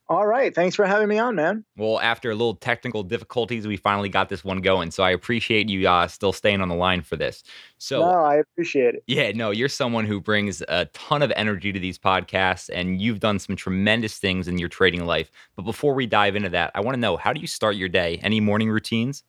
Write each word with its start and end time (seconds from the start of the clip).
All 0.09 0.25
right. 0.25 0.55
Thanks 0.55 0.73
for 0.73 0.85
having 0.85 1.09
me 1.09 1.19
on, 1.19 1.35
man. 1.35 1.65
Well, 1.75 1.99
after 1.99 2.31
a 2.31 2.33
little 2.33 2.55
technical 2.55 3.03
difficulties, 3.03 3.67
we 3.67 3.75
finally 3.75 4.07
got 4.07 4.29
this 4.29 4.43
one 4.43 4.61
going. 4.61 4.91
So 4.91 5.03
I 5.03 5.11
appreciate 5.11 5.67
you 5.67 5.87
uh, 5.87 6.07
still 6.07 6.31
staying 6.31 6.61
on 6.61 6.69
the 6.69 6.75
line 6.75 7.01
for 7.01 7.17
this. 7.17 7.43
So 7.77 7.99
no, 7.99 8.23
I 8.23 8.35
appreciate 8.35 8.95
it. 8.95 9.03
Yeah, 9.05 9.33
no, 9.33 9.51
you're 9.51 9.67
someone 9.67 10.05
who 10.05 10.21
brings 10.21 10.63
a 10.69 10.85
ton 10.93 11.21
of 11.21 11.33
energy 11.35 11.73
to 11.73 11.79
these 11.79 11.99
podcasts, 11.99 12.69
and 12.73 13.01
you've 13.01 13.19
done 13.19 13.37
some 13.37 13.57
tremendous 13.57 14.17
things 14.17 14.47
in 14.47 14.57
your 14.57 14.69
trading 14.69 15.05
life. 15.05 15.29
But 15.57 15.63
before 15.63 15.93
we 15.93 16.07
dive 16.07 16.37
into 16.37 16.49
that, 16.49 16.71
I 16.73 16.79
want 16.79 16.95
to 16.95 17.01
know 17.01 17.17
how 17.17 17.33
do 17.33 17.41
you 17.41 17.47
start 17.47 17.75
your 17.75 17.89
day? 17.89 18.21
Any 18.23 18.39
morning 18.39 18.69
routines? 18.69 19.23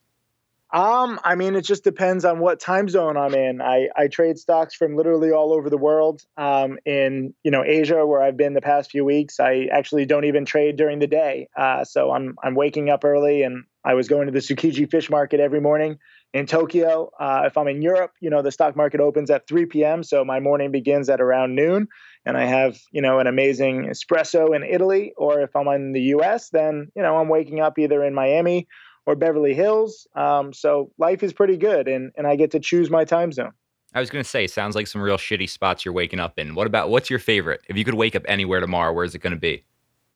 Um, 0.70 1.19
I 1.24 1.34
mean, 1.34 1.56
it 1.56 1.62
just 1.62 1.83
depends 1.83 2.27
on 2.27 2.41
what 2.41 2.61
time 2.61 2.91
zone 2.91 3.16
I'm 3.16 3.34
in. 3.34 3.62
I, 3.62 3.88
I 3.97 4.08
trade 4.08 4.38
stocks 4.38 4.74
from 4.74 4.97
literally 4.97 5.30
all 5.30 5.55
over 5.55 5.70
the 5.70 5.78
world. 5.78 6.22
Um, 6.36 6.78
in 6.84 7.33
you 7.42 7.50
know 7.50 7.64
Asia, 7.64 8.05
where 8.05 8.20
I've 8.20 8.36
been 8.36 8.52
the 8.52 8.61
past 8.61 8.91
few 8.91 9.05
weeks, 9.05 9.41
I 9.41 9.69
actually 9.72 10.05
don't 10.05 10.27
even 10.27 10.44
trade 10.44 10.77
during 10.77 10.98
the 10.98 11.06
day. 11.06 11.48
Uh, 11.56 11.84
so 11.84 12.11
I'm 12.11 12.36
I'm 12.42 12.55
waking 12.55 12.91
up 12.91 13.02
early, 13.02 13.42
and 13.42 13.64
I 13.83 13.94
was 13.94 14.08
going 14.08 14.27
to 14.27 14.33
the 14.33 14.41
Tsukiji 14.41 14.91
fish 14.91 15.08
market 15.08 15.41
every 15.41 15.61
morning 15.61 15.98
in 16.34 16.44
Tokyo. 16.44 17.11
Uh, 17.19 17.44
if 17.46 17.56
I'm 17.56 17.68
in 17.68 17.80
Europe, 17.80 18.12
you 18.20 18.28
know 18.28 18.42
the 18.42 18.52
stock 18.52 18.77
market 18.77 19.01
opens 19.01 19.30
at 19.30 19.46
3 19.48 19.64
p.m., 19.67 20.02
so 20.02 20.23
my 20.23 20.39
morning 20.39 20.70
begins 20.70 21.08
at 21.08 21.23
around 21.23 21.55
noon, 21.55 21.89
and 22.27 22.36
I 22.36 22.45
have 22.45 22.77
you 22.92 23.01
know 23.01 23.20
an 23.20 23.27
amazing 23.27 23.86
espresso 23.86 24.55
in 24.55 24.64
Italy. 24.64 25.14
Or 25.17 25.40
if 25.40 25.57
I'm 25.57 25.68
in 25.68 25.92
the 25.92 26.02
U.S., 26.02 26.51
then 26.51 26.89
you 26.95 27.02
know 27.02 27.17
I'm 27.17 27.30
waking 27.30 27.61
up 27.61 27.78
either 27.78 28.05
in 28.05 28.12
Miami 28.12 28.68
or 29.08 29.17
Beverly 29.17 29.55
Hills. 29.55 30.07
Um, 30.14 30.52
so 30.52 30.92
life 30.98 31.23
is 31.23 31.33
pretty 31.33 31.57
good, 31.57 31.89
and 31.89 32.13
and 32.19 32.27
I 32.27 32.36
get 32.36 32.51
to 32.51 32.61
choose 32.61 32.91
my 32.91 33.07
time 33.07 33.33
zone. 33.33 33.52
I 33.95 34.01
was 34.01 34.11
going 34.11 34.23
to 34.23 34.29
say, 34.29 34.46
sounds 34.46 34.77
like 34.77 34.86
some 34.86 35.01
real 35.01 35.17
shitty 35.17 35.48
spots 35.48 35.83
you're 35.83 35.95
waking 35.95 36.20
up 36.20 36.39
in. 36.39 36.55
What 36.55 36.67
about 36.67 36.91
what's 36.91 37.08
your 37.08 37.19
favorite? 37.19 37.63
If 37.70 37.79
you 37.79 37.86
could 37.86 37.95
wake 37.95 38.14
up 38.14 38.23
anywhere 38.29 38.61
tomorrow, 38.61 38.92
where's 38.92 39.14
it 39.14 39.20
going 39.20 39.33
to 39.33 39.41
be? 39.41 39.64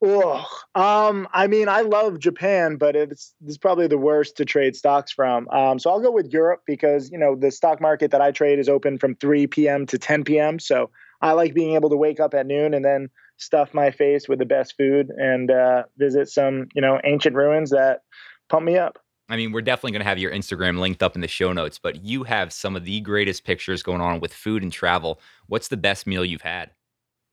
Oh, 0.04 0.44
um, 0.74 1.26
I 1.32 1.46
mean, 1.46 1.70
I 1.70 1.80
love 1.80 2.18
Japan, 2.18 2.76
but 2.76 2.94
it's 2.94 3.34
it's 3.46 3.56
probably 3.56 3.86
the 3.86 3.96
worst 3.96 4.36
to 4.36 4.44
trade 4.44 4.76
stocks 4.76 5.10
from. 5.10 5.48
Um, 5.48 5.78
so 5.78 5.88
I'll 5.88 6.00
go 6.02 6.10
with 6.10 6.30
Europe 6.30 6.60
because 6.66 7.10
you 7.10 7.16
know 7.16 7.34
the 7.34 7.50
stock 7.50 7.80
market 7.80 8.10
that 8.10 8.20
I 8.20 8.30
trade 8.30 8.58
is 8.58 8.68
open 8.68 8.98
from 8.98 9.14
3 9.14 9.46
p.m. 9.46 9.86
to 9.86 9.96
10 9.96 10.24
p.m. 10.24 10.58
So 10.58 10.90
I 11.22 11.32
like 11.32 11.54
being 11.54 11.76
able 11.76 11.88
to 11.88 11.96
wake 11.96 12.20
up 12.20 12.34
at 12.34 12.46
noon 12.46 12.74
and 12.74 12.84
then 12.84 13.08
stuff 13.38 13.72
my 13.72 13.90
face 13.90 14.28
with 14.28 14.38
the 14.38 14.44
best 14.44 14.74
food 14.76 15.08
and 15.16 15.50
uh, 15.50 15.84
visit 15.96 16.28
some 16.28 16.66
you 16.74 16.82
know 16.82 17.00
ancient 17.04 17.34
ruins 17.34 17.70
that 17.70 18.00
pump 18.52 18.66
me 18.66 18.76
up. 18.76 18.98
I 19.28 19.36
mean, 19.36 19.50
we're 19.50 19.62
definitely 19.62 19.92
going 19.92 20.02
to 20.02 20.08
have 20.08 20.18
your 20.18 20.30
Instagram 20.30 20.78
linked 20.78 21.02
up 21.02 21.14
in 21.14 21.22
the 21.22 21.28
show 21.28 21.52
notes, 21.54 21.78
but 21.78 22.04
you 22.04 22.24
have 22.24 22.52
some 22.52 22.76
of 22.76 22.84
the 22.84 23.00
greatest 23.00 23.44
pictures 23.44 23.82
going 23.82 24.02
on 24.02 24.20
with 24.20 24.32
food 24.32 24.62
and 24.62 24.70
travel. 24.70 25.20
What's 25.46 25.68
the 25.68 25.78
best 25.78 26.06
meal 26.06 26.24
you've 26.24 26.42
had? 26.42 26.70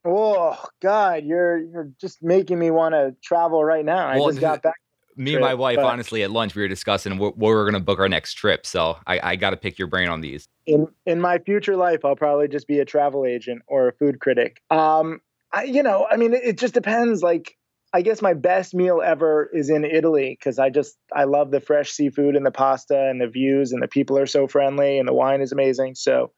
Oh 0.06 0.58
God, 0.82 1.26
you're 1.26 1.58
you're 1.58 1.92
just 2.00 2.24
making 2.24 2.58
me 2.58 2.72
want 2.72 2.94
to 2.94 3.14
travel 3.22 3.66
right 3.66 3.84
now. 3.84 4.16
Well, 4.16 4.28
I 4.28 4.30
just 4.30 4.40
got 4.40 4.62
back. 4.64 4.76
Me 5.18 5.34
and 5.34 5.42
my 5.42 5.54
wife, 5.54 5.76
but, 5.76 5.84
honestly, 5.84 6.24
at 6.24 6.32
lunch 6.32 6.56
we 6.56 6.62
were 6.62 6.70
discussing 6.70 7.18
where, 7.18 7.32
where 7.32 7.54
we're 7.54 7.70
going 7.70 7.74
to 7.74 7.86
book 7.86 8.00
our 8.00 8.08
next 8.08 8.36
trip. 8.36 8.66
So 8.66 8.98
I, 9.06 9.20
I 9.32 9.36
got 9.36 9.50
to 9.50 9.58
pick 9.58 9.78
your 9.78 9.90
brain 9.90 10.08
on 10.08 10.22
these. 10.22 10.48
In 10.66 10.88
in 11.06 11.20
my 11.20 11.40
future 11.40 11.76
life, 11.76 12.06
I'll 12.06 12.16
probably 12.16 12.48
just 12.48 12.66
be 12.66 12.80
a 12.80 12.86
travel 12.86 13.26
agent 13.26 13.62
or 13.68 13.90
a 13.90 13.92
food 13.92 14.22
critic. 14.22 14.62
Um, 14.70 15.20
I, 15.52 15.64
you 15.64 15.84
know, 15.84 16.08
I 16.10 16.16
mean, 16.16 16.34
it, 16.34 16.44
it 16.46 16.58
just 16.58 16.74
depends. 16.74 17.22
Like, 17.22 17.58
I 17.92 18.02
guess 18.02 18.22
my 18.22 18.34
best 18.34 18.74
meal 18.74 19.02
ever 19.04 19.50
is 19.52 19.70
in 19.70 19.84
Italy 19.84 20.38
because 20.40 20.60
I 20.60 20.70
just 20.70 20.98
I 21.14 21.24
love 21.24 21.52
the 21.52 21.60
fresh 21.60 21.92
seafood 21.92 22.36
and 22.36 22.46
the 22.46 22.52
pasta 22.52 23.10
and 23.10 23.20
the 23.20 23.28
views 23.28 23.72
and 23.72 23.82
the 23.82 23.88
people 23.88 24.18
are 24.18 24.28
so 24.28 24.48
friendly 24.48 25.00
and 25.00 25.08
the 25.08 25.14
wine 25.14 25.42
is 25.42 25.52
amazing. 25.52 25.96
So, 25.96 26.32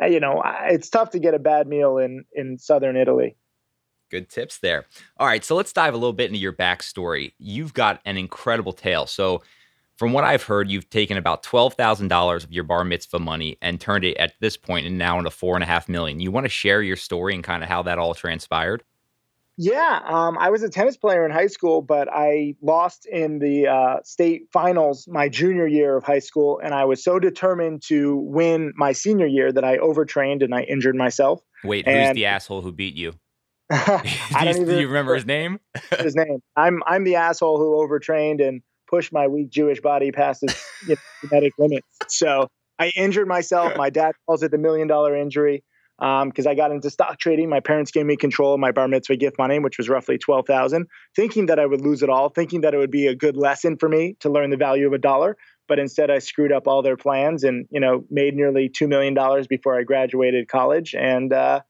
uh, 0.00 0.06
you 0.06 0.20
know, 0.20 0.42
it's 0.66 0.88
tough 0.88 1.10
to 1.10 1.18
get 1.18 1.34
a 1.34 1.40
bad 1.40 1.66
meal 1.66 1.98
in 1.98 2.24
in 2.34 2.58
southern 2.58 2.96
Italy. 2.96 3.36
Good 4.10 4.28
tips 4.28 4.58
there. 4.58 4.84
All 5.16 5.26
right, 5.26 5.42
so 5.42 5.56
let's 5.56 5.72
dive 5.72 5.94
a 5.94 5.96
little 5.96 6.12
bit 6.12 6.26
into 6.26 6.38
your 6.38 6.52
backstory. 6.52 7.32
You've 7.38 7.72
got 7.72 8.00
an 8.04 8.18
incredible 8.18 8.74
tale. 8.74 9.06
So, 9.06 9.42
from 9.96 10.12
what 10.12 10.22
I've 10.22 10.42
heard, 10.42 10.70
you've 10.70 10.90
taken 10.90 11.16
about 11.16 11.42
twelve 11.42 11.74
thousand 11.74 12.08
dollars 12.08 12.44
of 12.44 12.52
your 12.52 12.64
bar 12.64 12.84
mitzvah 12.84 13.18
money 13.18 13.58
and 13.60 13.80
turned 13.80 14.04
it 14.04 14.16
at 14.18 14.34
this 14.40 14.56
point 14.56 14.86
and 14.86 14.98
now 14.98 15.18
into 15.18 15.30
four 15.30 15.56
and 15.56 15.64
a 15.64 15.66
half 15.66 15.88
million. 15.88 16.20
You 16.20 16.30
want 16.30 16.44
to 16.44 16.50
share 16.50 16.80
your 16.80 16.96
story 16.96 17.34
and 17.34 17.42
kind 17.42 17.64
of 17.64 17.68
how 17.68 17.82
that 17.82 17.98
all 17.98 18.14
transpired? 18.14 18.84
Yeah, 19.62 20.00
um, 20.04 20.38
I 20.38 20.50
was 20.50 20.64
a 20.64 20.68
tennis 20.68 20.96
player 20.96 21.24
in 21.24 21.30
high 21.30 21.46
school, 21.46 21.82
but 21.82 22.08
I 22.12 22.56
lost 22.62 23.06
in 23.06 23.38
the 23.38 23.68
uh, 23.68 23.96
state 24.02 24.48
finals 24.52 25.06
my 25.06 25.28
junior 25.28 25.68
year 25.68 25.96
of 25.96 26.02
high 26.02 26.18
school, 26.18 26.60
and 26.60 26.74
I 26.74 26.84
was 26.84 27.04
so 27.04 27.20
determined 27.20 27.82
to 27.82 28.16
win 28.16 28.72
my 28.74 28.90
senior 28.90 29.28
year 29.28 29.52
that 29.52 29.62
I 29.62 29.76
overtrained 29.76 30.42
and 30.42 30.52
I 30.52 30.62
injured 30.62 30.96
myself. 30.96 31.42
Wait, 31.62 31.86
and 31.86 31.96
who's 31.96 32.14
the 32.14 32.26
asshole 32.26 32.62
who 32.62 32.72
beat 32.72 32.96
you? 32.96 33.12
do, 33.70 34.04
even, 34.40 34.64
do 34.64 34.80
you 34.80 34.88
remember 34.88 35.14
his 35.14 35.26
name? 35.26 35.60
his 35.96 36.16
name. 36.16 36.42
I'm 36.56 36.82
I'm 36.84 37.04
the 37.04 37.14
asshole 37.14 37.58
who 37.58 37.80
overtrained 37.80 38.40
and 38.40 38.62
pushed 38.88 39.12
my 39.12 39.28
weak 39.28 39.50
Jewish 39.50 39.80
body 39.80 40.10
past 40.10 40.40
his 40.40 40.60
you 40.88 40.96
know, 40.96 41.28
genetic 41.28 41.52
limits. 41.56 41.86
So 42.08 42.48
I 42.80 42.88
injured 42.96 43.28
myself. 43.28 43.76
My 43.76 43.90
dad 43.90 44.14
calls 44.26 44.42
it 44.42 44.50
the 44.50 44.58
million 44.58 44.88
dollar 44.88 45.16
injury 45.16 45.62
because 46.02 46.46
um, 46.46 46.50
I 46.50 46.56
got 46.56 46.72
into 46.72 46.90
stock 46.90 47.20
trading. 47.20 47.48
My 47.48 47.60
parents 47.60 47.92
gave 47.92 48.04
me 48.04 48.16
control 48.16 48.54
of 48.54 48.58
my 48.58 48.72
bar 48.72 48.88
mitzvah 48.88 49.14
gift 49.14 49.38
money, 49.38 49.60
which 49.60 49.78
was 49.78 49.88
roughly 49.88 50.18
twelve 50.18 50.48
thousand, 50.48 50.88
thinking 51.14 51.46
that 51.46 51.60
I 51.60 51.66
would 51.66 51.80
lose 51.80 52.02
it 52.02 52.10
all, 52.10 52.28
thinking 52.28 52.62
that 52.62 52.74
it 52.74 52.78
would 52.78 52.90
be 52.90 53.06
a 53.06 53.14
good 53.14 53.36
lesson 53.36 53.76
for 53.76 53.88
me 53.88 54.16
to 54.18 54.28
learn 54.28 54.50
the 54.50 54.56
value 54.56 54.88
of 54.88 54.94
a 54.94 54.98
dollar. 54.98 55.36
But 55.68 55.78
instead, 55.78 56.10
I 56.10 56.18
screwed 56.18 56.50
up 56.50 56.66
all 56.66 56.82
their 56.82 56.96
plans 56.96 57.44
and 57.44 57.66
you 57.70 57.78
know 57.78 58.04
made 58.10 58.34
nearly 58.34 58.68
two 58.68 58.88
million 58.88 59.14
dollars 59.14 59.46
before 59.46 59.78
I 59.78 59.84
graduated 59.84 60.48
college. 60.48 60.92
And 60.92 61.32
uh, 61.32 61.60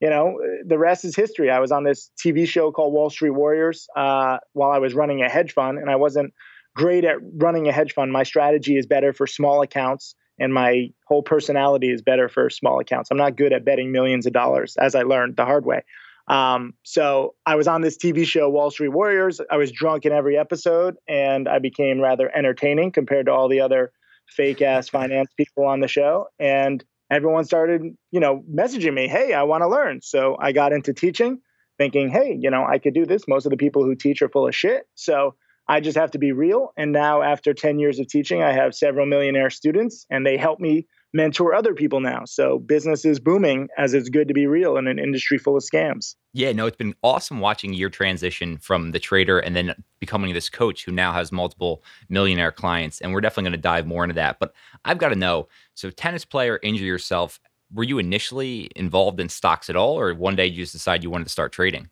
you 0.00 0.08
know 0.08 0.38
the 0.64 0.78
rest 0.78 1.04
is 1.04 1.16
history. 1.16 1.50
I 1.50 1.58
was 1.58 1.72
on 1.72 1.82
this 1.82 2.12
TV 2.24 2.46
show 2.46 2.70
called 2.70 2.92
Wall 2.92 3.10
Street 3.10 3.30
Warriors 3.30 3.88
uh, 3.96 4.38
while 4.52 4.70
I 4.70 4.78
was 4.78 4.94
running 4.94 5.22
a 5.22 5.28
hedge 5.28 5.52
fund, 5.52 5.78
and 5.78 5.90
I 5.90 5.96
wasn't 5.96 6.32
great 6.76 7.04
at 7.04 7.16
running 7.38 7.66
a 7.66 7.72
hedge 7.72 7.92
fund. 7.94 8.12
My 8.12 8.22
strategy 8.22 8.76
is 8.76 8.86
better 8.86 9.12
for 9.12 9.26
small 9.26 9.62
accounts 9.62 10.14
and 10.40 10.52
my 10.52 10.88
whole 11.06 11.22
personality 11.22 11.90
is 11.90 12.02
better 12.02 12.28
for 12.28 12.50
small 12.50 12.80
accounts. 12.80 13.10
I'm 13.10 13.18
not 13.18 13.36
good 13.36 13.52
at 13.52 13.64
betting 13.64 13.92
millions 13.92 14.26
of 14.26 14.32
dollars, 14.32 14.76
as 14.78 14.94
I 14.94 15.02
learned 15.02 15.36
the 15.36 15.44
hard 15.44 15.64
way. 15.66 15.82
Um, 16.26 16.74
so 16.82 17.34
I 17.44 17.56
was 17.56 17.68
on 17.68 17.82
this 17.82 17.96
TV 17.96 18.24
show, 18.24 18.48
Wall 18.48 18.70
Street 18.70 18.88
Warriors. 18.88 19.40
I 19.50 19.56
was 19.56 19.70
drunk 19.70 20.06
in 20.06 20.12
every 20.12 20.38
episode, 20.38 20.96
and 21.06 21.48
I 21.48 21.58
became 21.58 22.00
rather 22.00 22.34
entertaining 22.34 22.92
compared 22.92 23.26
to 23.26 23.32
all 23.32 23.48
the 23.48 23.60
other 23.60 23.92
fake 24.28 24.62
ass 24.62 24.88
finance 24.98 25.30
people 25.36 25.66
on 25.66 25.80
the 25.80 25.88
show. 25.88 26.26
And 26.38 26.82
everyone 27.10 27.44
started, 27.44 27.82
you 28.10 28.20
know, 28.20 28.42
messaging 28.52 28.94
me, 28.94 29.08
"Hey, 29.08 29.34
I 29.34 29.42
want 29.42 29.62
to 29.62 29.68
learn." 29.68 30.00
So 30.02 30.36
I 30.40 30.52
got 30.52 30.72
into 30.72 30.92
teaching. 30.94 31.40
thinking, 31.78 32.10
hey, 32.10 32.36
you 32.38 32.50
know, 32.50 32.62
I 32.62 32.78
could 32.78 32.92
do 32.92 33.06
this. 33.06 33.26
Most 33.26 33.46
of 33.46 33.50
the 33.50 33.56
people 33.56 33.82
who 33.84 33.94
teach 33.94 34.20
are 34.20 34.28
full 34.28 34.46
of 34.46 34.54
shit. 34.54 34.82
So 34.96 35.34
I 35.70 35.78
just 35.78 35.96
have 35.96 36.10
to 36.10 36.18
be 36.18 36.32
real. 36.32 36.72
And 36.76 36.90
now, 36.90 37.22
after 37.22 37.54
10 37.54 37.78
years 37.78 38.00
of 38.00 38.08
teaching, 38.08 38.42
I 38.42 38.52
have 38.52 38.74
several 38.74 39.06
millionaire 39.06 39.50
students, 39.50 40.04
and 40.10 40.26
they 40.26 40.36
help 40.36 40.58
me 40.58 40.88
mentor 41.12 41.54
other 41.54 41.74
people 41.74 42.00
now. 42.00 42.22
So 42.24 42.58
business 42.58 43.04
is 43.04 43.20
booming 43.20 43.68
as 43.78 43.94
it's 43.94 44.08
good 44.08 44.26
to 44.28 44.34
be 44.34 44.48
real 44.48 44.76
in 44.76 44.88
an 44.88 44.98
industry 44.98 45.38
full 45.38 45.56
of 45.56 45.62
scams. 45.62 46.16
Yeah, 46.32 46.50
no, 46.52 46.66
it's 46.66 46.76
been 46.76 46.94
awesome 47.04 47.38
watching 47.38 47.72
your 47.72 47.88
transition 47.88 48.58
from 48.58 48.90
the 48.90 48.98
trader 48.98 49.38
and 49.38 49.54
then 49.54 49.74
becoming 50.00 50.34
this 50.34 50.48
coach 50.48 50.84
who 50.84 50.90
now 50.90 51.12
has 51.12 51.30
multiple 51.30 51.84
millionaire 52.08 52.52
clients. 52.52 53.00
And 53.00 53.12
we're 53.12 53.20
definitely 53.20 53.50
going 53.50 53.52
to 53.52 53.58
dive 53.58 53.86
more 53.86 54.02
into 54.02 54.14
that. 54.14 54.38
But 54.40 54.52
I've 54.84 54.98
got 54.98 55.10
to 55.10 55.16
know 55.16 55.48
so, 55.74 55.90
tennis 55.90 56.24
player, 56.24 56.58
injure 56.64 56.84
yourself. 56.84 57.40
Were 57.72 57.84
you 57.84 57.98
initially 57.98 58.70
involved 58.74 59.20
in 59.20 59.28
stocks 59.28 59.70
at 59.70 59.76
all, 59.76 59.98
or 59.98 60.12
one 60.14 60.34
day 60.34 60.46
you 60.46 60.62
just 60.62 60.72
decided 60.72 61.04
you 61.04 61.10
wanted 61.10 61.24
to 61.24 61.30
start 61.30 61.52
trading? 61.52 61.88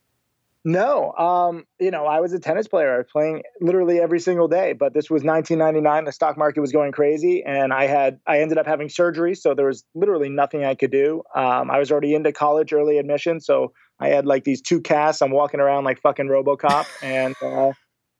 No, 0.64 1.12
um, 1.12 1.64
you 1.78 1.90
know, 1.90 2.04
I 2.04 2.20
was 2.20 2.32
a 2.32 2.40
tennis 2.40 2.66
player. 2.66 2.92
I 2.92 2.98
was 2.98 3.06
playing 3.10 3.42
literally 3.60 4.00
every 4.00 4.18
single 4.20 4.48
day. 4.48 4.72
But 4.72 4.92
this 4.92 5.08
was 5.08 5.22
1999. 5.22 6.04
The 6.04 6.12
stock 6.12 6.36
market 6.36 6.60
was 6.60 6.72
going 6.72 6.92
crazy, 6.92 7.42
and 7.44 7.72
I 7.72 7.86
had 7.86 8.18
I 8.26 8.40
ended 8.40 8.58
up 8.58 8.66
having 8.66 8.88
surgery, 8.88 9.34
so 9.34 9.54
there 9.54 9.66
was 9.66 9.84
literally 9.94 10.28
nothing 10.28 10.64
I 10.64 10.74
could 10.74 10.90
do. 10.90 11.22
Um, 11.34 11.70
I 11.70 11.78
was 11.78 11.90
already 11.92 12.14
into 12.14 12.32
college 12.32 12.72
early 12.72 12.98
admission, 12.98 13.40
so 13.40 13.72
I 14.00 14.08
had 14.08 14.26
like 14.26 14.44
these 14.44 14.60
two 14.60 14.80
casts. 14.80 15.22
I'm 15.22 15.30
walking 15.30 15.60
around 15.60 15.84
like 15.84 16.00
fucking 16.00 16.26
RoboCop, 16.26 16.86
and 17.02 17.34
uh, 17.40 17.72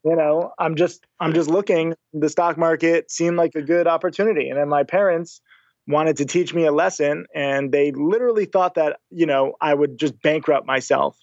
you 0.04 0.16
know, 0.16 0.52
I'm 0.58 0.76
just 0.76 1.04
I'm 1.20 1.34
just 1.34 1.50
looking. 1.50 1.94
The 2.12 2.28
stock 2.28 2.56
market 2.56 3.10
seemed 3.10 3.36
like 3.36 3.56
a 3.56 3.62
good 3.62 3.86
opportunity, 3.88 4.48
and 4.48 4.58
then 4.58 4.68
my 4.68 4.84
parents 4.84 5.40
wanted 5.88 6.16
to 6.18 6.24
teach 6.24 6.54
me 6.54 6.66
a 6.66 6.72
lesson, 6.72 7.26
and 7.34 7.72
they 7.72 7.90
literally 7.92 8.44
thought 8.44 8.74
that 8.76 8.98
you 9.10 9.26
know 9.26 9.54
I 9.60 9.74
would 9.74 9.98
just 9.98 10.20
bankrupt 10.22 10.66
myself 10.66 11.18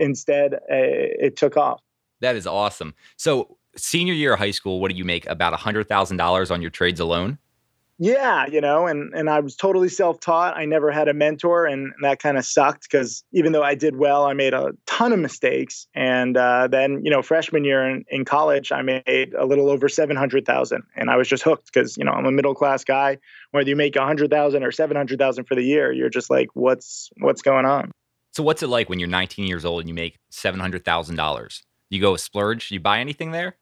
instead, 0.00 0.54
uh, 0.54 0.58
it 0.68 1.36
took 1.36 1.56
off. 1.56 1.80
That 2.20 2.36
is 2.36 2.46
awesome. 2.46 2.94
So, 3.16 3.56
senior 3.76 4.14
year 4.14 4.34
of 4.34 4.38
high 4.38 4.50
school, 4.50 4.80
what 4.80 4.90
do 4.90 4.96
you 4.96 5.04
make? 5.04 5.26
About 5.26 5.52
a 5.52 5.56
hundred 5.56 5.88
thousand 5.88 6.16
dollars 6.16 6.50
on 6.50 6.60
your 6.60 6.70
trades 6.70 7.00
alone? 7.00 7.38
Yeah, 8.02 8.46
you 8.46 8.62
know, 8.62 8.86
and 8.86 9.12
and 9.12 9.28
I 9.28 9.40
was 9.40 9.54
totally 9.54 9.90
self-taught. 9.90 10.56
I 10.56 10.64
never 10.64 10.90
had 10.90 11.06
a 11.06 11.12
mentor, 11.12 11.66
and 11.66 11.92
that 12.00 12.18
kind 12.18 12.38
of 12.38 12.46
sucked 12.46 12.84
because 12.84 13.22
even 13.32 13.52
though 13.52 13.62
I 13.62 13.74
did 13.74 13.96
well, 13.96 14.24
I 14.24 14.32
made 14.32 14.54
a 14.54 14.70
ton 14.86 15.12
of 15.12 15.18
mistakes. 15.18 15.86
And 15.94 16.34
uh, 16.34 16.66
then, 16.66 17.04
you 17.04 17.10
know, 17.10 17.20
freshman 17.20 17.62
year 17.62 17.86
in, 17.86 18.06
in 18.08 18.24
college, 18.24 18.72
I 18.72 18.80
made 18.80 19.34
a 19.38 19.44
little 19.44 19.68
over 19.68 19.86
seven 19.86 20.16
hundred 20.16 20.46
thousand, 20.46 20.82
and 20.96 21.10
I 21.10 21.16
was 21.16 21.28
just 21.28 21.42
hooked 21.42 21.70
because 21.70 21.98
you 21.98 22.04
know 22.04 22.12
I'm 22.12 22.24
a 22.24 22.32
middle 22.32 22.54
class 22.54 22.84
guy. 22.84 23.18
Whether 23.50 23.68
you 23.68 23.76
make 23.76 23.96
a 23.96 24.04
hundred 24.06 24.30
thousand 24.30 24.64
or 24.64 24.72
seven 24.72 24.96
hundred 24.96 25.18
thousand 25.18 25.44
for 25.44 25.54
the 25.54 25.62
year, 25.62 25.92
you're 25.92 26.08
just 26.08 26.30
like, 26.30 26.48
what's 26.54 27.10
what's 27.18 27.42
going 27.42 27.66
on? 27.66 27.90
So 28.32 28.42
what's 28.42 28.62
it 28.62 28.68
like 28.68 28.88
when 28.88 28.98
you're 28.98 29.08
19 29.08 29.46
years 29.46 29.64
old 29.64 29.80
and 29.80 29.88
you 29.88 29.94
make 29.94 30.18
$700,000? 30.32 31.62
You 31.90 32.00
go 32.00 32.16
splurge, 32.16 32.68
do 32.68 32.74
you 32.74 32.80
buy 32.80 33.00
anything 33.00 33.32
there? 33.32 33.56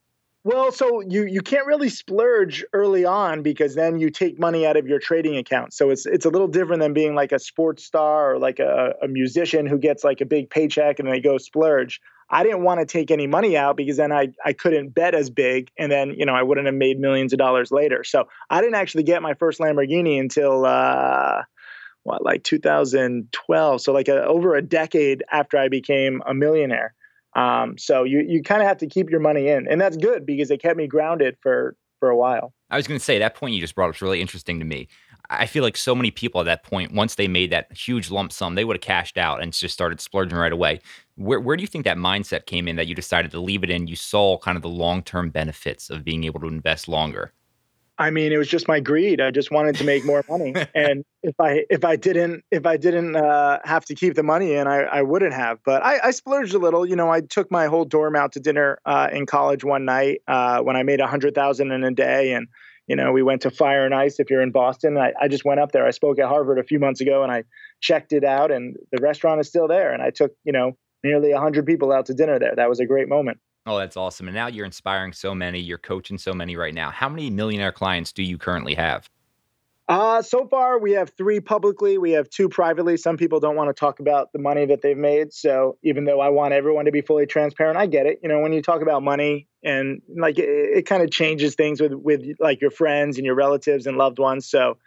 Well, 0.45 0.71
so 0.73 1.01
you 1.01 1.25
you 1.25 1.43
can't 1.43 1.67
really 1.67 1.89
splurge 1.89 2.65
early 2.73 3.05
on 3.05 3.43
because 3.43 3.75
then 3.75 3.99
you 3.99 4.09
take 4.09 4.39
money 4.39 4.67
out 4.67 4.77
of 4.77 4.87
your 4.87 4.99
trading 4.99 5.37
account. 5.37 5.75
So 5.75 5.91
it's 5.91 6.07
it's 6.07 6.25
a 6.25 6.31
little 6.31 6.47
different 6.47 6.81
than 6.81 6.95
being 6.95 7.15
like 7.15 7.33
a 7.33 7.39
sports 7.39 7.85
star 7.85 8.33
or 8.33 8.39
like 8.39 8.61
a, 8.61 8.95
a 9.03 9.09
musician 9.09 9.67
who 9.67 9.79
gets 9.79 10.05
like 10.05 10.21
a 10.21 10.25
big 10.25 10.49
paycheck 10.49 11.01
and 11.01 11.11
they 11.11 11.21
go 11.21 11.39
splurge. 11.39 12.01
I 12.31 12.43
didn't 12.43 12.63
want 12.63 12.81
to 12.81 12.87
take 12.87 13.11
any 13.11 13.27
money 13.27 13.57
out 13.57 13.77
because 13.77 13.97
then 13.97 14.13
I, 14.13 14.29
I 14.45 14.53
couldn't 14.53 14.91
bet 14.91 15.15
as 15.15 15.31
big 15.31 15.71
and 15.79 15.91
then, 15.91 16.11
you 16.11 16.27
know, 16.27 16.35
I 16.35 16.43
wouldn't 16.43 16.67
have 16.67 16.75
made 16.75 17.01
millions 17.01 17.33
of 17.33 17.39
dollars 17.39 17.71
later. 17.71 18.05
So 18.05 18.29
I 18.51 18.61
didn't 18.61 18.75
actually 18.75 19.05
get 19.05 19.23
my 19.23 19.35
first 19.35 19.61
Lamborghini 19.61 20.21
until 20.21 20.67
uh, 20.67 21.43
what 22.09 22.25
like 22.25 22.43
2012 22.43 23.81
so 23.81 23.93
like 23.93 24.09
a, 24.09 24.25
over 24.25 24.57
a 24.57 24.63
decade 24.63 25.23
after 25.31 25.59
i 25.59 25.69
became 25.69 26.23
a 26.27 26.35
millionaire. 26.35 26.95
Um, 27.37 27.77
so 27.79 28.05
you 28.05 28.25
you 28.27 28.43
kind 28.43 28.63
of 28.63 28.69
have 28.69 28.79
to 28.79 28.87
keep 28.87 29.11
your 29.11 29.21
money 29.21 29.49
in 29.49 29.69
and 29.69 29.81
that's 29.81 29.97
good 29.97 30.25
because 30.27 30.51
it 30.51 30.63
kept 30.63 30.77
me 30.77 30.87
grounded 30.87 31.37
for 31.41 31.77
for 32.01 32.09
a 32.09 32.17
while. 32.17 32.55
I 32.71 32.77
was 32.77 32.87
going 32.87 32.99
to 32.99 33.05
say 33.05 33.19
that 33.19 33.35
point 33.35 33.55
you 33.55 33.61
just 33.61 33.75
brought 33.75 33.89
up 33.89 33.97
is 33.97 34.03
really 34.03 34.21
interesting 34.21 34.59
to 34.59 34.65
me. 34.65 34.89
I 35.31 35.47
feel 35.47 35.63
like 35.63 35.77
so 35.77 35.95
many 35.95 36.11
people 36.11 36.41
at 36.41 36.45
that 36.45 36.63
point 36.63 36.93
once 36.93 37.17
they 37.17 37.29
made 37.29 37.51
that 37.51 37.71
huge 37.77 38.11
lump 38.11 38.33
sum 38.33 38.55
they 38.55 38.65
would 38.65 38.77
have 38.77 38.83
cashed 38.83 39.19
out 39.19 39.43
and 39.43 39.53
just 39.53 39.75
started 39.75 40.01
splurging 40.01 40.39
right 40.39 40.53
away. 40.53 40.81
Where, 41.17 41.41
where 41.41 41.57
do 41.57 41.63
you 41.63 41.67
think 41.67 41.85
that 41.85 41.99
mindset 41.99 42.47
came 42.47 42.67
in 42.67 42.77
that 42.77 42.87
you 42.87 42.95
decided 42.95 43.31
to 43.33 43.41
leave 43.41 43.63
it 43.63 43.71
in? 43.71 43.89
You 43.89 43.97
saw 43.97 44.39
kind 44.39 44.57
of 44.57 44.63
the 44.63 44.69
long-term 44.69 45.31
benefits 45.31 45.91
of 45.91 46.05
being 46.05 46.25
able 46.25 46.41
to 46.41 46.47
invest 46.47 46.89
longer 46.89 47.35
I 47.99 48.11
mean, 48.11 48.33
it 48.33 48.37
was 48.37 48.49
just 48.49 48.69
my 48.69 48.79
greed. 48.79 49.21
I 49.21 49.33
just 49.33 49.51
wanted 49.51 49.77
to 49.77 49.85
make 49.85 50.05
more 50.05 50.25
money, 50.29 50.55
and 50.75 51.05
if 51.23 51.35
I 51.41 51.65
if 51.69 51.85
I 51.85 51.97
didn't 51.97 52.45
if 52.51 52.65
I 52.65 52.77
didn't 52.77 53.17
uh, 53.17 53.59
have 53.65 53.85
to 53.87 53.95
keep 53.95 54.15
the 54.15 54.23
money 54.23 54.55
in, 54.55 54.69
I, 54.69 54.83
I 54.83 55.03
wouldn't 55.03 55.35
have. 55.35 55.59
But 55.65 55.85
I, 55.85 55.99
I 56.05 56.11
splurged 56.13 56.55
a 56.55 56.59
little. 56.59 56.87
You 56.87 56.97
know, 56.97 57.11
I 57.11 57.21
took 57.23 57.51
my 57.51 57.67
whole 57.67 57.85
dorm 57.85 58.15
out 58.15 58.33
to 58.33 58.41
dinner 58.41 58.79
uh, 58.87 59.09
in 59.13 59.27
college 59.27 59.65
one 59.65 59.85
night 59.85 60.23
uh, 60.29 60.61
when 60.61 60.77
I 60.77 60.85
made 60.85 61.01
a 61.01 61.07
hundred 61.09 61.35
thousand 61.35 61.73
in 61.73 61.83
a 61.83 61.91
day, 61.91 62.33
and 62.33 62.47
you 62.87 62.97
know, 62.97 63.13
we 63.13 63.23
went 63.23 63.43
to 63.43 63.51
Fire 63.51 63.85
and 63.85 63.95
Ice. 63.95 64.21
If 64.21 64.31
you're 64.31 64.43
in 64.43 64.53
Boston, 64.53 64.97
I, 64.97 65.13
I 65.21 65.29
just 65.29 65.45
went 65.45 65.61
up 65.61 65.73
there. 65.73 65.87
I 65.87 65.91
spoke 65.91 66.19
at 66.19 66.27
Harvard 66.27 66.59
a 66.59 66.65
few 66.65 66.79
months 66.79 67.01
ago, 67.01 67.23
and 67.23 67.33
I 67.33 67.45
checked 67.81 68.13
it 68.13 68.25
out, 68.25 68.51
and 68.53 68.77
the 68.93 69.03
restaurant 69.03 69.41
is 69.41 69.49
still 69.49 69.67
there. 69.67 69.93
And 69.93 70.03
I 70.03 70.11
took 70.11 70.33
you 70.45 70.53
know 70.53 70.77
nearly 71.03 71.33
a 71.33 71.41
hundred 71.41 71.67
people 71.67 71.93
out 71.93 72.07
to 72.07 72.15
dinner 72.15 72.39
there. 72.39 72.55
That 72.55 72.69
was 72.69 72.79
a 72.81 72.87
great 72.87 73.09
moment. 73.09 73.39
Oh, 73.69 73.77
that's 73.77 73.99
awesome. 73.99 74.29
And 74.29 74.35
now 74.35 74.47
you're 74.47 74.65
inspiring 74.65 75.13
so 75.13 75.35
many, 75.35 75.61
you're 75.61 75.77
coaching 75.77 76.17
so 76.17 76.33
many 76.33 76.57
right 76.57 76.73
now. 76.73 76.91
How 76.91 77.11
many 77.11 77.29
millionaire 77.29 77.71
clients 77.71 78.13
do 78.13 78.23
you 78.23 78.39
currently 78.39 78.75
have? 78.75 79.11
Uh, 79.89 80.23
so 80.23 80.47
far, 80.49 80.79
we 80.79 80.93
have 80.93 81.11
three 81.11 81.41
publicly. 81.41 81.99
We 81.99 82.13
have 82.13 82.31
two 82.31 82.49
privately. 82.49 82.97
Some 82.97 83.19
people 83.19 83.41
don't 83.41 83.57
want 83.57 83.69
to 83.69 83.79
talk 83.79 84.01
about 84.01 84.33
the 84.33 84.39
money 84.39 84.65
that 84.67 84.81
they've 84.81 84.97
made. 84.97 85.35
So 85.35 85.77
even 85.83 86.07
though 86.07 86.19
I 86.19 86.31
want 86.31 86.55
everyone 86.55 86.87
to 86.87 86.93
be 86.93 87.03
fully 87.03 87.27
transparent, 87.27 87.77
I 87.77 87.87
get 87.87 88.07
it. 88.07 88.21
You 88.23 88.31
know, 88.31 88.41
when 88.41 88.55
you 88.55 88.63
talk 88.63 88.81
about 88.81 89.03
money 89.03 89.49
and 89.63 90.01
like 90.15 90.39
it, 90.39 90.49
it 90.49 90.87
kind 90.87 91.03
of 91.03 91.11
changes 91.11 91.55
things 91.55 91.81
with 91.81 91.93
with 91.93 92.23
like 92.39 92.63
your 92.63 92.71
friends 92.71 93.19
and 93.19 93.27
your 93.27 93.35
relatives 93.35 93.87
and 93.87 93.99
loved 93.99 94.19
ones. 94.19 94.49
So 94.49 94.79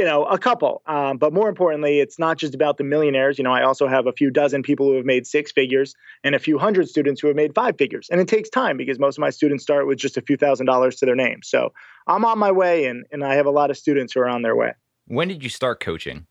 you 0.00 0.06
know, 0.06 0.24
a 0.24 0.38
couple. 0.38 0.80
Um, 0.86 1.18
but 1.18 1.30
more 1.30 1.50
importantly, 1.50 2.00
it's 2.00 2.18
not 2.18 2.38
just 2.38 2.54
about 2.54 2.78
the 2.78 2.84
millionaires. 2.84 3.36
You 3.36 3.44
know, 3.44 3.52
I 3.52 3.62
also 3.62 3.86
have 3.86 4.06
a 4.06 4.12
few 4.12 4.30
dozen 4.30 4.62
people 4.62 4.86
who 4.86 4.96
have 4.96 5.04
made 5.04 5.26
six 5.26 5.52
figures 5.52 5.94
and 6.24 6.34
a 6.34 6.38
few 6.38 6.58
hundred 6.58 6.88
students 6.88 7.20
who 7.20 7.26
have 7.26 7.36
made 7.36 7.54
five 7.54 7.76
figures. 7.76 8.08
And 8.10 8.18
it 8.18 8.26
takes 8.26 8.48
time 8.48 8.78
because 8.78 8.98
most 8.98 9.18
of 9.18 9.20
my 9.20 9.28
students 9.28 9.62
start 9.62 9.86
with 9.86 9.98
just 9.98 10.16
a 10.16 10.22
few 10.22 10.38
thousand 10.38 10.64
dollars 10.64 10.96
to 10.96 11.04
their 11.04 11.14
name. 11.14 11.40
So 11.42 11.74
I'm 12.06 12.24
on 12.24 12.38
my 12.38 12.50
way 12.50 12.86
and, 12.86 13.04
and 13.12 13.22
I 13.22 13.34
have 13.34 13.44
a 13.44 13.50
lot 13.50 13.70
of 13.70 13.76
students 13.76 14.14
who 14.14 14.20
are 14.20 14.28
on 14.28 14.40
their 14.40 14.56
way. 14.56 14.72
When 15.06 15.28
did 15.28 15.44
you 15.44 15.50
start 15.50 15.80
coaching? 15.80 16.26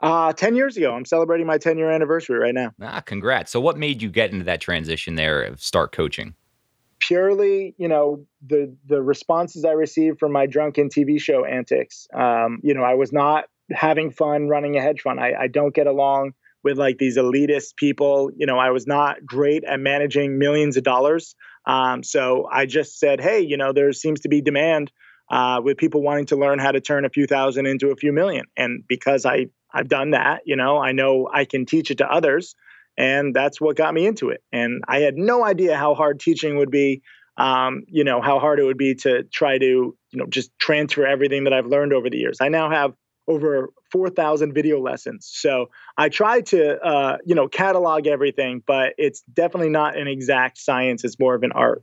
Uh, 0.00 0.32
10 0.32 0.54
years 0.54 0.76
ago. 0.76 0.94
I'm 0.94 1.04
celebrating 1.04 1.48
my 1.48 1.58
10 1.58 1.78
year 1.78 1.90
anniversary 1.90 2.38
right 2.38 2.54
now. 2.54 2.72
Ah, 2.80 3.00
congrats. 3.00 3.50
So 3.50 3.58
what 3.58 3.76
made 3.76 4.00
you 4.00 4.10
get 4.10 4.30
into 4.30 4.44
that 4.44 4.60
transition 4.60 5.16
there 5.16 5.42
of 5.42 5.60
start 5.60 5.90
coaching? 5.90 6.36
Purely, 7.00 7.74
you 7.78 7.88
know, 7.88 8.24
the 8.46 8.74
the 8.86 9.02
responses 9.02 9.64
I 9.64 9.72
received 9.72 10.18
from 10.18 10.32
my 10.32 10.46
drunken 10.46 10.88
TV 10.88 11.20
show 11.20 11.44
antics. 11.44 12.06
Um, 12.14 12.60
you 12.62 12.74
know, 12.74 12.82
I 12.82 12.94
was 12.94 13.12
not 13.12 13.44
having 13.70 14.10
fun 14.10 14.48
running 14.48 14.76
a 14.76 14.82
hedge 14.82 15.02
fund. 15.02 15.20
I, 15.20 15.32
I 15.38 15.46
don't 15.48 15.74
get 15.74 15.86
along 15.86 16.32
with 16.62 16.78
like 16.78 16.98
these 16.98 17.16
elitist 17.16 17.76
people. 17.76 18.30
You 18.36 18.46
know, 18.46 18.58
I 18.58 18.70
was 18.70 18.86
not 18.86 19.24
great 19.24 19.64
at 19.64 19.80
managing 19.80 20.38
millions 20.38 20.76
of 20.76 20.84
dollars. 20.84 21.34
Um, 21.66 22.02
so 22.02 22.48
I 22.50 22.66
just 22.66 22.98
said, 22.98 23.20
hey, 23.20 23.40
you 23.40 23.56
know, 23.56 23.72
there 23.72 23.92
seems 23.92 24.20
to 24.20 24.28
be 24.28 24.40
demand 24.40 24.92
uh, 25.30 25.60
with 25.62 25.76
people 25.76 26.02
wanting 26.02 26.26
to 26.26 26.36
learn 26.36 26.58
how 26.58 26.70
to 26.70 26.80
turn 26.80 27.04
a 27.04 27.10
few 27.10 27.26
thousand 27.26 27.66
into 27.66 27.90
a 27.90 27.96
few 27.96 28.12
million. 28.12 28.46
And 28.56 28.84
because 28.88 29.26
I 29.26 29.46
I've 29.72 29.88
done 29.88 30.12
that, 30.12 30.42
you 30.46 30.56
know, 30.56 30.78
I 30.78 30.92
know 30.92 31.28
I 31.32 31.44
can 31.44 31.66
teach 31.66 31.90
it 31.90 31.98
to 31.98 32.10
others 32.10 32.54
and 32.96 33.34
that's 33.34 33.60
what 33.60 33.76
got 33.76 33.94
me 33.94 34.06
into 34.06 34.30
it. 34.30 34.42
And 34.52 34.82
I 34.88 35.00
had 35.00 35.16
no 35.16 35.44
idea 35.44 35.76
how 35.76 35.94
hard 35.94 36.20
teaching 36.20 36.56
would 36.56 36.70
be. 36.70 37.02
Um, 37.38 37.82
you 37.88 38.02
know 38.02 38.22
how 38.22 38.38
hard 38.38 38.58
it 38.60 38.64
would 38.64 38.78
be 38.78 38.94
to 38.94 39.24
try 39.24 39.58
to 39.58 39.64
you 39.64 39.96
know 40.14 40.24
just 40.26 40.50
transfer 40.58 41.06
everything 41.06 41.44
that 41.44 41.52
I've 41.52 41.66
learned 41.66 41.92
over 41.92 42.08
the 42.08 42.16
years. 42.16 42.38
I 42.40 42.48
now 42.48 42.70
have 42.70 42.94
over 43.28 43.70
4,000 43.92 44.52
video 44.52 44.80
lessons. 44.80 45.28
So 45.30 45.66
I 45.98 46.08
try 46.08 46.42
to, 46.42 46.80
uh, 46.80 47.18
you 47.24 47.34
know, 47.34 47.48
catalog 47.48 48.06
everything, 48.06 48.62
but 48.66 48.94
it's 48.98 49.22
definitely 49.22 49.70
not 49.70 49.96
an 49.96 50.06
exact 50.06 50.58
science. 50.58 51.04
It's 51.04 51.18
more 51.18 51.34
of 51.34 51.42
an 51.42 51.52
art. 51.52 51.82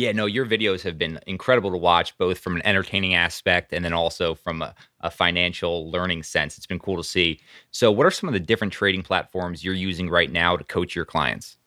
Yeah, 0.00 0.12
no, 0.12 0.24
your 0.24 0.46
videos 0.46 0.80
have 0.84 0.96
been 0.96 1.20
incredible 1.26 1.70
to 1.70 1.76
watch, 1.76 2.16
both 2.16 2.38
from 2.38 2.56
an 2.56 2.62
entertaining 2.64 3.14
aspect 3.14 3.70
and 3.74 3.84
then 3.84 3.92
also 3.92 4.34
from 4.34 4.62
a, 4.62 4.74
a, 5.00 5.10
financial 5.10 5.90
learning 5.90 6.22
sense. 6.22 6.56
It's 6.56 6.66
been 6.66 6.78
cool 6.78 6.96
to 6.96 7.04
see. 7.04 7.38
So, 7.70 7.92
what 7.92 8.06
are 8.06 8.10
some 8.10 8.26
of 8.26 8.32
the 8.32 8.40
different 8.40 8.72
trading 8.72 9.02
platforms 9.02 9.62
you're 9.62 9.74
using 9.74 10.08
right 10.08 10.32
now 10.32 10.56
to 10.56 10.64
coach 10.64 10.96
your 10.96 11.04
clients? 11.04 11.58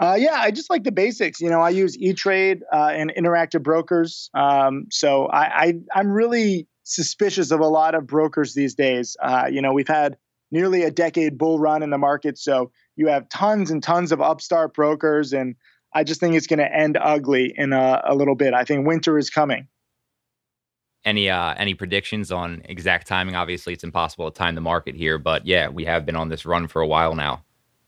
Uh, 0.00 0.16
yeah, 0.18 0.34
I 0.40 0.50
just 0.50 0.70
like 0.70 0.82
the 0.82 0.90
basics. 0.90 1.40
You 1.40 1.50
know, 1.50 1.60
I 1.60 1.70
use 1.70 1.96
E 1.98 2.14
Trade 2.14 2.64
uh, 2.72 2.90
and 2.92 3.12
Interactive 3.16 3.62
Brokers. 3.62 4.28
Um, 4.34 4.86
so 4.90 5.28
I, 5.28 5.76
I 5.94 6.00
am 6.00 6.10
really 6.10 6.66
suspicious 6.82 7.52
of 7.52 7.60
a 7.60 7.68
lot 7.68 7.94
of 7.94 8.08
brokers 8.08 8.54
these 8.54 8.74
days. 8.74 9.16
Uh, 9.22 9.44
you 9.48 9.62
know, 9.62 9.72
we've 9.72 9.86
had 9.86 10.16
nearly 10.50 10.82
a 10.82 10.90
decade 10.90 11.38
bull 11.38 11.60
run 11.60 11.84
in 11.84 11.90
the 11.90 11.98
market, 11.98 12.38
so 12.38 12.72
you 12.96 13.06
have 13.06 13.28
tons 13.28 13.70
and 13.70 13.84
tons 13.84 14.10
of 14.10 14.20
upstart 14.20 14.74
brokers 14.74 15.32
and 15.32 15.54
I 15.94 16.04
just 16.04 16.20
think 16.20 16.34
it's 16.34 16.46
going 16.46 16.58
to 16.58 16.74
end 16.74 16.96
ugly 17.00 17.52
in 17.56 17.72
a, 17.72 18.02
a, 18.06 18.14
little 18.14 18.34
bit. 18.34 18.54
I 18.54 18.64
think 18.64 18.86
winter 18.86 19.18
is 19.18 19.30
coming. 19.30 19.68
Any 21.04 21.28
uh, 21.28 21.54
any 21.56 21.74
predictions 21.74 22.30
on 22.30 22.62
exact 22.64 23.08
timing? 23.08 23.34
Obviously, 23.34 23.72
it's 23.72 23.82
impossible 23.82 24.30
to 24.30 24.38
time 24.38 24.54
the 24.54 24.60
market 24.60 24.94
here, 24.94 25.18
but 25.18 25.44
yeah, 25.46 25.68
we 25.68 25.84
have 25.84 26.06
been 26.06 26.14
on 26.14 26.28
this 26.28 26.46
run 26.46 26.68
for 26.68 26.80
a 26.80 26.86
while 26.86 27.14
now. 27.14 27.42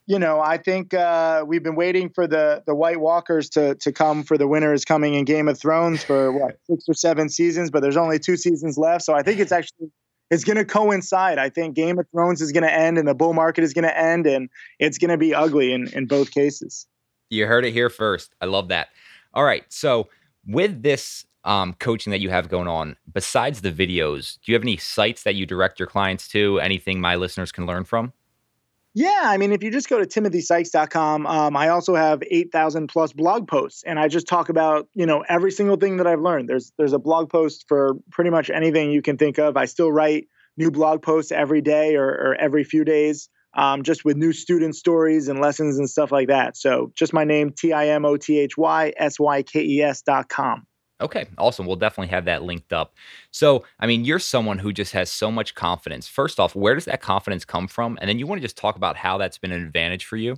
you 0.06 0.18
know, 0.18 0.40
I 0.40 0.58
think 0.58 0.92
uh, 0.92 1.44
we've 1.46 1.62
been 1.62 1.76
waiting 1.76 2.10
for 2.10 2.26
the 2.26 2.62
the 2.66 2.74
White 2.74 3.00
Walkers 3.00 3.48
to 3.50 3.76
to 3.76 3.92
come 3.92 4.24
for 4.24 4.36
the 4.36 4.48
winter 4.48 4.72
is 4.72 4.84
coming 4.84 5.14
in 5.14 5.24
Game 5.24 5.48
of 5.48 5.58
Thrones 5.58 6.02
for 6.02 6.32
what 6.32 6.58
six 6.70 6.84
or 6.88 6.94
seven 6.94 7.28
seasons, 7.28 7.70
but 7.70 7.82
there's 7.82 7.96
only 7.96 8.18
two 8.18 8.36
seasons 8.36 8.76
left. 8.76 9.04
So 9.04 9.14
I 9.14 9.22
think 9.22 9.38
it's 9.38 9.52
actually 9.52 9.92
it's 10.30 10.42
going 10.42 10.56
to 10.56 10.64
coincide. 10.64 11.38
I 11.38 11.50
think 11.50 11.76
Game 11.76 11.98
of 12.00 12.06
Thrones 12.10 12.40
is 12.40 12.50
going 12.50 12.64
to 12.64 12.72
end 12.72 12.98
and 12.98 13.06
the 13.06 13.14
bull 13.14 13.32
market 13.32 13.62
is 13.62 13.72
going 13.72 13.84
to 13.84 13.96
end, 13.96 14.26
and 14.26 14.50
it's 14.80 14.98
going 14.98 15.10
to 15.10 15.18
be 15.18 15.34
ugly 15.34 15.72
in 15.72 15.86
in 15.94 16.06
both 16.06 16.32
cases. 16.32 16.86
You 17.34 17.46
heard 17.46 17.64
it 17.64 17.72
here 17.72 17.90
first. 17.90 18.34
I 18.40 18.46
love 18.46 18.68
that. 18.68 18.88
All 19.32 19.44
right, 19.44 19.64
so 19.68 20.08
with 20.46 20.82
this 20.82 21.26
um, 21.44 21.74
coaching 21.74 22.10
that 22.12 22.20
you 22.20 22.30
have 22.30 22.48
going 22.48 22.68
on, 22.68 22.96
besides 23.12 23.60
the 23.60 23.72
videos, 23.72 24.38
do 24.44 24.52
you 24.52 24.54
have 24.54 24.62
any 24.62 24.76
sites 24.76 25.24
that 25.24 25.34
you 25.34 25.44
direct 25.44 25.78
your 25.78 25.88
clients 25.88 26.28
to? 26.28 26.60
Anything 26.60 27.00
my 27.00 27.16
listeners 27.16 27.52
can 27.52 27.66
learn 27.66 27.84
from? 27.84 28.12
Yeah, 28.96 29.22
I 29.24 29.38
mean, 29.38 29.52
if 29.52 29.60
you 29.60 29.72
just 29.72 29.88
go 29.88 29.98
to 29.98 30.06
timothysykes.com, 30.06 31.26
um, 31.26 31.56
I 31.56 31.68
also 31.68 31.96
have 31.96 32.22
8,000 32.30 32.86
plus 32.86 33.12
blog 33.12 33.48
posts, 33.48 33.82
and 33.82 33.98
I 33.98 34.06
just 34.06 34.28
talk 34.28 34.48
about, 34.48 34.88
you 34.94 35.04
know, 35.04 35.24
every 35.28 35.50
single 35.50 35.76
thing 35.76 35.96
that 35.96 36.06
I've 36.06 36.20
learned. 36.20 36.48
There's 36.48 36.72
there's 36.78 36.92
a 36.92 36.98
blog 37.00 37.28
post 37.28 37.64
for 37.66 37.94
pretty 38.12 38.30
much 38.30 38.50
anything 38.50 38.92
you 38.92 39.02
can 39.02 39.16
think 39.16 39.38
of. 39.38 39.56
I 39.56 39.64
still 39.64 39.90
write 39.90 40.28
new 40.56 40.70
blog 40.70 41.02
posts 41.02 41.32
every 41.32 41.60
day 41.60 41.96
or, 41.96 42.06
or 42.06 42.36
every 42.36 42.62
few 42.62 42.84
days, 42.84 43.28
um, 43.54 43.82
just 43.82 44.04
with 44.04 44.16
new 44.16 44.32
student 44.32 44.76
stories 44.76 45.28
and 45.28 45.40
lessons 45.40 45.78
and 45.78 45.88
stuff 45.88 46.12
like 46.12 46.28
that. 46.28 46.56
So 46.56 46.92
just 46.94 47.12
my 47.12 47.24
name, 47.24 47.52
T 47.52 47.72
I 47.72 47.88
M 47.88 48.04
O 48.04 48.16
T 48.16 48.38
H 48.38 48.56
Y 48.56 48.92
S 48.96 49.18
Y 49.18 49.42
K 49.42 49.62
E 49.62 49.82
S 49.82 50.02
dot 50.02 50.28
com. 50.28 50.66
Okay, 51.00 51.26
awesome. 51.38 51.66
We'll 51.66 51.76
definitely 51.76 52.08
have 52.08 52.24
that 52.26 52.44
linked 52.44 52.72
up. 52.72 52.94
So, 53.30 53.64
I 53.80 53.86
mean, 53.86 54.04
you're 54.04 54.20
someone 54.20 54.58
who 54.58 54.72
just 54.72 54.92
has 54.92 55.10
so 55.10 55.30
much 55.30 55.54
confidence. 55.54 56.06
First 56.06 56.38
off, 56.38 56.54
where 56.54 56.74
does 56.74 56.84
that 56.84 57.02
confidence 57.02 57.44
come 57.44 57.66
from? 57.66 57.98
And 58.00 58.08
then 58.08 58.18
you 58.18 58.26
want 58.26 58.40
to 58.40 58.44
just 58.44 58.56
talk 58.56 58.76
about 58.76 58.96
how 58.96 59.18
that's 59.18 59.36
been 59.36 59.50
an 59.50 59.62
advantage 59.62 60.04
for 60.04 60.16
you? 60.16 60.36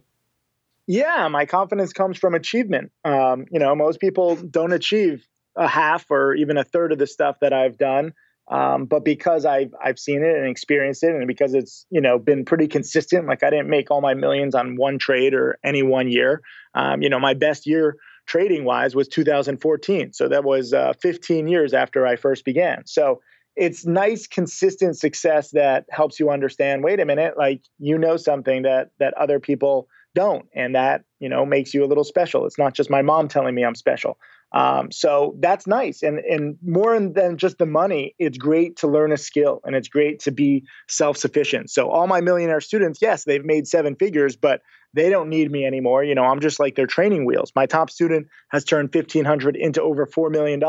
Yeah, 0.87 1.28
my 1.28 1.44
confidence 1.44 1.92
comes 1.92 2.16
from 2.16 2.35
achievement. 2.35 2.90
Um, 3.04 3.44
you 3.50 3.58
know, 3.58 3.75
most 3.75 4.00
people 4.00 4.37
don't 4.37 4.73
achieve 4.73 5.26
a 5.56 5.68
half 5.68 6.11
or 6.11 6.35
even 6.35 6.56
a 6.56 6.64
third 6.64 6.90
of 6.90 6.99
the 6.99 7.06
stuff 7.06 7.40
that 7.40 7.52
I've 7.52 7.76
done. 7.76 8.14
Um, 8.48 8.84
but 8.84 9.04
because 9.04 9.44
I've 9.44 9.74
I've 9.82 9.98
seen 9.98 10.22
it 10.22 10.36
and 10.36 10.46
experienced 10.46 11.02
it, 11.02 11.10
and 11.10 11.26
because 11.26 11.54
it's 11.54 11.84
you 11.90 12.00
know 12.00 12.18
been 12.18 12.44
pretty 12.44 12.68
consistent, 12.68 13.26
like 13.26 13.42
I 13.42 13.50
didn't 13.50 13.68
make 13.68 13.90
all 13.90 14.00
my 14.00 14.14
millions 14.14 14.54
on 14.54 14.76
one 14.76 14.98
trade 14.98 15.34
or 15.34 15.58
any 15.64 15.82
one 15.82 16.08
year. 16.08 16.42
Um, 16.74 17.02
you 17.02 17.08
know, 17.08 17.18
my 17.18 17.34
best 17.34 17.66
year 17.66 17.96
trading 18.26 18.64
wise 18.64 18.94
was 18.94 19.08
2014. 19.08 20.12
So 20.12 20.28
that 20.28 20.44
was 20.44 20.72
uh, 20.72 20.92
15 21.00 21.48
years 21.48 21.72
after 21.72 22.06
I 22.06 22.16
first 22.16 22.44
began. 22.44 22.82
So 22.84 23.20
it's 23.56 23.86
nice, 23.86 24.26
consistent 24.26 24.98
success 24.98 25.50
that 25.52 25.86
helps 25.90 26.20
you 26.20 26.30
understand. 26.30 26.84
Wait 26.84 27.00
a 27.00 27.04
minute, 27.04 27.38
like 27.38 27.62
you 27.78 27.98
know 27.98 28.16
something 28.16 28.62
that 28.62 28.90
that 28.98 29.14
other 29.14 29.40
people 29.40 29.88
don't, 30.14 30.46
and 30.54 30.74
that 30.74 31.04
you 31.18 31.28
know 31.28 31.46
makes 31.46 31.72
you 31.72 31.84
a 31.84 31.86
little 31.86 32.04
special. 32.04 32.46
It's 32.46 32.58
not 32.58 32.74
just 32.74 32.90
my 32.90 33.02
mom 33.02 33.28
telling 33.28 33.54
me 33.54 33.64
I'm 33.64 33.74
special. 33.74 34.18
Um, 34.56 34.90
so 34.90 35.36
that's 35.38 35.66
nice, 35.66 36.02
and 36.02 36.18
and 36.18 36.56
more 36.66 36.98
than 36.98 37.36
just 37.36 37.58
the 37.58 37.66
money, 37.66 38.14
it's 38.18 38.38
great 38.38 38.76
to 38.76 38.86
learn 38.86 39.12
a 39.12 39.18
skill, 39.18 39.60
and 39.64 39.76
it's 39.76 39.88
great 39.88 40.20
to 40.20 40.30
be 40.30 40.64
self 40.88 41.18
sufficient. 41.18 41.68
So 41.68 41.90
all 41.90 42.06
my 42.06 42.22
millionaire 42.22 42.62
students, 42.62 43.00
yes, 43.02 43.25
they've 43.25 43.44
made 43.44 43.68
seven 43.68 43.96
figures, 43.96 44.34
but 44.34 44.62
they 44.94 45.10
don't 45.10 45.28
need 45.28 45.52
me 45.52 45.66
anymore. 45.66 46.04
You 46.04 46.14
know, 46.14 46.25
I'm 46.25 46.40
just 46.40 46.58
like 46.58 46.75
their 46.75 46.86
training 46.86 47.26
wheels. 47.26 47.52
My 47.54 47.66
top 47.66 47.90
student 47.90 48.28
has 48.48 48.64
turned 48.64 48.94
1500 48.94 49.56
into 49.56 49.82
over 49.82 50.06
$4 50.06 50.30
million. 50.30 50.62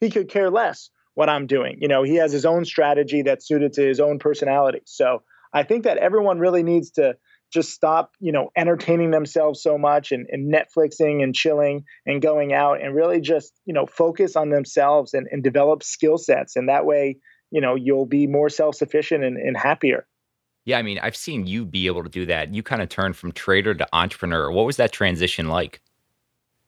He 0.00 0.10
could 0.10 0.28
care 0.28 0.50
less 0.50 0.90
what 1.14 1.28
I'm 1.28 1.46
doing. 1.46 1.76
You 1.80 1.86
know, 1.86 2.02
he 2.02 2.16
has 2.16 2.32
his 2.32 2.44
own 2.44 2.64
strategy 2.64 3.22
that's 3.22 3.46
suited 3.46 3.72
to 3.74 3.86
his 3.86 4.00
own 4.00 4.18
personality. 4.18 4.80
So 4.84 5.22
I 5.52 5.62
think 5.62 5.84
that 5.84 5.98
everyone 5.98 6.40
really 6.40 6.64
needs 6.64 6.90
to 6.92 7.14
just 7.52 7.70
stop, 7.70 8.12
you 8.18 8.32
know, 8.32 8.50
entertaining 8.56 9.10
themselves 9.10 9.62
so 9.62 9.76
much 9.76 10.10
and, 10.10 10.26
and 10.30 10.52
Netflixing 10.52 11.22
and 11.22 11.34
chilling 11.34 11.84
and 12.06 12.22
going 12.22 12.52
out 12.52 12.80
and 12.80 12.94
really 12.94 13.20
just, 13.20 13.52
you 13.66 13.74
know, 13.74 13.86
focus 13.86 14.36
on 14.36 14.50
themselves 14.50 15.12
and, 15.12 15.28
and 15.30 15.42
develop 15.42 15.82
skill 15.82 16.16
sets. 16.16 16.56
And 16.56 16.68
that 16.68 16.86
way, 16.86 17.18
you 17.50 17.60
know, 17.60 17.74
you'll 17.74 18.06
be 18.06 18.26
more 18.26 18.48
self 18.48 18.74
sufficient 18.74 19.22
and, 19.22 19.36
and 19.36 19.56
happier. 19.56 20.06
Yeah, 20.64 20.78
I 20.78 20.82
mean, 20.82 20.98
I've 21.02 21.16
seen 21.16 21.46
you 21.46 21.64
be 21.64 21.86
able 21.88 22.04
to 22.04 22.08
do 22.08 22.24
that. 22.26 22.54
You 22.54 22.62
kind 22.62 22.82
of 22.82 22.88
turned 22.88 23.16
from 23.16 23.32
trader 23.32 23.74
to 23.74 23.86
entrepreneur. 23.92 24.50
What 24.50 24.64
was 24.64 24.76
that 24.76 24.92
transition 24.92 25.48
like? 25.48 25.81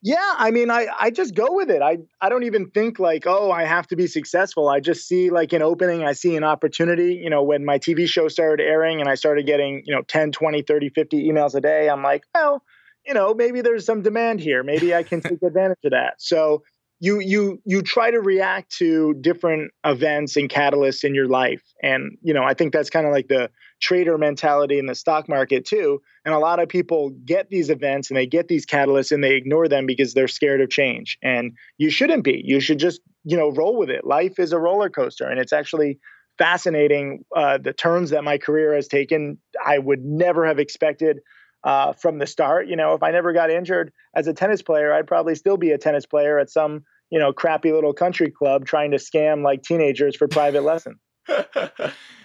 Yeah, 0.07 0.35
I 0.37 0.51
mean, 0.51 0.71
I 0.71 0.87
I 1.01 1.11
just 1.11 1.35
go 1.35 1.47
with 1.55 1.71
it. 1.71 1.81
I 1.81 1.97
I 2.21 2.29
don't 2.29 2.45
even 2.45 2.69
think 2.71 2.99
like, 2.99 3.27
oh, 3.27 3.51
I 3.51 3.65
have 3.65 3.87
to 3.87 3.97
be 3.97 4.07
successful. 4.07 4.69
I 4.69 4.79
just 4.79 5.09
see 5.09 5.31
like 5.31 5.55
an 5.55 5.63
opening, 5.63 6.05
I 6.05 6.13
see 6.13 6.37
an 6.37 6.45
opportunity. 6.45 7.15
You 7.15 7.31
know, 7.31 7.43
when 7.43 7.65
my 7.65 7.79
TV 7.79 8.07
show 8.07 8.29
started 8.29 8.63
airing 8.63 9.01
and 9.01 9.09
I 9.09 9.15
started 9.15 9.47
getting, 9.47 9.83
you 9.87 9.95
know, 9.95 10.03
10, 10.03 10.33
20, 10.33 10.61
30, 10.61 10.91
50 10.91 11.27
emails 11.27 11.55
a 11.55 11.61
day, 11.63 11.89
I'm 11.89 12.03
like, 12.03 12.25
well, 12.35 12.63
you 13.07 13.15
know, 13.15 13.33
maybe 13.33 13.63
there's 13.63 13.87
some 13.87 14.03
demand 14.03 14.41
here. 14.41 14.63
Maybe 14.63 14.95
I 14.95 15.05
can 15.05 15.23
take 15.23 15.43
advantage 15.43 15.79
of 15.85 15.93
that. 15.93 16.17
So 16.19 16.63
you 17.01 17.21
you 17.21 17.63
you 17.65 17.81
try 17.81 18.11
to 18.11 18.21
react 18.21 18.77
to 18.77 19.15
different 19.23 19.73
events 19.85 20.37
and 20.37 20.51
catalysts 20.51 21.03
in 21.03 21.15
your 21.15 21.29
life 21.29 21.63
and 21.83 22.17
you 22.23 22.33
know 22.33 22.45
i 22.45 22.55
think 22.55 22.73
that's 22.73 22.89
kind 22.89 23.05
of 23.05 23.13
like 23.13 23.27
the 23.29 23.51
trader 23.81 24.17
mentality 24.17 24.79
in 24.79 24.87
the 24.87 24.95
stock 24.95 25.29
market 25.29 25.65
too. 25.65 26.01
And 26.25 26.35
a 26.35 26.39
lot 26.39 26.61
of 26.61 26.69
people 26.69 27.11
get 27.11 27.51
these 27.51 27.71
events 27.71 28.11
and 28.11 28.17
they 28.17 28.27
get 28.27 28.49
these 28.49 28.67
catalysts 28.67 29.13
and 29.13 29.23
they 29.23 29.35
ignore 29.35 29.69
them 29.69 29.87
because 29.87 30.15
they're 30.15 30.29
scared 30.29 30.61
of 30.61 30.71
change. 30.71 31.19
And 31.23 31.53
you 31.79 31.91
shouldn't 31.91 32.25
be. 32.25 32.41
You 32.45 32.61
should 32.61 32.79
just 32.79 33.01
you 33.25 33.37
know 33.37 33.51
roll 33.51 33.77
with 33.77 33.91
it. 33.91 34.07
Life 34.07 34.39
is 34.39 34.53
a 34.53 34.59
roller 34.59 34.89
coaster 34.89 35.29
and 35.29 35.39
it's 35.39 35.53
actually 35.53 35.99
fascinating 36.39 37.25
uh, 37.35 37.59
the 37.59 37.73
turns 37.73 38.11
that 38.11 38.25
my 38.25 38.39
career 38.39 38.75
has 38.75 38.89
taken. 38.89 39.39
I 39.65 39.79
would 39.79 40.05
never 40.05 40.47
have 40.47 40.59
expected 40.59 41.21
uh, 41.63 41.93
from 41.93 42.19
the 42.19 42.27
start. 42.27 42.69
You 42.69 42.77
know, 42.77 42.95
if 42.95 43.03
I 43.03 43.11
never 43.11 43.33
got 43.33 43.51
injured 43.51 43.93
as 44.15 44.27
a 44.27 44.35
tennis 44.35 44.63
player, 44.63 44.93
I'd 44.93 45.07
probably 45.07 45.35
still 45.35 45.57
be 45.57 45.71
a 45.71 45.79
tennis 45.79 46.07
player 46.07 46.39
at 46.39 46.51
some, 46.51 46.85
you 47.11 47.19
know, 47.19 47.33
crappy 47.33 47.73
little 47.73 47.95
country 47.95 48.31
club 48.31 48.67
trying 48.67 48.91
to 48.93 48.99
scam 48.99 49.43
like 49.43 49.63
teenagers 49.63 50.17
for 50.17 50.29
private 50.29 50.63
lessons. 50.63 50.99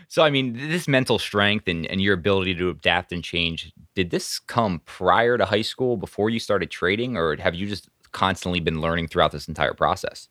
so, 0.09 0.23
I 0.23 0.31
mean, 0.31 0.53
this 0.53 0.87
mental 0.87 1.19
strength 1.19 1.67
and, 1.67 1.85
and 1.85 2.01
your 2.01 2.15
ability 2.15 2.55
to 2.55 2.69
adapt 2.71 3.11
and 3.11 3.23
change, 3.23 3.71
did 3.93 4.09
this 4.09 4.39
come 4.39 4.81
prior 4.85 5.37
to 5.37 5.45
high 5.45 5.61
school 5.61 5.97
before 5.97 6.31
you 6.31 6.39
started 6.39 6.71
trading, 6.71 7.15
or 7.15 7.35
have 7.37 7.53
you 7.53 7.67
just 7.67 7.89
constantly 8.11 8.59
been 8.59 8.81
learning 8.81 9.07
throughout 9.07 9.31
this 9.31 9.47
entire 9.47 9.75
process? 9.75 10.27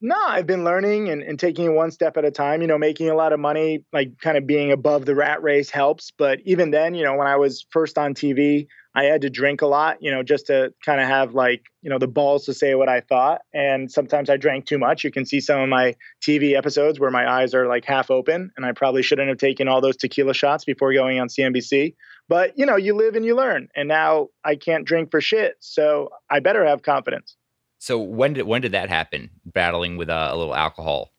No, 0.00 0.16
I've 0.16 0.46
been 0.46 0.62
learning 0.62 1.08
and, 1.08 1.22
and 1.22 1.38
taking 1.38 1.64
it 1.64 1.72
one 1.72 1.90
step 1.90 2.16
at 2.16 2.24
a 2.24 2.30
time. 2.30 2.62
You 2.62 2.68
know, 2.68 2.78
making 2.78 3.10
a 3.10 3.14
lot 3.14 3.32
of 3.32 3.40
money, 3.40 3.84
like 3.92 4.18
kind 4.20 4.36
of 4.36 4.46
being 4.46 4.70
above 4.70 5.06
the 5.06 5.14
rat 5.14 5.42
race 5.42 5.70
helps. 5.70 6.12
But 6.16 6.38
even 6.44 6.70
then, 6.70 6.94
you 6.94 7.04
know, 7.04 7.16
when 7.16 7.26
I 7.26 7.36
was 7.36 7.66
first 7.70 7.98
on 7.98 8.14
TV, 8.14 8.68
I 8.94 9.04
had 9.04 9.20
to 9.22 9.30
drink 9.30 9.62
a 9.62 9.66
lot, 9.66 9.98
you 10.00 10.10
know, 10.10 10.22
just 10.22 10.46
to 10.46 10.72
kind 10.84 11.00
of 11.00 11.06
have 11.06 11.34
like, 11.34 11.62
you 11.82 11.90
know, 11.90 11.98
the 11.98 12.08
balls 12.08 12.44
to 12.46 12.54
say 12.54 12.74
what 12.74 12.88
I 12.88 13.00
thought. 13.00 13.42
And 13.52 13.90
sometimes 13.90 14.30
I 14.30 14.36
drank 14.36 14.66
too 14.66 14.78
much. 14.78 15.04
You 15.04 15.10
can 15.10 15.24
see 15.24 15.40
some 15.40 15.60
of 15.60 15.68
my 15.68 15.94
TV 16.20 16.56
episodes 16.56 16.98
where 16.98 17.10
my 17.10 17.30
eyes 17.30 17.54
are 17.54 17.66
like 17.66 17.84
half 17.84 18.10
open, 18.10 18.50
and 18.56 18.66
I 18.66 18.72
probably 18.72 19.02
shouldn't 19.02 19.28
have 19.28 19.38
taken 19.38 19.68
all 19.68 19.80
those 19.80 19.96
tequila 19.96 20.34
shots 20.34 20.64
before 20.64 20.92
going 20.92 21.20
on 21.20 21.28
CNBC. 21.28 21.94
But, 22.28 22.58
you 22.58 22.66
know, 22.66 22.76
you 22.76 22.94
live 22.94 23.14
and 23.14 23.24
you 23.24 23.34
learn. 23.36 23.68
And 23.74 23.88
now 23.88 24.28
I 24.44 24.56
can't 24.56 24.84
drink 24.84 25.10
for 25.10 25.20
shit. 25.20 25.54
So 25.60 26.10
I 26.30 26.40
better 26.40 26.66
have 26.66 26.82
confidence. 26.82 27.37
So 27.78 27.98
when 27.98 28.34
did 28.34 28.46
when 28.46 28.60
did 28.60 28.72
that 28.72 28.88
happen? 28.88 29.30
Battling 29.44 29.96
with 29.96 30.10
uh, 30.10 30.30
a 30.32 30.36
little 30.36 30.54
alcohol. 30.54 31.12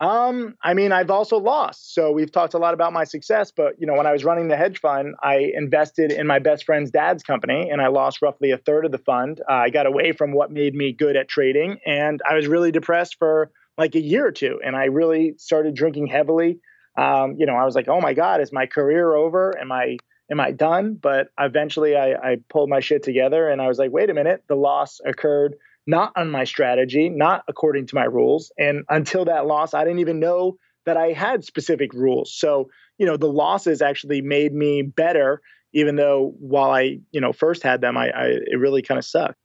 Um, 0.00 0.56
I 0.62 0.72
mean, 0.72 0.92
I've 0.92 1.10
also 1.10 1.36
lost. 1.36 1.94
So 1.94 2.10
we've 2.10 2.32
talked 2.32 2.54
a 2.54 2.58
lot 2.58 2.72
about 2.72 2.94
my 2.94 3.04
success, 3.04 3.52
but 3.54 3.78
you 3.78 3.86
know, 3.86 3.94
when 3.94 4.06
I 4.06 4.12
was 4.12 4.24
running 4.24 4.48
the 4.48 4.56
hedge 4.56 4.80
fund, 4.80 5.14
I 5.22 5.52
invested 5.54 6.10
in 6.10 6.26
my 6.26 6.38
best 6.38 6.64
friend's 6.64 6.90
dad's 6.90 7.22
company, 7.22 7.68
and 7.68 7.82
I 7.82 7.88
lost 7.88 8.22
roughly 8.22 8.50
a 8.50 8.56
third 8.56 8.86
of 8.86 8.92
the 8.92 8.98
fund. 8.98 9.40
Uh, 9.40 9.52
I 9.52 9.68
got 9.68 9.84
away 9.84 10.12
from 10.12 10.32
what 10.32 10.50
made 10.50 10.74
me 10.74 10.92
good 10.92 11.16
at 11.16 11.28
trading, 11.28 11.80
and 11.84 12.22
I 12.28 12.34
was 12.34 12.46
really 12.46 12.72
depressed 12.72 13.18
for 13.18 13.50
like 13.76 13.94
a 13.94 14.00
year 14.00 14.26
or 14.26 14.32
two, 14.32 14.58
and 14.64 14.74
I 14.74 14.86
really 14.86 15.34
started 15.36 15.74
drinking 15.74 16.06
heavily. 16.06 16.60
Um, 16.96 17.36
you 17.38 17.44
know, 17.44 17.54
I 17.54 17.64
was 17.66 17.74
like, 17.74 17.88
"Oh 17.88 18.00
my 18.00 18.14
God, 18.14 18.40
is 18.40 18.52
my 18.52 18.64
career 18.64 19.14
over? 19.14 19.58
Am 19.60 19.70
I 19.70 19.98
am 20.30 20.40
I 20.40 20.52
done?" 20.52 20.94
But 20.94 21.28
eventually, 21.38 21.94
I, 21.94 22.12
I 22.14 22.36
pulled 22.48 22.70
my 22.70 22.80
shit 22.80 23.02
together, 23.02 23.50
and 23.50 23.60
I 23.60 23.68
was 23.68 23.78
like, 23.78 23.90
"Wait 23.90 24.08
a 24.08 24.14
minute, 24.14 24.44
the 24.48 24.56
loss 24.56 25.00
occurred." 25.04 25.56
Not 25.86 26.12
on 26.16 26.30
my 26.30 26.44
strategy, 26.44 27.08
not 27.08 27.42
according 27.48 27.86
to 27.86 27.94
my 27.94 28.04
rules. 28.04 28.52
And 28.58 28.84
until 28.88 29.24
that 29.24 29.46
loss, 29.46 29.74
I 29.74 29.84
didn't 29.84 30.00
even 30.00 30.20
know 30.20 30.56
that 30.86 30.96
I 30.96 31.12
had 31.12 31.44
specific 31.44 31.92
rules. 31.92 32.32
So, 32.34 32.70
you 32.98 33.06
know, 33.06 33.16
the 33.16 33.30
losses 33.30 33.82
actually 33.82 34.20
made 34.20 34.52
me 34.52 34.82
better, 34.82 35.40
even 35.72 35.96
though 35.96 36.34
while 36.38 36.70
I, 36.70 37.00
you 37.12 37.20
know, 37.20 37.32
first 37.32 37.62
had 37.62 37.80
them, 37.80 37.96
I, 37.96 38.10
I 38.10 38.24
it 38.46 38.58
really 38.58 38.82
kind 38.82 38.98
of 38.98 39.04
sucked. 39.04 39.36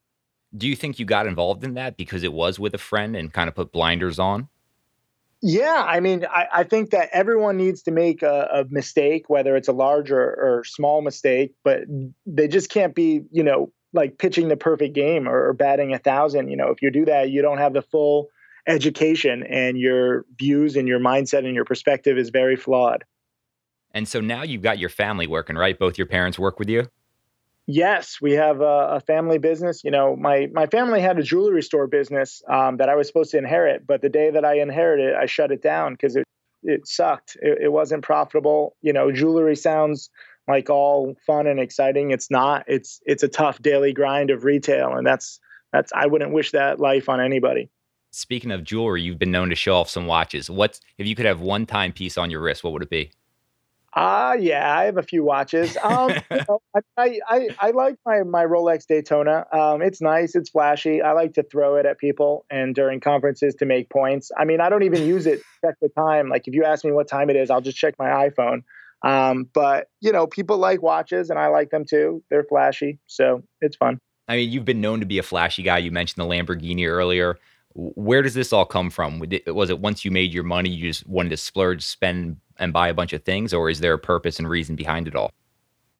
Do 0.55 0.67
you 0.67 0.75
think 0.75 0.99
you 0.99 1.05
got 1.05 1.27
involved 1.27 1.63
in 1.63 1.73
that 1.73 1.97
because 1.97 2.23
it 2.23 2.31
was 2.31 2.59
with 2.59 2.73
a 2.73 2.77
friend 2.77 3.15
and 3.15 3.33
kind 3.33 3.49
of 3.49 3.55
put 3.55 3.71
blinders 3.71 4.19
on? 4.19 4.47
Yeah, 5.41 5.83
I 5.85 5.99
mean, 5.99 6.25
I, 6.25 6.47
I 6.51 6.63
think 6.63 6.91
that 6.91 7.09
everyone 7.11 7.57
needs 7.57 7.83
to 7.83 7.91
make 7.91 8.23
a, 8.23 8.47
a 8.51 8.65
mistake, 8.69 9.29
whether 9.29 9.55
it's 9.55 9.67
a 9.67 9.73
large 9.73 10.09
or, 10.09 10.23
or 10.23 10.63
small 10.65 11.01
mistake, 11.01 11.53
but 11.63 11.81
they 12.25 12.47
just 12.47 12.69
can't 12.69 12.95
be, 12.95 13.21
you 13.31 13.43
know, 13.43 13.71
like 13.95 14.17
pitching 14.17 14.49
the 14.49 14.57
perfect 14.57 14.93
game 14.93 15.27
or, 15.27 15.49
or 15.49 15.53
batting 15.53 15.93
a 15.93 15.99
thousand. 15.99 16.49
You 16.49 16.57
know, 16.57 16.69
if 16.69 16.81
you 16.81 16.91
do 16.91 17.05
that, 17.05 17.29
you 17.29 17.41
don't 17.41 17.57
have 17.57 17.73
the 17.73 17.81
full 17.81 18.29
education 18.67 19.43
and 19.43 19.77
your 19.77 20.25
views 20.37 20.75
and 20.75 20.87
your 20.87 20.99
mindset 20.99 21.45
and 21.45 21.55
your 21.55 21.65
perspective 21.65 22.17
is 22.17 22.29
very 22.29 22.55
flawed. 22.55 23.03
And 23.91 24.07
so 24.07 24.19
now 24.19 24.43
you've 24.43 24.61
got 24.61 24.77
your 24.77 24.89
family 24.89 25.25
working, 25.25 25.55
right? 25.55 25.77
Both 25.77 25.97
your 25.97 26.07
parents 26.07 26.37
work 26.37 26.59
with 26.59 26.69
you? 26.69 26.89
Yes, 27.67 28.19
we 28.21 28.33
have 28.33 28.61
a, 28.61 28.89
a, 28.91 28.99
family 28.99 29.39
business. 29.39 29.83
You 29.83 29.89
know, 29.89 30.15
my 30.15 30.47
my 30.53 30.67
family 30.67 31.01
had 31.01 31.17
a 31.17 31.23
jewelry 31.23 31.63
store 31.63 31.87
business 31.87 32.43
um, 32.47 32.77
that 32.77 32.89
I 32.89 32.95
was 32.95 33.07
supposed 33.07 33.31
to 33.31 33.39
inherit, 33.39 33.87
but 33.87 34.03
the 34.03 34.09
day 34.09 34.29
that 34.29 34.45
I 34.45 34.59
inherited, 34.59 35.15
I 35.15 35.25
shut 35.25 35.51
it 35.51 35.63
down 35.63 35.93
because 35.93 36.15
it 36.15 36.25
it 36.61 36.87
sucked. 36.87 37.37
It, 37.41 37.63
it 37.63 37.71
wasn't 37.71 38.03
profitable. 38.03 38.75
You 38.83 38.93
know, 38.93 39.11
jewelry 39.11 39.55
sounds 39.55 40.11
like 40.47 40.69
all 40.69 41.15
fun 41.25 41.47
and 41.47 41.59
exciting. 41.59 42.11
It's 42.11 42.29
not. 42.29 42.63
It's 42.67 43.01
it's 43.05 43.23
a 43.23 43.27
tough 43.27 43.61
daily 43.61 43.93
grind 43.93 44.29
of 44.29 44.43
retail, 44.43 44.93
and 44.93 45.05
that's 45.05 45.39
that's 45.71 45.91
I 45.93 46.07
wouldn't 46.07 46.31
wish 46.31 46.51
that 46.51 46.79
life 46.79 47.09
on 47.09 47.19
anybody. 47.19 47.69
Speaking 48.11 48.51
of 48.51 48.63
jewelry, 48.63 49.01
you've 49.01 49.19
been 49.19 49.31
known 49.31 49.49
to 49.49 49.55
show 49.55 49.75
off 49.75 49.89
some 49.89 50.05
watches. 50.05 50.49
What's 50.49 50.79
if 50.97 51.07
you 51.07 51.15
could 51.15 51.25
have 51.25 51.41
one 51.41 51.65
timepiece 51.65 52.17
on 52.17 52.31
your 52.31 52.41
wrist, 52.41 52.63
what 52.63 52.73
would 52.73 52.83
it 52.83 52.89
be? 52.89 53.11
Ah, 53.97 54.31
uh, 54.31 54.33
yeah, 54.33 54.77
I 54.77 54.83
have 54.83 54.97
a 54.97 55.03
few 55.03 55.23
watches. 55.23 55.77
Um, 55.81 56.09
you 56.31 56.41
know, 56.49 56.61
I, 56.97 57.19
I, 57.29 57.47
I 57.59 57.71
like 57.71 57.95
my 58.05 58.23
my 58.23 58.43
Rolex 58.45 58.85
Daytona. 58.85 59.45
Um, 59.53 59.81
it's 59.81 60.01
nice, 60.01 60.35
it's 60.35 60.49
flashy. 60.49 61.01
I 61.01 61.13
like 61.13 61.33
to 61.35 61.43
throw 61.43 61.77
it 61.77 61.85
at 61.85 61.97
people 61.97 62.45
and 62.49 62.75
during 62.75 62.99
conferences 62.99 63.55
to 63.55 63.65
make 63.65 63.89
points. 63.89 64.31
I 64.37 64.43
mean, 64.43 64.59
I 64.59 64.69
don't 64.69 64.83
even 64.83 65.03
use 65.05 65.25
it 65.25 65.37
to 65.37 65.67
check 65.67 65.75
the 65.81 65.89
time. 65.89 66.29
Like 66.29 66.47
if 66.47 66.53
you 66.53 66.65
ask 66.65 66.83
me 66.83 66.91
what 66.91 67.07
time 67.07 67.29
it 67.29 67.37
is, 67.37 67.49
I'll 67.49 67.61
just 67.61 67.77
check 67.77 67.95
my 67.97 68.29
iPhone. 68.29 68.63
Um, 69.05 69.47
but 69.53 69.87
you 70.01 70.11
know, 70.11 70.27
people 70.27 70.57
like 70.57 70.81
watches, 70.81 71.29
and 71.29 71.39
I 71.39 71.47
like 71.47 71.69
them 71.69 71.85
too. 71.85 72.23
They're 72.29 72.43
flashy, 72.43 72.99
so 73.05 73.43
it's 73.61 73.77
fun. 73.77 73.99
I 74.27 74.35
mean, 74.35 74.51
you've 74.51 74.65
been 74.65 74.81
known 74.81 74.99
to 74.99 75.05
be 75.05 75.19
a 75.19 75.23
flashy 75.23 75.61
guy. 75.61 75.77
You 75.77 75.91
mentioned 75.91 76.25
the 76.25 76.27
Lamborghini 76.27 76.87
earlier. 76.87 77.37
Where 77.75 78.23
does 78.23 78.33
this 78.33 78.51
all 78.51 78.65
come 78.65 78.89
from? 78.89 79.21
Was 79.47 79.69
it 79.69 79.79
once 79.79 80.03
you 80.03 80.09
made 80.09 80.33
your 80.33 80.43
money, 80.43 80.71
you 80.71 80.89
just 80.89 81.07
wanted 81.07 81.29
to 81.29 81.37
splurge, 81.37 81.83
spend, 81.83 82.37
and 82.57 82.73
buy 82.73 82.87
a 82.87 82.93
bunch 82.95 83.13
of 83.13 83.23
things, 83.23 83.53
or 83.53 83.69
is 83.69 83.79
there 83.79 83.93
a 83.93 83.99
purpose 83.99 84.39
and 84.39 84.49
reason 84.49 84.75
behind 84.75 85.07
it 85.07 85.15
all? 85.15 85.29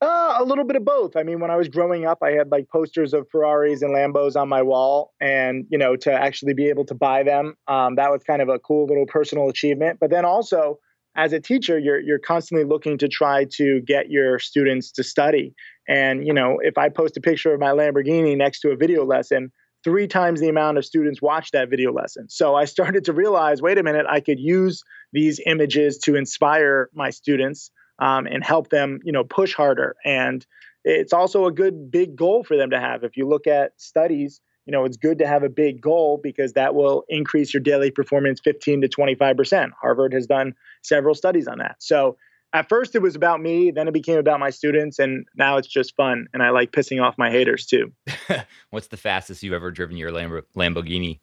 Uh, 0.01 0.35
a 0.39 0.43
little 0.43 0.63
bit 0.63 0.75
of 0.75 0.83
both. 0.83 1.15
I 1.15 1.23
mean, 1.23 1.39
when 1.39 1.51
I 1.51 1.55
was 1.57 1.67
growing 1.67 2.05
up, 2.05 2.19
I 2.23 2.31
had 2.31 2.49
like 2.49 2.69
posters 2.69 3.13
of 3.13 3.29
Ferraris 3.29 3.81
and 3.81 3.93
Lambos 3.93 4.35
on 4.35 4.49
my 4.49 4.63
wall, 4.63 5.13
and 5.19 5.67
you 5.69 5.77
know, 5.77 5.95
to 5.97 6.11
actually 6.11 6.53
be 6.53 6.69
able 6.69 6.85
to 6.85 6.95
buy 6.95 7.21
them, 7.21 7.55
um, 7.67 7.95
that 7.95 8.11
was 8.11 8.23
kind 8.23 8.41
of 8.41 8.49
a 8.49 8.57
cool 8.57 8.87
little 8.87 9.05
personal 9.05 9.47
achievement. 9.47 9.99
But 9.99 10.09
then 10.09 10.25
also, 10.25 10.79
as 11.15 11.33
a 11.33 11.39
teacher, 11.39 11.79
you're 11.79 11.99
you're 11.99 12.19
constantly 12.19 12.65
looking 12.65 12.97
to 12.97 13.07
try 13.07 13.45
to 13.53 13.81
get 13.81 14.09
your 14.09 14.39
students 14.39 14.91
to 14.93 15.03
study. 15.03 15.53
And 15.87 16.25
you 16.25 16.33
know, 16.33 16.57
if 16.61 16.77
I 16.77 16.89
post 16.89 17.17
a 17.17 17.21
picture 17.21 17.53
of 17.53 17.59
my 17.59 17.69
Lamborghini 17.69 18.37
next 18.37 18.59
to 18.61 18.71
a 18.71 18.75
video 18.75 19.05
lesson, 19.05 19.51
three 19.83 20.07
times 20.07 20.41
the 20.41 20.49
amount 20.49 20.77
of 20.77 20.85
students 20.85 21.21
watch 21.21 21.51
that 21.51 21.69
video 21.69 21.93
lesson. 21.93 22.27
So 22.29 22.55
I 22.55 22.65
started 22.65 23.05
to 23.05 23.13
realize, 23.13 23.61
wait 23.61 23.77
a 23.77 23.83
minute, 23.83 24.05
I 24.09 24.19
could 24.19 24.39
use 24.39 24.83
these 25.13 25.39
images 25.45 25.97
to 25.99 26.15
inspire 26.15 26.89
my 26.93 27.11
students 27.11 27.71
um, 27.99 28.25
and 28.25 28.43
help 28.43 28.69
them, 28.69 28.99
you 29.03 29.11
know, 29.11 29.23
push 29.23 29.53
harder. 29.53 29.95
And 30.03 30.45
it's 30.83 31.13
also 31.13 31.45
a 31.45 31.51
good 31.51 31.89
big 31.91 32.15
goal 32.15 32.43
for 32.43 32.57
them 32.57 32.71
to 32.71 32.79
have. 32.79 33.03
If 33.03 33.15
you 33.15 33.27
look 33.27 33.47
at 33.47 33.71
studies, 33.77 34.41
you 34.65 34.71
know, 34.71 34.83
it's 34.83 34.97
good 34.97 35.19
to 35.19 35.27
have 35.27 35.43
a 35.43 35.49
big 35.49 35.79
goal 35.79 36.19
because 36.21 36.53
that 36.53 36.73
will 36.73 37.05
increase 37.07 37.53
your 37.53 37.61
daily 37.61 37.91
performance 37.91 38.39
15 38.43 38.81
to 38.81 38.87
25%. 38.87 39.69
Harvard 39.79 40.13
has 40.13 40.25
done 40.25 40.53
several 40.81 41.13
studies 41.13 41.47
on 41.47 41.59
that. 41.59 41.75
So 41.79 42.17
at 42.55 42.69
first 42.69 42.95
it 42.95 43.01
was 43.01 43.15
about 43.15 43.41
me, 43.41 43.71
then 43.71 43.87
it 43.87 43.93
became 43.93 44.17
about 44.17 44.39
my 44.39 44.49
students, 44.49 44.97
and 44.97 45.25
now 45.35 45.57
it's 45.57 45.67
just 45.67 45.95
fun. 45.95 46.27
And 46.33 46.41
I 46.41 46.49
like 46.49 46.71
pissing 46.71 47.03
off 47.03 47.17
my 47.17 47.29
haters 47.29 47.65
too. 47.65 47.91
What's 48.69 48.87
the 48.87 48.97
fastest 48.97 49.43
you've 49.43 49.53
ever 49.53 49.71
driven 49.71 49.97
your 49.97 50.11
Lamborghini? 50.11 51.19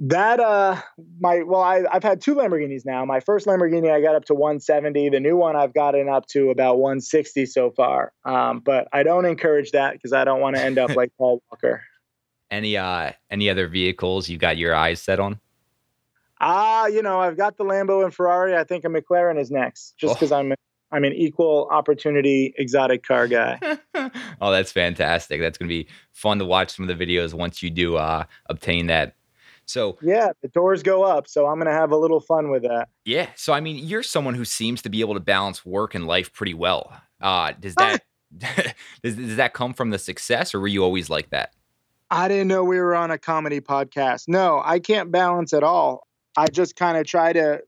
That 0.00 0.40
uh 0.40 0.80
my 1.20 1.42
well 1.42 1.60
I 1.60 1.82
I've 1.92 2.02
had 2.02 2.22
two 2.22 2.34
Lamborghinis 2.34 2.86
now. 2.86 3.04
My 3.04 3.20
first 3.20 3.46
Lamborghini 3.46 3.92
I 3.92 4.00
got 4.00 4.14
up 4.14 4.24
to 4.24 4.34
170. 4.34 5.10
The 5.10 5.20
new 5.20 5.36
one 5.36 5.54
I've 5.54 5.74
gotten 5.74 6.08
up 6.08 6.26
to 6.28 6.48
about 6.48 6.78
160 6.78 7.44
so 7.44 7.70
far. 7.70 8.12
Um, 8.24 8.60
but 8.60 8.88
I 8.90 9.02
don't 9.02 9.26
encourage 9.26 9.72
that 9.72 9.92
because 9.92 10.14
I 10.14 10.24
don't 10.24 10.40
want 10.40 10.56
to 10.56 10.62
end 10.62 10.78
up 10.78 10.90
like 10.96 11.12
Paul 11.18 11.42
Walker. 11.50 11.82
Any 12.52 12.76
uh 12.76 13.12
any 13.30 13.48
other 13.48 13.66
vehicles 13.66 14.28
you 14.28 14.36
got 14.36 14.58
your 14.58 14.74
eyes 14.74 15.00
set 15.00 15.18
on? 15.18 15.40
Ah, 16.38 16.82
uh, 16.82 16.86
you 16.86 17.02
know, 17.02 17.18
I've 17.18 17.36
got 17.36 17.56
the 17.56 17.64
Lambo 17.64 18.04
and 18.04 18.12
Ferrari. 18.12 18.54
I 18.54 18.62
think 18.62 18.84
a 18.84 18.88
McLaren 18.88 19.40
is 19.40 19.50
next, 19.50 19.96
just 19.96 20.14
because 20.14 20.32
oh. 20.32 20.38
I'm 20.38 20.54
I'm 20.92 21.04
an 21.04 21.14
equal 21.14 21.68
opportunity 21.70 22.52
exotic 22.58 23.02
car 23.04 23.26
guy. 23.26 23.58
oh, 24.40 24.52
that's 24.52 24.70
fantastic. 24.70 25.40
That's 25.40 25.56
going 25.56 25.68
to 25.68 25.74
be 25.74 25.88
fun 26.12 26.38
to 26.38 26.44
watch 26.44 26.76
some 26.76 26.86
of 26.88 26.96
the 26.96 27.06
videos 27.06 27.32
once 27.32 27.62
you 27.62 27.70
do 27.70 27.96
uh, 27.96 28.24
obtain 28.46 28.88
that. 28.88 29.16
So, 29.64 29.96
yeah, 30.02 30.32
the 30.42 30.48
doors 30.48 30.82
go 30.82 31.02
up. 31.02 31.26
So, 31.26 31.46
I'm 31.46 31.54
going 31.54 31.66
to 31.66 31.72
have 31.72 31.92
a 31.92 31.96
little 31.96 32.20
fun 32.20 32.50
with 32.50 32.64
that. 32.64 32.88
Yeah. 33.06 33.28
So, 33.36 33.54
I 33.54 33.60
mean, 33.60 33.78
you're 33.86 34.02
someone 34.02 34.34
who 34.34 34.44
seems 34.44 34.82
to 34.82 34.90
be 34.90 35.00
able 35.00 35.14
to 35.14 35.20
balance 35.20 35.64
work 35.64 35.94
and 35.94 36.06
life 36.06 36.30
pretty 36.32 36.54
well. 36.54 36.92
Uh, 37.20 37.52
does 37.58 37.74
that. 37.76 38.02
does, 39.02 39.16
does 39.16 39.36
that 39.36 39.52
come 39.52 39.74
from 39.74 39.90
the 39.90 39.98
success 39.98 40.54
or 40.54 40.60
were 40.60 40.66
you 40.66 40.82
always 40.82 41.10
like 41.10 41.28
that? 41.30 41.52
I 42.12 42.28
didn't 42.28 42.48
know 42.48 42.62
we 42.62 42.78
were 42.78 42.94
on 42.94 43.10
a 43.10 43.16
comedy 43.16 43.62
podcast. 43.62 44.24
No, 44.28 44.60
I 44.62 44.80
can't 44.80 45.10
balance 45.10 45.54
at 45.54 45.64
all. 45.64 46.06
I 46.36 46.48
just 46.48 46.76
kind 46.76 46.98
of 46.98 47.06
try 47.06 47.32
to 47.32 47.62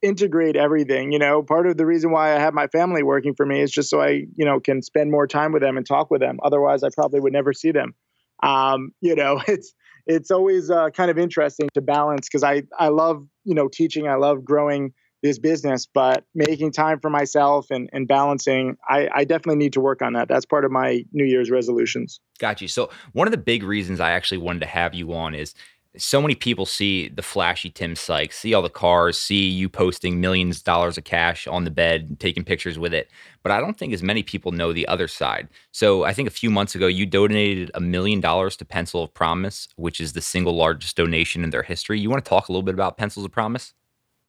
integrate 0.00 0.54
everything. 0.54 1.10
You 1.10 1.18
know, 1.18 1.42
part 1.42 1.66
of 1.66 1.76
the 1.76 1.84
reason 1.84 2.12
why 2.12 2.36
I 2.36 2.38
have 2.38 2.54
my 2.54 2.68
family 2.68 3.02
working 3.02 3.34
for 3.34 3.44
me 3.44 3.60
is 3.60 3.72
just 3.72 3.90
so 3.90 4.00
I, 4.00 4.26
you 4.36 4.44
know, 4.44 4.60
can 4.60 4.80
spend 4.80 5.10
more 5.10 5.26
time 5.26 5.50
with 5.50 5.62
them 5.62 5.76
and 5.76 5.84
talk 5.84 6.08
with 6.08 6.20
them. 6.20 6.38
Otherwise, 6.44 6.84
I 6.84 6.90
probably 6.94 7.18
would 7.18 7.32
never 7.32 7.52
see 7.52 7.72
them. 7.72 7.96
Um, 8.44 8.92
you 9.00 9.16
know, 9.16 9.42
it's 9.48 9.74
it's 10.06 10.30
always 10.30 10.70
uh, 10.70 10.90
kind 10.90 11.10
of 11.10 11.18
interesting 11.18 11.68
to 11.74 11.80
balance 11.80 12.28
because 12.28 12.44
I 12.44 12.62
I 12.78 12.88
love 12.90 13.26
you 13.44 13.56
know 13.56 13.66
teaching. 13.66 14.06
I 14.06 14.14
love 14.14 14.44
growing 14.44 14.92
this 15.22 15.38
business, 15.38 15.86
but 15.86 16.24
making 16.34 16.72
time 16.72 16.98
for 17.00 17.10
myself 17.10 17.70
and, 17.70 17.90
and 17.92 18.08
balancing, 18.08 18.76
I, 18.88 19.08
I 19.12 19.24
definitely 19.24 19.56
need 19.56 19.74
to 19.74 19.80
work 19.80 20.02
on 20.02 20.14
that. 20.14 20.28
That's 20.28 20.46
part 20.46 20.64
of 20.64 20.70
my 20.70 21.04
New 21.12 21.24
Year's 21.24 21.50
resolutions. 21.50 22.20
Got 22.38 22.60
you. 22.60 22.68
So 22.68 22.90
one 23.12 23.26
of 23.26 23.32
the 23.32 23.38
big 23.38 23.62
reasons 23.62 24.00
I 24.00 24.12
actually 24.12 24.38
wanted 24.38 24.60
to 24.60 24.66
have 24.66 24.94
you 24.94 25.12
on 25.12 25.34
is 25.34 25.54
so 25.96 26.22
many 26.22 26.36
people 26.36 26.66
see 26.66 27.08
the 27.08 27.22
flashy 27.22 27.68
Tim 27.68 27.96
Sykes, 27.96 28.38
see 28.38 28.54
all 28.54 28.62
the 28.62 28.70
cars, 28.70 29.18
see 29.18 29.48
you 29.48 29.68
posting 29.68 30.20
millions 30.20 30.58
of 30.58 30.64
dollars 30.64 30.96
of 30.96 31.04
cash 31.04 31.48
on 31.48 31.64
the 31.64 31.70
bed, 31.70 32.20
taking 32.20 32.44
pictures 32.44 32.78
with 32.78 32.94
it. 32.94 33.10
But 33.42 33.50
I 33.50 33.60
don't 33.60 33.76
think 33.76 33.92
as 33.92 34.02
many 34.02 34.22
people 34.22 34.52
know 34.52 34.72
the 34.72 34.86
other 34.86 35.08
side. 35.08 35.48
So 35.72 36.04
I 36.04 36.12
think 36.12 36.28
a 36.28 36.32
few 36.32 36.48
months 36.48 36.76
ago, 36.76 36.86
you 36.86 37.06
donated 37.06 37.72
a 37.74 37.80
million 37.80 38.20
dollars 38.20 38.56
to 38.58 38.64
Pencil 38.64 39.02
of 39.02 39.12
Promise, 39.12 39.68
which 39.76 40.00
is 40.00 40.12
the 40.12 40.20
single 40.20 40.54
largest 40.54 40.96
donation 40.96 41.42
in 41.42 41.50
their 41.50 41.64
history. 41.64 41.98
You 41.98 42.08
want 42.08 42.24
to 42.24 42.28
talk 42.28 42.48
a 42.48 42.52
little 42.52 42.62
bit 42.62 42.74
about 42.74 42.96
Pencils 42.96 43.24
of 43.24 43.32
Promise? 43.32 43.74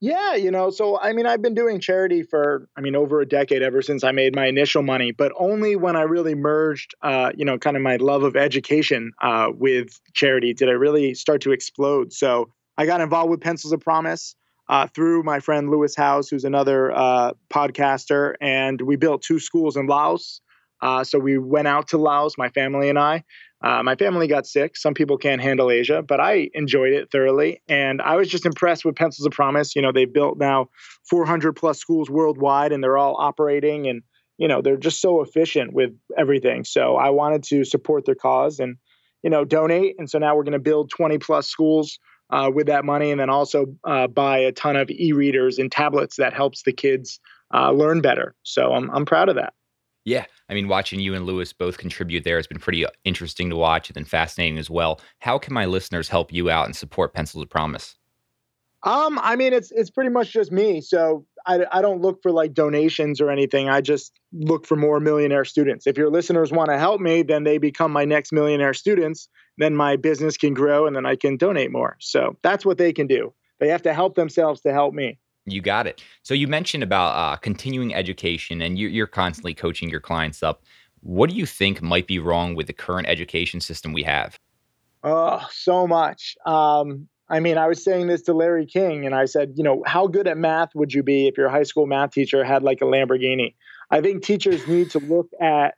Yeah, 0.03 0.33
you 0.33 0.49
know, 0.49 0.71
so 0.71 0.99
I 0.99 1.13
mean, 1.13 1.27
I've 1.27 1.43
been 1.43 1.53
doing 1.53 1.79
charity 1.79 2.23
for, 2.23 2.67
I 2.75 2.81
mean, 2.81 2.95
over 2.95 3.21
a 3.21 3.25
decade, 3.27 3.61
ever 3.61 3.83
since 3.83 4.03
I 4.03 4.11
made 4.11 4.35
my 4.35 4.47
initial 4.47 4.81
money, 4.81 5.11
but 5.11 5.31
only 5.37 5.75
when 5.75 5.95
I 5.95 6.01
really 6.01 6.33
merged, 6.33 6.95
uh, 7.03 7.31
you 7.35 7.45
know, 7.45 7.59
kind 7.59 7.77
of 7.77 7.83
my 7.83 7.97
love 7.97 8.23
of 8.23 8.35
education 8.35 9.11
uh, 9.21 9.49
with 9.53 10.01
charity 10.13 10.55
did 10.55 10.69
I 10.69 10.71
really 10.73 11.13
start 11.13 11.41
to 11.41 11.51
explode. 11.51 12.13
So 12.13 12.49
I 12.79 12.87
got 12.87 12.99
involved 12.99 13.29
with 13.29 13.41
Pencils 13.41 13.73
of 13.73 13.81
Promise 13.81 14.35
uh, 14.67 14.87
through 14.87 15.21
my 15.21 15.39
friend 15.39 15.69
Lewis 15.69 15.95
Howes, 15.95 16.29
who's 16.29 16.45
another 16.45 16.91
uh, 16.91 17.33
podcaster, 17.53 18.33
and 18.41 18.81
we 18.81 18.95
built 18.95 19.21
two 19.21 19.37
schools 19.37 19.77
in 19.77 19.85
Laos. 19.85 20.41
Uh, 20.81 21.03
so 21.03 21.19
we 21.19 21.37
went 21.37 21.67
out 21.67 21.89
to 21.89 21.99
Laos, 21.99 22.39
my 22.39 22.49
family 22.49 22.89
and 22.89 22.97
I, 22.97 23.23
uh, 23.63 23.83
my 23.83 23.95
family 23.95 24.27
got 24.27 24.47
sick. 24.47 24.75
Some 24.75 24.93
people 24.93 25.17
can't 25.17 25.41
handle 25.41 25.69
Asia, 25.69 26.01
but 26.01 26.19
I 26.19 26.49
enjoyed 26.53 26.93
it 26.93 27.11
thoroughly. 27.11 27.61
And 27.67 28.01
I 28.01 28.15
was 28.15 28.27
just 28.27 28.45
impressed 28.45 28.83
with 28.83 28.95
Pencils 28.95 29.25
of 29.25 29.31
Promise. 29.33 29.75
You 29.75 29.83
know, 29.83 29.91
they've 29.91 30.11
built 30.11 30.39
now 30.39 30.69
400 31.09 31.53
plus 31.53 31.79
schools 31.79 32.09
worldwide 32.09 32.71
and 32.71 32.83
they're 32.83 32.97
all 32.97 33.15
operating 33.19 33.87
and, 33.87 34.01
you 34.37 34.47
know, 34.47 34.61
they're 34.61 34.77
just 34.77 34.99
so 34.99 35.21
efficient 35.21 35.73
with 35.73 35.91
everything. 36.17 36.63
So 36.63 36.95
I 36.95 37.11
wanted 37.11 37.43
to 37.43 37.63
support 37.63 38.05
their 38.05 38.15
cause 38.15 38.59
and, 38.59 38.77
you 39.21 39.29
know, 39.29 39.45
donate. 39.45 39.95
And 39.99 40.09
so 40.09 40.17
now 40.17 40.35
we're 40.35 40.43
going 40.43 40.53
to 40.53 40.59
build 40.59 40.89
20 40.89 41.19
plus 41.19 41.47
schools 41.47 41.99
uh, 42.31 42.49
with 42.51 42.67
that 42.67 42.83
money 42.83 43.11
and 43.11 43.19
then 43.19 43.29
also 43.29 43.67
uh, 43.83 44.07
buy 44.07 44.39
a 44.39 44.51
ton 44.51 44.75
of 44.75 44.89
e 44.89 45.11
readers 45.13 45.59
and 45.59 45.71
tablets 45.71 46.15
that 46.15 46.33
helps 46.33 46.63
the 46.63 46.73
kids 46.73 47.19
uh, 47.53 47.71
learn 47.71 48.01
better. 48.01 48.33
So 48.41 48.73
I'm, 48.73 48.89
I'm 48.89 49.05
proud 49.05 49.29
of 49.29 49.35
that. 49.35 49.53
Yeah. 50.03 50.25
I 50.49 50.53
mean, 50.53 50.67
watching 50.67 50.99
you 50.99 51.13
and 51.13 51.25
Lewis 51.25 51.53
both 51.53 51.77
contribute 51.77 52.23
there 52.23 52.37
has 52.37 52.47
been 52.47 52.59
pretty 52.59 52.85
uh, 52.85 52.89
interesting 53.03 53.49
to 53.49 53.55
watch 53.55 53.89
and 53.89 53.95
then 53.95 54.05
fascinating 54.05 54.57
as 54.57 54.69
well. 54.69 54.99
How 55.19 55.37
can 55.37 55.53
my 55.53 55.65
listeners 55.65 56.09
help 56.09 56.33
you 56.33 56.49
out 56.49 56.65
and 56.65 56.75
support 56.75 57.13
Pencils 57.13 57.43
of 57.43 57.49
Promise? 57.49 57.95
Um, 58.83 59.19
I 59.21 59.35
mean, 59.35 59.53
it's 59.53 59.71
it's 59.71 59.91
pretty 59.91 60.09
much 60.09 60.33
just 60.33 60.51
me. 60.51 60.81
So 60.81 61.25
I, 61.45 61.65
I 61.71 61.81
don't 61.83 62.01
look 62.01 62.19
for 62.23 62.31
like 62.31 62.53
donations 62.53 63.21
or 63.21 63.29
anything. 63.29 63.69
I 63.69 63.81
just 63.81 64.19
look 64.33 64.65
for 64.65 64.75
more 64.75 64.99
millionaire 64.99 65.45
students. 65.45 65.85
If 65.85 65.97
your 65.97 66.09
listeners 66.09 66.51
want 66.51 66.71
to 66.71 66.79
help 66.79 66.99
me, 66.99 67.21
then 67.21 67.43
they 67.43 67.59
become 67.59 67.91
my 67.91 68.05
next 68.05 68.31
millionaire 68.31 68.73
students. 68.73 69.29
Then 69.57 69.75
my 69.75 69.97
business 69.97 70.35
can 70.35 70.55
grow, 70.55 70.87
and 70.87 70.95
then 70.95 71.05
I 71.05 71.15
can 71.15 71.37
donate 71.37 71.71
more. 71.71 71.97
So 71.99 72.37
that's 72.41 72.65
what 72.65 72.79
they 72.79 72.91
can 72.91 73.05
do. 73.05 73.33
They 73.59 73.67
have 73.67 73.83
to 73.83 73.93
help 73.93 74.15
themselves 74.15 74.61
to 74.61 74.73
help 74.73 74.95
me. 74.95 75.19
You 75.45 75.61
got 75.61 75.87
it. 75.87 76.01
So 76.23 76.33
you 76.33 76.47
mentioned 76.47 76.83
about 76.83 77.15
uh, 77.15 77.35
continuing 77.37 77.93
education, 77.95 78.61
and 78.61 78.77
you're, 78.77 78.89
you're 78.89 79.07
constantly 79.07 79.53
coaching 79.53 79.89
your 79.89 79.99
clients 79.99 80.43
up. 80.43 80.63
What 81.01 81.29
do 81.29 81.35
you 81.35 81.45
think 81.45 81.81
might 81.81 82.07
be 82.07 82.19
wrong 82.19 82.53
with 82.55 82.67
the 82.67 82.73
current 82.73 83.07
education 83.07 83.59
system 83.59 83.91
we 83.91 84.03
have? 84.03 84.37
Oh, 85.03 85.45
so 85.51 85.87
much. 85.87 86.35
Um, 86.45 87.07
I 87.27 87.39
mean, 87.39 87.57
I 87.57 87.67
was 87.67 87.83
saying 87.83 88.07
this 88.07 88.21
to 88.23 88.33
Larry 88.33 88.67
King, 88.67 89.05
and 89.05 89.15
I 89.15 89.25
said, 89.25 89.53
you 89.55 89.63
know, 89.63 89.83
how 89.85 90.05
good 90.05 90.27
at 90.27 90.37
math 90.37 90.75
would 90.75 90.93
you 90.93 91.01
be 91.01 91.27
if 91.27 91.37
your 91.37 91.49
high 91.49 91.63
school 91.63 91.87
math 91.87 92.11
teacher 92.11 92.43
had 92.43 92.61
like 92.61 92.81
a 92.81 92.85
Lamborghini? 92.85 93.55
I 93.89 94.01
think 94.01 94.23
teachers 94.23 94.67
need 94.67 94.91
to 94.91 94.99
look 94.99 95.29
at 95.41 95.73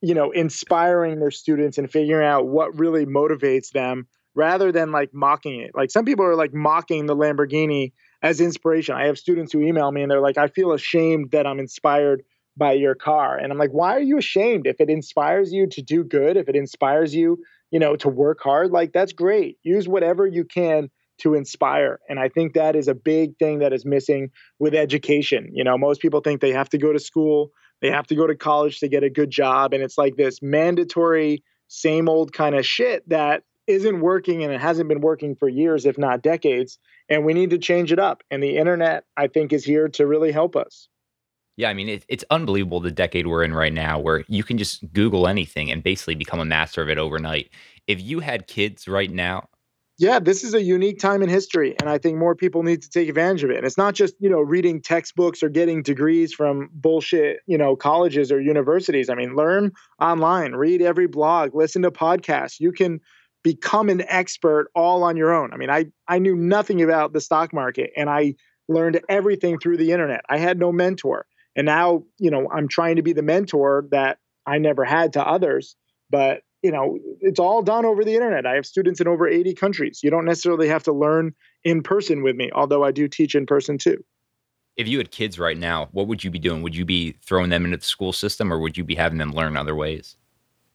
you 0.00 0.14
know, 0.14 0.30
inspiring 0.30 1.18
their 1.18 1.30
students 1.30 1.78
and 1.78 1.90
figuring 1.90 2.26
out 2.26 2.46
what 2.46 2.78
really 2.78 3.06
motivates 3.06 3.70
them 3.70 4.06
rather 4.34 4.70
than 4.70 4.92
like 4.92 5.12
mocking 5.12 5.60
it. 5.60 5.72
Like 5.74 5.90
some 5.90 6.04
people 6.04 6.24
are 6.24 6.36
like 6.36 6.54
mocking 6.54 7.06
the 7.06 7.16
Lamborghini 7.16 7.92
as 8.22 8.40
inspiration. 8.40 8.94
I 8.94 9.06
have 9.06 9.18
students 9.18 9.52
who 9.52 9.60
email 9.60 9.90
me 9.90 10.02
and 10.02 10.10
they're 10.10 10.20
like, 10.20 10.38
I 10.38 10.48
feel 10.48 10.72
ashamed 10.72 11.30
that 11.32 11.46
I'm 11.46 11.58
inspired 11.58 12.22
by 12.56 12.72
your 12.72 12.94
car. 12.94 13.38
And 13.38 13.52
I'm 13.52 13.58
like, 13.58 13.70
why 13.70 13.94
are 13.94 14.00
you 14.00 14.18
ashamed? 14.18 14.66
If 14.66 14.80
it 14.80 14.90
inspires 14.90 15.52
you 15.52 15.68
to 15.68 15.82
do 15.82 16.02
good, 16.02 16.36
if 16.36 16.48
it 16.48 16.56
inspires 16.56 17.14
you, 17.14 17.38
you 17.70 17.78
know, 17.78 17.94
to 17.96 18.08
work 18.08 18.40
hard, 18.42 18.72
like 18.72 18.92
that's 18.92 19.12
great. 19.12 19.58
Use 19.62 19.86
whatever 19.86 20.26
you 20.26 20.44
can 20.44 20.90
to 21.18 21.34
inspire. 21.34 22.00
And 22.08 22.18
I 22.18 22.28
think 22.28 22.54
that 22.54 22.76
is 22.76 22.88
a 22.88 22.94
big 22.94 23.36
thing 23.38 23.60
that 23.60 23.72
is 23.72 23.84
missing 23.84 24.30
with 24.58 24.74
education. 24.74 25.50
You 25.52 25.64
know, 25.64 25.76
most 25.78 26.00
people 26.00 26.20
think 26.20 26.40
they 26.40 26.52
have 26.52 26.68
to 26.70 26.78
go 26.78 26.92
to 26.92 26.98
school, 26.98 27.52
they 27.80 27.90
have 27.90 28.06
to 28.08 28.16
go 28.16 28.26
to 28.26 28.34
college 28.34 28.80
to 28.80 28.88
get 28.88 29.04
a 29.04 29.10
good 29.10 29.30
job. 29.30 29.72
And 29.72 29.82
it's 29.82 29.98
like 29.98 30.16
this 30.16 30.40
mandatory, 30.42 31.42
same 31.68 32.08
old 32.08 32.32
kind 32.32 32.54
of 32.54 32.66
shit 32.66 33.08
that 33.08 33.42
isn't 33.68 34.00
working 34.00 34.42
and 34.42 34.52
it 34.52 34.60
hasn't 34.60 34.88
been 34.88 35.00
working 35.00 35.36
for 35.36 35.48
years, 35.48 35.86
if 35.86 35.98
not 35.98 36.22
decades. 36.22 36.78
And 37.08 37.24
we 37.24 37.34
need 37.34 37.50
to 37.50 37.58
change 37.58 37.92
it 37.92 37.98
up. 37.98 38.22
And 38.30 38.42
the 38.42 38.56
internet, 38.56 39.04
I 39.16 39.28
think, 39.28 39.52
is 39.52 39.64
here 39.64 39.88
to 39.90 40.06
really 40.06 40.32
help 40.32 40.56
us. 40.56 40.88
Yeah, 41.56 41.70
I 41.70 41.74
mean, 41.74 41.88
it, 41.88 42.04
it's 42.08 42.24
unbelievable 42.30 42.80
the 42.80 42.92
decade 42.92 43.26
we're 43.26 43.42
in 43.42 43.52
right 43.52 43.72
now 43.72 43.98
where 43.98 44.24
you 44.28 44.44
can 44.44 44.58
just 44.58 44.92
Google 44.92 45.26
anything 45.26 45.70
and 45.70 45.82
basically 45.82 46.14
become 46.14 46.38
a 46.38 46.44
master 46.44 46.82
of 46.82 46.88
it 46.88 46.98
overnight. 46.98 47.50
If 47.88 48.00
you 48.00 48.20
had 48.20 48.46
kids 48.46 48.86
right 48.86 49.10
now, 49.10 49.48
yeah, 50.00 50.20
this 50.20 50.44
is 50.44 50.54
a 50.54 50.62
unique 50.62 51.00
time 51.00 51.22
in 51.22 51.28
history, 51.28 51.74
and 51.80 51.90
I 51.90 51.98
think 51.98 52.16
more 52.16 52.36
people 52.36 52.62
need 52.62 52.82
to 52.82 52.88
take 52.88 53.08
advantage 53.08 53.42
of 53.42 53.50
it. 53.50 53.56
And 53.56 53.66
it's 53.66 53.76
not 53.76 53.94
just 53.94 54.14
you 54.20 54.30
know 54.30 54.40
reading 54.40 54.80
textbooks 54.80 55.42
or 55.42 55.48
getting 55.48 55.82
degrees 55.82 56.32
from 56.32 56.70
bullshit 56.72 57.40
you 57.46 57.58
know 57.58 57.74
colleges 57.74 58.30
or 58.30 58.40
universities. 58.40 59.10
I 59.10 59.16
mean, 59.16 59.34
learn 59.34 59.72
online, 60.00 60.52
read 60.52 60.82
every 60.82 61.08
blog, 61.08 61.52
listen 61.52 61.82
to 61.82 61.90
podcasts. 61.90 62.60
You 62.60 62.70
can 62.70 63.00
become 63.48 63.88
an 63.88 64.02
expert 64.02 64.70
all 64.74 65.02
on 65.02 65.16
your 65.16 65.32
own. 65.32 65.54
I 65.54 65.56
mean, 65.56 65.70
I 65.70 65.86
I 66.06 66.18
knew 66.18 66.36
nothing 66.36 66.82
about 66.82 67.14
the 67.14 67.20
stock 67.20 67.54
market, 67.54 67.90
and 67.96 68.10
I 68.10 68.34
learned 68.68 69.00
everything 69.08 69.58
through 69.58 69.78
the 69.78 69.92
internet. 69.92 70.20
I 70.28 70.36
had 70.36 70.58
no 70.58 70.70
mentor, 70.70 71.24
and 71.56 71.64
now 71.64 72.02
you 72.18 72.30
know 72.30 72.46
I'm 72.52 72.68
trying 72.68 72.96
to 72.96 73.02
be 73.02 73.14
the 73.14 73.22
mentor 73.22 73.86
that 73.90 74.18
I 74.44 74.58
never 74.58 74.84
had 74.84 75.14
to 75.14 75.26
others. 75.26 75.76
But 76.10 76.42
you 76.62 76.70
know, 76.70 76.98
it's 77.22 77.40
all 77.40 77.62
done 77.62 77.86
over 77.86 78.04
the 78.04 78.14
internet. 78.14 78.44
I 78.44 78.54
have 78.56 78.66
students 78.66 79.00
in 79.00 79.08
over 79.08 79.26
80 79.26 79.54
countries. 79.54 80.00
You 80.02 80.10
don't 80.10 80.26
necessarily 80.26 80.68
have 80.68 80.82
to 80.82 80.92
learn 80.92 81.32
in 81.64 81.82
person 81.82 82.22
with 82.22 82.36
me, 82.36 82.50
although 82.52 82.84
I 82.84 82.90
do 82.90 83.08
teach 83.08 83.34
in 83.34 83.46
person 83.46 83.78
too. 83.78 84.04
If 84.76 84.88
you 84.88 84.98
had 84.98 85.10
kids 85.10 85.38
right 85.38 85.56
now, 85.56 85.88
what 85.92 86.06
would 86.06 86.22
you 86.22 86.30
be 86.30 86.38
doing? 86.38 86.60
Would 86.62 86.76
you 86.76 86.84
be 86.84 87.16
throwing 87.24 87.48
them 87.48 87.64
into 87.64 87.78
the 87.78 87.84
school 87.84 88.12
system 88.12 88.52
or 88.52 88.58
would 88.58 88.76
you 88.76 88.84
be 88.84 88.96
having 88.96 89.18
them 89.18 89.32
learn 89.32 89.56
other 89.56 89.74
ways? 89.74 90.16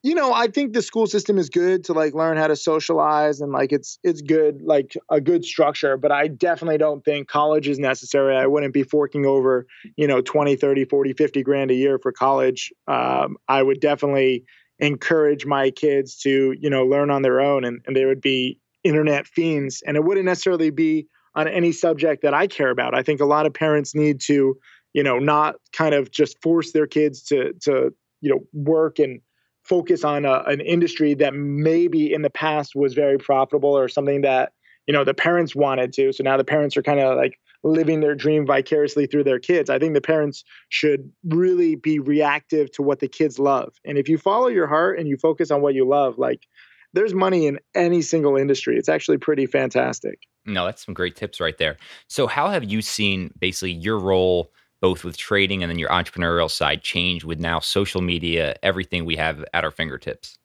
You 0.06 0.16
know, 0.16 0.34
I 0.34 0.48
think 0.48 0.74
the 0.74 0.82
school 0.82 1.08
system 1.08 1.38
is 1.38 1.50
good 1.50 1.86
to 1.86 1.94
like 1.94 2.14
learn 2.14 2.36
how 2.36 2.48
to 2.48 2.58
socialize 2.58 3.40
and 3.40 3.54
like 3.54 3.72
it's 3.72 3.98
it's 4.04 4.22
good 4.22 4.62
like 4.62 4.98
a 5.10 5.22
good 5.22 5.46
structure, 5.46 5.96
but 5.96 6.12
I 6.12 6.28
definitely 6.28 6.78
don't 6.78 7.06
think 7.06 7.30
college 7.30 7.70
is 7.70 7.80
necessary. 7.80 8.36
I 8.36 8.46
wouldn't 8.46 8.74
be 8.74 8.84
forking 8.84 9.26
over, 9.26 9.66
you 9.96 10.06
know, 10.06 10.20
20, 10.20 10.58
30, 10.58 10.84
40, 10.84 11.14
50 11.14 11.42
grand 11.44 11.72
a 11.72 11.76
year 11.76 12.00
for 12.00 12.12
college. 12.12 12.74
Um, 12.86 13.38
I 13.48 13.64
would 13.64 13.80
definitely 13.80 14.44
encourage 14.80 15.46
my 15.46 15.70
kids 15.70 16.18
to 16.18 16.54
you 16.60 16.70
know 16.70 16.84
learn 16.84 17.10
on 17.10 17.22
their 17.22 17.40
own 17.40 17.64
and, 17.64 17.82
and 17.86 17.96
they 17.96 18.06
would 18.06 18.20
be 18.20 18.60
internet 18.84 19.26
fiends 19.26 19.82
and 19.86 19.96
it 19.96 20.04
wouldn't 20.04 20.26
necessarily 20.26 20.72
be 20.72 21.08
on 21.36 21.48
any 21.48 21.72
subject 21.72 22.24
that 22.24 22.34
i 22.34 22.48
care 22.48 22.72
about 22.72 22.96
i 22.96 23.04
think 23.04 23.22
a 23.22 23.26
lot 23.26 23.46
of 23.46 23.54
parents 23.54 23.94
need 23.94 24.20
to 24.20 24.58
you 24.92 25.04
know 25.04 25.20
not 25.20 25.56
kind 25.72 25.94
of 25.94 26.10
just 26.10 26.42
force 26.42 26.72
their 26.72 26.88
kids 26.88 27.22
to 27.22 27.54
to 27.62 27.94
you 28.20 28.30
know 28.32 28.40
work 28.52 28.98
and 28.98 29.22
focus 29.64 30.04
on 30.04 30.26
a, 30.26 30.44
an 30.46 30.62
industry 30.62 31.14
that 31.16 31.34
maybe 31.34 32.14
in 32.14 32.22
the 32.22 32.30
past 32.30 32.76
was 32.76 32.94
very 32.94 33.18
profitable 33.18 33.78
or 33.78 33.88
something 33.88 34.22
that 34.22 34.54
you 34.88 34.94
know 34.94 35.04
the 35.04 35.14
parents 35.14 35.56
wanted 35.56 35.94
to 35.94 36.12
so 36.12 36.24
now 36.24 36.36
the 36.36 36.44
parents 36.44 36.76
are 36.76 36.84
kind 36.84 37.00
of 37.00 37.16
like 37.16 37.40
living 37.64 38.02
their 38.02 38.16
dream 38.16 38.46
vicariously 38.46 39.08
through 39.08 39.24
their 39.24 39.40
kids. 39.40 39.70
I 39.70 39.80
think 39.80 39.94
the 39.94 40.02
parents 40.02 40.44
should 40.70 41.12
really 41.24 41.76
be 41.76 42.00
reactive 42.00 42.72
to 42.74 42.82
what 42.82 43.00
the 43.00 43.08
kids 43.08 43.40
love. 43.40 43.74
And 43.86 43.98
if 43.98 44.10
you 44.10 44.18
follow 44.18 44.48
your 44.48 44.68
heart 44.68 45.00
and 45.00 45.08
you 45.08 45.18
focus 45.18 45.50
on 45.50 45.62
what 45.62 45.74
you 45.74 45.88
love, 45.88 46.18
like 46.18 46.46
there's 46.94 47.14
money 47.14 47.48
in 47.48 47.60
any 47.74 48.02
single 48.02 48.38
industry. 48.38 48.78
It's 48.78 48.90
actually 48.90 49.18
pretty 49.18 49.46
fantastic. 49.46 50.20
No, 50.46 50.66
that's 50.66 50.86
some 50.86 50.94
great 50.94 51.16
tips 51.16 51.40
right 51.40 51.58
there. 51.58 51.78
So, 52.08 52.28
how 52.28 52.50
have 52.50 52.66
you 52.66 52.82
seen 52.82 53.32
basically 53.40 53.72
your 53.72 53.98
role? 53.98 54.52
Both 54.84 55.06
with 55.06 55.16
trading 55.16 55.64
and 55.64 55.70
then 55.70 55.80
your 55.80 55.90
entrepreneurial 55.90 56.52
side 56.52 56.84
change 56.84 57.24
with 57.24 57.40
now 57.40 57.58
social 57.58 58.02
media, 58.02 58.54
everything 58.62 59.06
we 59.06 59.16
have 59.16 59.46
at 59.54 59.64
our 59.64 59.72
fingertips? 59.72 60.38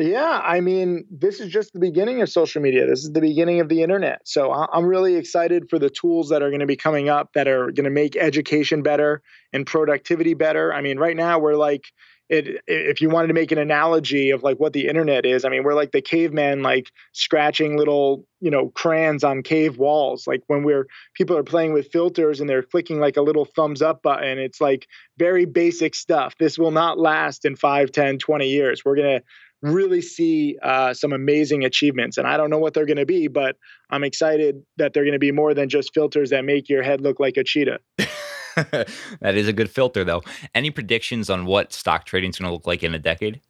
Yeah, 0.00 0.42
I 0.44 0.60
mean, 0.60 1.04
this 1.12 1.38
is 1.38 1.52
just 1.52 1.72
the 1.72 1.78
beginning 1.78 2.20
of 2.20 2.28
social 2.28 2.60
media. 2.60 2.88
This 2.88 3.04
is 3.04 3.12
the 3.12 3.20
beginning 3.20 3.60
of 3.60 3.68
the 3.68 3.82
internet. 3.82 4.20
So 4.24 4.52
I'm 4.52 4.84
really 4.84 5.14
excited 5.14 5.70
for 5.70 5.78
the 5.78 5.88
tools 5.88 6.28
that 6.30 6.42
are 6.42 6.50
going 6.50 6.60
to 6.60 6.66
be 6.66 6.76
coming 6.76 7.08
up 7.08 7.34
that 7.34 7.46
are 7.46 7.70
going 7.70 7.84
to 7.84 7.90
make 7.90 8.16
education 8.16 8.82
better 8.82 9.22
and 9.52 9.64
productivity 9.64 10.34
better. 10.34 10.74
I 10.74 10.80
mean, 10.80 10.98
right 10.98 11.16
now 11.16 11.38
we're 11.38 11.54
like, 11.54 11.84
it, 12.28 12.62
if 12.66 13.00
you 13.00 13.08
wanted 13.08 13.28
to 13.28 13.34
make 13.34 13.52
an 13.52 13.58
analogy 13.58 14.30
of 14.30 14.42
like 14.42 14.58
what 14.58 14.72
the 14.72 14.88
internet 14.88 15.24
is, 15.24 15.44
I 15.44 15.48
mean, 15.48 15.62
we're 15.62 15.74
like 15.74 15.92
the 15.92 16.02
caveman, 16.02 16.62
like 16.62 16.90
scratching 17.12 17.76
little, 17.76 18.26
you 18.40 18.50
know, 18.50 18.70
crayons 18.70 19.22
on 19.22 19.42
cave 19.42 19.78
walls. 19.78 20.26
Like 20.26 20.42
when 20.48 20.64
we're 20.64 20.86
people 21.14 21.36
are 21.36 21.44
playing 21.44 21.72
with 21.72 21.92
filters 21.92 22.40
and 22.40 22.48
they're 22.48 22.62
clicking 22.62 22.98
like 22.98 23.16
a 23.16 23.22
little 23.22 23.44
thumbs 23.44 23.82
up 23.82 24.02
button. 24.02 24.38
It's 24.38 24.60
like 24.60 24.88
very 25.18 25.44
basic 25.44 25.94
stuff. 25.94 26.34
This 26.38 26.58
will 26.58 26.72
not 26.72 26.98
last 26.98 27.44
in 27.44 27.54
5, 27.54 27.92
10, 27.92 28.18
20 28.18 28.48
years. 28.48 28.84
We're 28.84 28.96
going 28.96 29.20
to 29.20 29.24
really 29.62 30.02
see 30.02 30.56
uh, 30.62 30.94
some 30.94 31.12
amazing 31.12 31.64
achievements. 31.64 32.18
And 32.18 32.26
I 32.26 32.36
don't 32.36 32.50
know 32.50 32.58
what 32.58 32.74
they're 32.74 32.86
going 32.86 32.96
to 32.98 33.06
be, 33.06 33.28
but 33.28 33.56
I'm 33.90 34.04
excited 34.04 34.62
that 34.76 34.92
they're 34.92 35.04
going 35.04 35.12
to 35.12 35.18
be 35.18 35.32
more 35.32 35.54
than 35.54 35.68
just 35.68 35.94
filters 35.94 36.30
that 36.30 36.44
make 36.44 36.68
your 36.68 36.82
head 36.82 37.00
look 37.00 37.20
like 37.20 37.36
a 37.36 37.44
cheetah. 37.44 37.78
that 39.20 39.36
is 39.36 39.48
a 39.48 39.52
good 39.52 39.70
filter, 39.70 40.02
though. 40.02 40.22
Any 40.54 40.70
predictions 40.70 41.28
on 41.28 41.46
what 41.46 41.72
stock 41.72 42.04
trading 42.04 42.30
is 42.30 42.38
going 42.38 42.48
to 42.48 42.52
look 42.54 42.66
like 42.66 42.82
in 42.82 42.94
a 42.94 42.98
decade? 42.98 43.40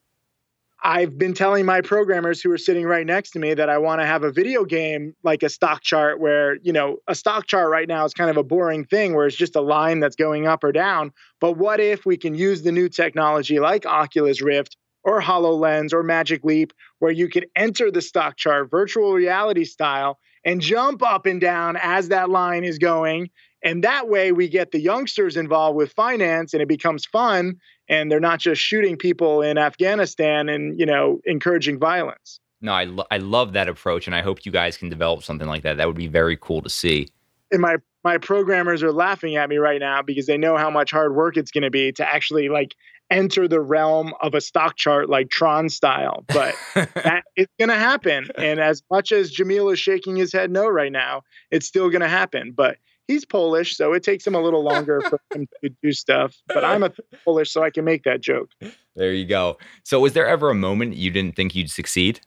I've 0.82 1.16
been 1.16 1.32
telling 1.32 1.64
my 1.64 1.80
programmers 1.80 2.42
who 2.42 2.50
are 2.52 2.58
sitting 2.58 2.84
right 2.84 3.06
next 3.06 3.30
to 3.30 3.38
me 3.38 3.54
that 3.54 3.68
I 3.68 3.78
want 3.78 4.00
to 4.00 4.06
have 4.06 4.24
a 4.24 4.30
video 4.30 4.64
game 4.64 5.14
like 5.22 5.42
a 5.42 5.48
stock 5.48 5.82
chart 5.82 6.20
where, 6.20 6.56
you 6.62 6.72
know, 6.72 6.98
a 7.08 7.14
stock 7.14 7.46
chart 7.46 7.70
right 7.70 7.88
now 7.88 8.04
is 8.04 8.12
kind 8.12 8.30
of 8.30 8.36
a 8.36 8.44
boring 8.44 8.84
thing 8.84 9.14
where 9.14 9.26
it's 9.26 9.36
just 9.36 9.56
a 9.56 9.60
line 9.60 10.00
that's 10.00 10.16
going 10.16 10.46
up 10.46 10.62
or 10.62 10.72
down. 10.72 11.12
But 11.40 11.52
what 11.52 11.80
if 11.80 12.04
we 12.04 12.16
can 12.16 12.34
use 12.34 12.62
the 12.62 12.72
new 12.72 12.88
technology 12.88 13.58
like 13.58 13.86
Oculus 13.86 14.42
Rift 14.42 14.76
or 15.02 15.22
HoloLens 15.22 15.92
or 15.92 16.02
Magic 16.02 16.44
Leap, 16.44 16.72
where 16.98 17.12
you 17.12 17.28
could 17.28 17.46
enter 17.56 17.90
the 17.90 18.02
stock 18.02 18.36
chart 18.36 18.70
virtual 18.70 19.12
reality 19.12 19.64
style 19.64 20.18
and 20.44 20.60
jump 20.60 21.02
up 21.02 21.26
and 21.26 21.40
down 21.40 21.76
as 21.76 22.08
that 22.08 22.30
line 22.30 22.64
is 22.64 22.78
going. 22.78 23.30
And 23.66 23.82
that 23.82 24.08
way 24.08 24.30
we 24.30 24.48
get 24.48 24.70
the 24.70 24.78
youngsters 24.78 25.36
involved 25.36 25.76
with 25.76 25.92
finance 25.92 26.54
and 26.54 26.62
it 26.62 26.68
becomes 26.68 27.04
fun 27.04 27.56
and 27.88 28.12
they're 28.12 28.20
not 28.20 28.38
just 28.38 28.62
shooting 28.62 28.96
people 28.96 29.42
in 29.42 29.58
Afghanistan 29.58 30.48
and, 30.48 30.78
you 30.78 30.86
know, 30.86 31.18
encouraging 31.24 31.76
violence. 31.76 32.38
No, 32.60 32.72
I, 32.72 32.84
lo- 32.84 33.06
I 33.10 33.18
love 33.18 33.54
that 33.54 33.68
approach 33.68 34.06
and 34.06 34.14
I 34.14 34.22
hope 34.22 34.46
you 34.46 34.52
guys 34.52 34.76
can 34.76 34.88
develop 34.88 35.24
something 35.24 35.48
like 35.48 35.64
that. 35.64 35.78
That 35.78 35.88
would 35.88 35.96
be 35.96 36.06
very 36.06 36.38
cool 36.40 36.62
to 36.62 36.70
see. 36.70 37.08
And 37.50 37.60
my 37.60 37.78
my 38.04 38.18
programmers 38.18 38.84
are 38.84 38.92
laughing 38.92 39.34
at 39.34 39.48
me 39.48 39.56
right 39.56 39.80
now 39.80 40.00
because 40.00 40.26
they 40.26 40.38
know 40.38 40.56
how 40.56 40.70
much 40.70 40.92
hard 40.92 41.16
work 41.16 41.36
it's 41.36 41.50
going 41.50 41.64
to 41.64 41.72
be 41.72 41.90
to 41.90 42.08
actually 42.08 42.48
like 42.48 42.76
enter 43.10 43.48
the 43.48 43.60
realm 43.60 44.14
of 44.20 44.32
a 44.34 44.40
stock 44.40 44.76
chart 44.76 45.08
like 45.08 45.28
Tron 45.28 45.68
style, 45.68 46.24
but 46.28 46.54
that 46.74 47.24
it's 47.34 47.52
going 47.58 47.68
to 47.68 47.74
happen. 47.74 48.28
And 48.38 48.60
as 48.60 48.84
much 48.92 49.10
as 49.10 49.34
Jamil 49.34 49.72
is 49.72 49.80
shaking 49.80 50.14
his 50.14 50.32
head 50.32 50.52
no 50.52 50.68
right 50.68 50.92
now, 50.92 51.22
it's 51.50 51.66
still 51.66 51.90
going 51.90 52.02
to 52.02 52.08
happen. 52.08 52.52
But 52.56 52.76
he's 53.08 53.24
Polish, 53.24 53.76
so 53.76 53.92
it 53.92 54.02
takes 54.02 54.26
him 54.26 54.34
a 54.34 54.40
little 54.40 54.62
longer 54.62 55.00
for 55.08 55.20
him 55.34 55.48
to 55.62 55.70
do 55.82 55.92
stuff. 55.92 56.36
But 56.48 56.64
I'm 56.64 56.82
a 56.82 56.92
Polish, 57.24 57.50
so 57.50 57.62
I 57.62 57.70
can 57.70 57.84
make 57.84 58.04
that 58.04 58.20
joke. 58.20 58.50
There 58.94 59.12
you 59.12 59.26
go. 59.26 59.58
So, 59.82 60.00
was 60.00 60.12
there 60.12 60.26
ever 60.26 60.50
a 60.50 60.54
moment 60.54 60.96
you 60.96 61.10
didn't 61.10 61.36
think 61.36 61.54
you'd 61.54 61.70
succeed? 61.70 62.20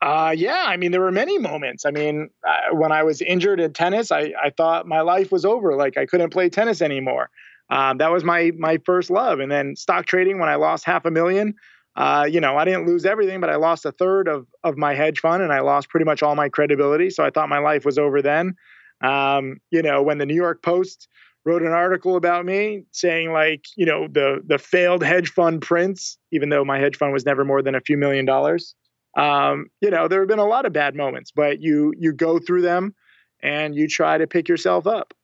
Uh, 0.00 0.34
yeah, 0.36 0.64
I 0.66 0.76
mean, 0.76 0.90
there 0.90 1.00
were 1.00 1.12
many 1.12 1.38
moments. 1.38 1.86
I 1.86 1.92
mean, 1.92 2.28
uh, 2.46 2.74
when 2.74 2.90
I 2.90 3.04
was 3.04 3.22
injured 3.22 3.60
in 3.60 3.72
tennis, 3.72 4.10
I, 4.10 4.32
I 4.42 4.50
thought 4.50 4.84
my 4.86 5.00
life 5.00 5.30
was 5.30 5.44
over. 5.44 5.76
Like 5.76 5.96
I 5.96 6.06
couldn't 6.06 6.30
play 6.30 6.48
tennis 6.48 6.82
anymore. 6.82 7.30
Um, 7.70 7.98
that 7.98 8.10
was 8.10 8.24
my 8.24 8.50
my 8.58 8.78
first 8.84 9.10
love. 9.10 9.38
And 9.38 9.50
then 9.50 9.76
stock 9.76 10.06
trading, 10.06 10.40
when 10.40 10.48
I 10.48 10.56
lost 10.56 10.84
half 10.84 11.04
a 11.04 11.10
million, 11.10 11.54
uh, 11.94 12.26
you 12.28 12.40
know, 12.40 12.56
I 12.56 12.64
didn't 12.64 12.86
lose 12.86 13.04
everything, 13.04 13.40
but 13.40 13.48
I 13.48 13.56
lost 13.56 13.86
a 13.86 13.92
third 13.92 14.26
of 14.26 14.46
of 14.64 14.76
my 14.76 14.94
hedge 14.94 15.20
fund, 15.20 15.42
and 15.42 15.52
I 15.52 15.60
lost 15.60 15.88
pretty 15.88 16.04
much 16.04 16.22
all 16.22 16.34
my 16.34 16.48
credibility. 16.48 17.08
So 17.08 17.24
I 17.24 17.30
thought 17.30 17.48
my 17.48 17.58
life 17.58 17.84
was 17.84 17.96
over 17.96 18.20
then. 18.22 18.56
Um, 19.02 19.58
you 19.70 19.82
know, 19.82 20.02
when 20.02 20.18
the 20.18 20.26
New 20.26 20.34
York 20.34 20.62
Post 20.62 21.08
wrote 21.44 21.62
an 21.62 21.72
article 21.72 22.16
about 22.16 22.44
me 22.44 22.84
saying 22.92 23.32
like, 23.32 23.64
you 23.76 23.86
know, 23.86 24.06
the 24.08 24.42
the 24.46 24.58
failed 24.58 25.02
hedge 25.02 25.30
fund 25.30 25.60
prince, 25.62 26.18
even 26.30 26.48
though 26.48 26.64
my 26.64 26.78
hedge 26.78 26.96
fund 26.96 27.12
was 27.12 27.26
never 27.26 27.44
more 27.44 27.62
than 27.62 27.74
a 27.74 27.80
few 27.80 27.96
million 27.96 28.24
dollars. 28.24 28.74
Um, 29.16 29.66
you 29.80 29.90
know, 29.90 30.08
there 30.08 30.20
have 30.20 30.28
been 30.28 30.38
a 30.38 30.46
lot 30.46 30.66
of 30.66 30.72
bad 30.72 30.94
moments, 30.94 31.32
but 31.34 31.60
you 31.60 31.92
you 31.98 32.12
go 32.12 32.38
through 32.38 32.62
them 32.62 32.94
and 33.42 33.74
you 33.74 33.88
try 33.88 34.18
to 34.18 34.26
pick 34.26 34.48
yourself 34.48 34.86
up. 34.86 35.14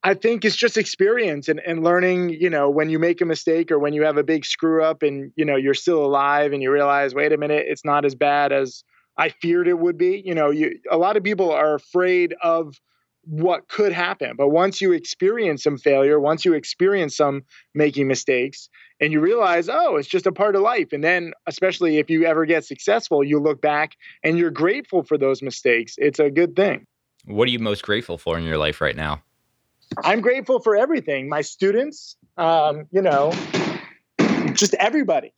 I 0.02 0.14
think 0.14 0.46
it's 0.46 0.56
just 0.56 0.78
experience 0.78 1.48
and, 1.48 1.60
and 1.66 1.84
learning, 1.84 2.30
you 2.30 2.48
know, 2.48 2.70
when 2.70 2.88
you 2.88 2.98
make 2.98 3.20
a 3.20 3.26
mistake 3.26 3.70
or 3.70 3.78
when 3.78 3.92
you 3.92 4.02
have 4.04 4.16
a 4.16 4.24
big 4.24 4.46
screw 4.46 4.82
up 4.82 5.02
and, 5.02 5.30
you 5.36 5.44
know, 5.44 5.56
you're 5.56 5.74
still 5.74 6.02
alive 6.02 6.54
and 6.54 6.62
you 6.62 6.72
realize, 6.72 7.14
wait 7.14 7.32
a 7.32 7.36
minute, 7.36 7.66
it's 7.68 7.84
not 7.84 8.06
as 8.06 8.14
bad 8.14 8.50
as 8.50 8.82
I 9.18 9.28
feared 9.28 9.68
it 9.68 9.78
would 9.78 9.98
be. 9.98 10.22
You 10.24 10.34
know, 10.34 10.50
you 10.50 10.78
a 10.90 10.96
lot 10.96 11.18
of 11.18 11.22
people 11.22 11.52
are 11.52 11.74
afraid 11.74 12.34
of 12.42 12.80
what 13.24 13.68
could 13.68 13.92
happen. 13.92 14.34
But 14.36 14.48
once 14.48 14.80
you 14.80 14.92
experience 14.92 15.62
some 15.62 15.78
failure, 15.78 16.18
once 16.18 16.44
you 16.44 16.54
experience 16.54 17.16
some 17.16 17.42
making 17.74 18.08
mistakes, 18.08 18.68
and 19.00 19.12
you 19.12 19.20
realize, 19.20 19.68
oh, 19.68 19.96
it's 19.96 20.08
just 20.08 20.26
a 20.26 20.32
part 20.32 20.54
of 20.54 20.62
life. 20.62 20.92
And 20.92 21.02
then, 21.02 21.32
especially 21.46 21.98
if 21.98 22.10
you 22.10 22.26
ever 22.26 22.44
get 22.44 22.64
successful, 22.64 23.24
you 23.24 23.40
look 23.40 23.60
back 23.60 23.96
and 24.22 24.38
you're 24.38 24.50
grateful 24.50 25.02
for 25.02 25.16
those 25.16 25.42
mistakes. 25.42 25.94
It's 25.96 26.18
a 26.18 26.30
good 26.30 26.54
thing. 26.54 26.86
What 27.24 27.48
are 27.48 27.50
you 27.50 27.58
most 27.58 27.82
grateful 27.82 28.18
for 28.18 28.38
in 28.38 28.44
your 28.44 28.58
life 28.58 28.80
right 28.80 28.96
now? 28.96 29.22
I'm 30.04 30.20
grateful 30.20 30.60
for 30.60 30.76
everything. 30.76 31.28
My 31.28 31.40
students, 31.40 32.16
um, 32.36 32.84
you 32.90 33.02
know, 33.02 33.32
just 34.52 34.74
everybody. 34.74 35.32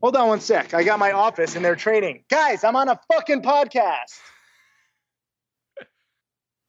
Hold 0.00 0.16
on 0.16 0.28
one 0.28 0.40
sec. 0.40 0.74
I 0.74 0.84
got 0.84 0.98
my 0.98 1.12
office 1.12 1.56
and 1.56 1.64
they're 1.64 1.74
training. 1.74 2.24
Guys, 2.30 2.62
I'm 2.62 2.76
on 2.76 2.88
a 2.88 3.00
fucking 3.12 3.42
podcast. 3.42 4.18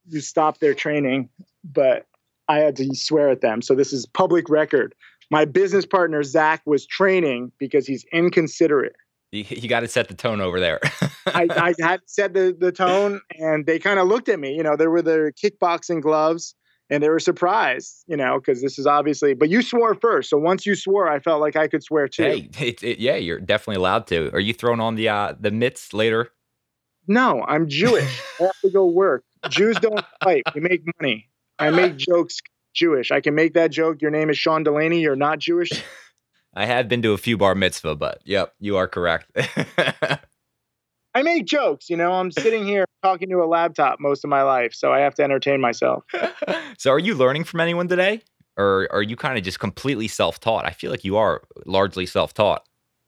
You 0.09 0.21
stop 0.21 0.59
their 0.59 0.73
training, 0.73 1.29
but 1.63 2.05
I 2.47 2.59
had 2.59 2.75
to 2.77 2.95
swear 2.95 3.29
at 3.29 3.41
them. 3.41 3.61
So 3.61 3.75
this 3.75 3.93
is 3.93 4.05
public 4.05 4.49
record. 4.49 4.95
My 5.31 5.45
business 5.45 5.85
partner, 5.85 6.23
Zach, 6.23 6.61
was 6.65 6.85
training 6.85 7.51
because 7.59 7.85
he's 7.85 8.03
inconsiderate. 8.11 8.95
You, 9.31 9.45
you 9.47 9.69
got 9.69 9.81
to 9.81 9.87
set 9.87 10.07
the 10.07 10.15
tone 10.15 10.41
over 10.41 10.59
there. 10.59 10.79
I, 11.27 11.47
I 11.51 11.73
had 11.79 12.01
set 12.07 12.33
the, 12.33 12.55
the 12.59 12.71
tone 12.71 13.21
and 13.37 13.65
they 13.67 13.77
kind 13.77 13.99
of 13.99 14.07
looked 14.07 14.27
at 14.27 14.39
me. 14.39 14.55
You 14.55 14.63
know, 14.63 14.75
there 14.75 14.89
were 14.89 15.03
their 15.03 15.31
kickboxing 15.31 16.01
gloves 16.01 16.55
and 16.89 17.03
they 17.03 17.09
were 17.09 17.19
surprised, 17.19 18.03
you 18.07 18.17
know, 18.17 18.39
because 18.39 18.61
this 18.61 18.79
is 18.79 18.87
obviously, 18.87 19.35
but 19.35 19.49
you 19.49 19.61
swore 19.61 19.93
first. 19.93 20.31
So 20.31 20.37
once 20.37 20.65
you 20.65 20.75
swore, 20.75 21.07
I 21.07 21.19
felt 21.19 21.41
like 21.41 21.55
I 21.55 21.67
could 21.67 21.83
swear 21.83 22.07
too. 22.07 22.23
Hey, 22.23 22.49
it, 22.59 22.83
it, 22.83 22.99
yeah, 22.99 23.15
you're 23.15 23.39
definitely 23.39 23.75
allowed 23.75 24.07
to. 24.07 24.33
Are 24.33 24.39
you 24.39 24.53
throwing 24.53 24.79
on 24.79 24.95
the 24.95 25.09
uh, 25.09 25.35
the 25.39 25.51
mitts 25.51 25.93
later? 25.93 26.31
No, 27.07 27.43
I'm 27.47 27.67
Jewish. 27.67 28.21
I 28.39 28.43
have 28.45 28.59
to 28.61 28.71
go 28.71 28.87
work. 28.87 29.23
Jews 29.49 29.77
don't 29.79 30.03
fight. 30.23 30.43
We 30.53 30.61
make 30.61 30.83
money. 30.99 31.29
I 31.57 31.69
make 31.69 31.97
jokes 31.97 32.39
Jewish. 32.73 33.11
I 33.11 33.21
can 33.21 33.35
make 33.35 33.53
that 33.53 33.71
joke. 33.71 34.01
Your 34.01 34.11
name 34.11 34.29
is 34.29 34.37
Sean 34.37 34.63
Delaney. 34.63 35.01
You're 35.01 35.15
not 35.15 35.39
Jewish. 35.39 35.71
I 36.53 36.65
have 36.65 36.87
been 36.87 37.01
to 37.03 37.13
a 37.13 37.17
few 37.17 37.37
bar 37.37 37.55
mitzvah, 37.55 37.95
but 37.95 38.21
yep, 38.25 38.53
you 38.59 38.77
are 38.77 38.87
correct. 38.87 39.31
I 41.15 41.23
make 41.23 41.45
jokes. 41.45 41.89
You 41.89 41.97
know, 41.97 42.11
I'm 42.11 42.31
sitting 42.31 42.65
here 42.65 42.85
talking 43.03 43.29
to 43.29 43.37
a 43.37 43.45
laptop 43.45 43.99
most 43.99 44.23
of 44.23 44.29
my 44.29 44.43
life, 44.43 44.73
so 44.73 44.91
I 44.91 44.99
have 44.99 45.15
to 45.15 45.23
entertain 45.23 45.59
myself. 45.61 46.03
so, 46.77 46.91
are 46.91 46.99
you 46.99 47.15
learning 47.15 47.43
from 47.43 47.59
anyone 47.59 47.87
today, 47.87 48.21
or 48.57 48.87
are 48.91 49.01
you 49.01 49.15
kind 49.15 49.37
of 49.37 49.43
just 49.43 49.59
completely 49.59 50.07
self-taught? 50.07 50.65
I 50.65 50.71
feel 50.71 50.91
like 50.91 51.03
you 51.03 51.17
are 51.17 51.43
largely 51.65 52.05
self-taught. 52.05 52.63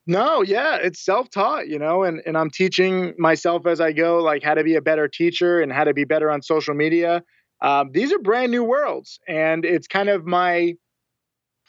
No, 0.08 0.42
yeah, 0.42 0.78
it's 0.78 1.04
self-taught, 1.04 1.68
you 1.68 1.78
know, 1.78 2.04
and 2.04 2.22
and 2.26 2.36
I'm 2.38 2.50
teaching 2.50 3.14
myself 3.20 3.68
as 3.68 3.80
I 3.80 3.92
go, 3.92 4.18
like 4.18 4.42
how 4.44 4.56
to 4.56 4.64
be 4.64 4.76
a 4.76 4.82
better 4.82 5.08
teacher 5.08 5.62
and 5.62 5.72
how 5.72 5.84
to 5.84 5.94
be 5.94 6.06
better 6.06 6.32
on 6.32 6.42
social 6.42 6.74
media. 6.74 7.24
Um, 7.62 7.92
these 7.94 8.12
are 8.12 8.18
brand 8.18 8.52
new 8.52 8.64
worlds, 8.64 9.20
and 9.28 9.64
it's 9.64 9.88
kind 9.88 10.10
of 10.10 10.26
my 10.26 10.74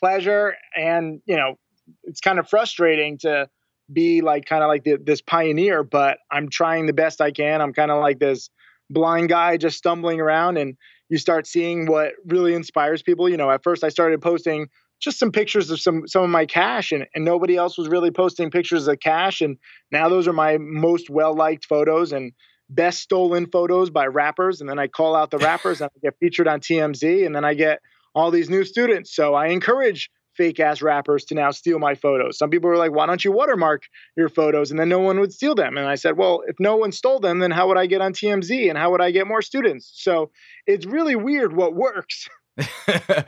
pleasure, 0.01 0.55
and 0.75 1.21
you 1.27 1.37
know, 1.37 1.57
it's 2.05 2.21
kind 2.21 2.39
of 2.39 2.49
frustrating 2.49 3.19
to 3.19 3.49
be 3.93 4.23
like 4.23 4.47
kind 4.47 4.63
of 4.63 4.69
like 4.69 4.85
the, 4.85 4.97
this 4.97 5.21
pioneer, 5.21 5.83
but 5.85 6.19
I'm 6.31 6.49
trying 6.49 6.87
the 6.87 6.93
best 6.95 7.21
I 7.21 7.31
can. 7.31 7.61
I'm 7.61 7.75
kind 7.75 7.91
of 7.91 8.01
like 8.01 8.19
this 8.19 8.49
blind 8.89 9.29
guy 9.29 9.57
just 9.59 9.77
stumbling 9.77 10.21
around 10.21 10.57
and 10.57 10.77
you 11.09 11.19
start 11.19 11.47
seeing 11.47 11.87
what 11.87 12.13
really 12.27 12.55
inspires 12.55 13.03
people. 13.03 13.29
You 13.29 13.37
know, 13.37 13.51
at 13.51 13.63
first 13.63 13.85
I 13.85 13.91
started 13.91 14.23
posting 14.23 14.69
just 15.03 15.19
some 15.19 15.33
pictures 15.33 15.71
of 15.71 15.81
some 15.81 16.07
some 16.07 16.23
of 16.23 16.31
my 16.31 16.47
cash 16.47 16.93
and, 16.93 17.07
and 17.15 17.25
nobody 17.25 17.57
else 17.57 17.77
was 17.77 17.89
really 17.89 18.11
posting 18.11 18.51
pictures 18.51 18.87
of 18.89 19.01
cash 19.01 19.41
and 19.41 19.59
now 19.91 20.09
those 20.09 20.29
are 20.29 20.33
my 20.33 20.59
most 20.59 21.11
well 21.11 21.35
liked 21.35 21.65
photos 21.65 22.13
and 22.13 22.33
best 22.71 23.01
stolen 23.01 23.47
photos 23.47 23.91
by 23.91 24.07
rappers 24.07 24.61
and 24.61 24.71
then 24.71 24.79
I 24.79 24.87
call 24.87 25.15
out 25.15 25.31
the 25.31 25.39
rappers 25.51 25.81
and 25.81 25.91
I 25.95 25.99
get 26.03 26.15
featured 26.21 26.49
on 26.49 26.61
TMZ 26.61 27.27
and 27.27 27.35
then 27.35 27.45
I 27.45 27.55
get 27.55 27.81
all 28.15 28.31
these 28.31 28.51
new 28.51 28.65
students. 28.65 29.15
So 29.15 29.35
I 29.35 29.49
encourage 29.49 30.11
fake 30.37 30.61
ass 30.61 30.81
rappers 30.81 31.25
to 31.27 31.35
now 31.35 31.51
steal 31.51 31.79
my 31.79 31.95
photos. 31.95 32.39
Some 32.39 32.51
people 32.51 32.71
were 32.71 32.79
like, 32.79 32.93
why 32.93 33.07
don't 33.07 33.23
you 33.23 33.33
watermark 33.33 33.83
your 34.17 34.29
photos? 34.29 34.71
And 34.71 34.81
then 34.81 34.89
no 34.89 35.01
one 35.01 35.21
would 35.21 35.33
steal 35.33 35.55
them. 35.55 35.77
And 35.77 35.87
I 35.87 35.95
said, 35.95 36.17
well, 36.17 36.43
if 36.47 36.57
no 36.59 36.77
one 36.77 36.93
stole 36.93 37.21
them, 37.21 37.39
then 37.39 37.51
how 37.51 37.69
would 37.69 37.77
I 37.77 37.87
get 37.87 38.01
on 38.01 38.15
TMZ 38.15 38.69
and 38.69 38.79
how 38.79 38.91
would 38.93 39.03
I 39.03 39.11
get 39.11 39.27
more 39.27 39.43
students? 39.43 39.93
So 39.95 40.31
it's 40.67 40.87
really 40.87 41.17
weird 41.17 41.55
what 41.55 41.75
works. 41.75 42.29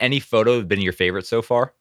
Any 0.00 0.20
photo 0.20 0.56
have 0.56 0.68
been 0.68 0.80
your 0.80 0.92
favorite 0.92 1.26
so 1.26 1.42
far? 1.42 1.74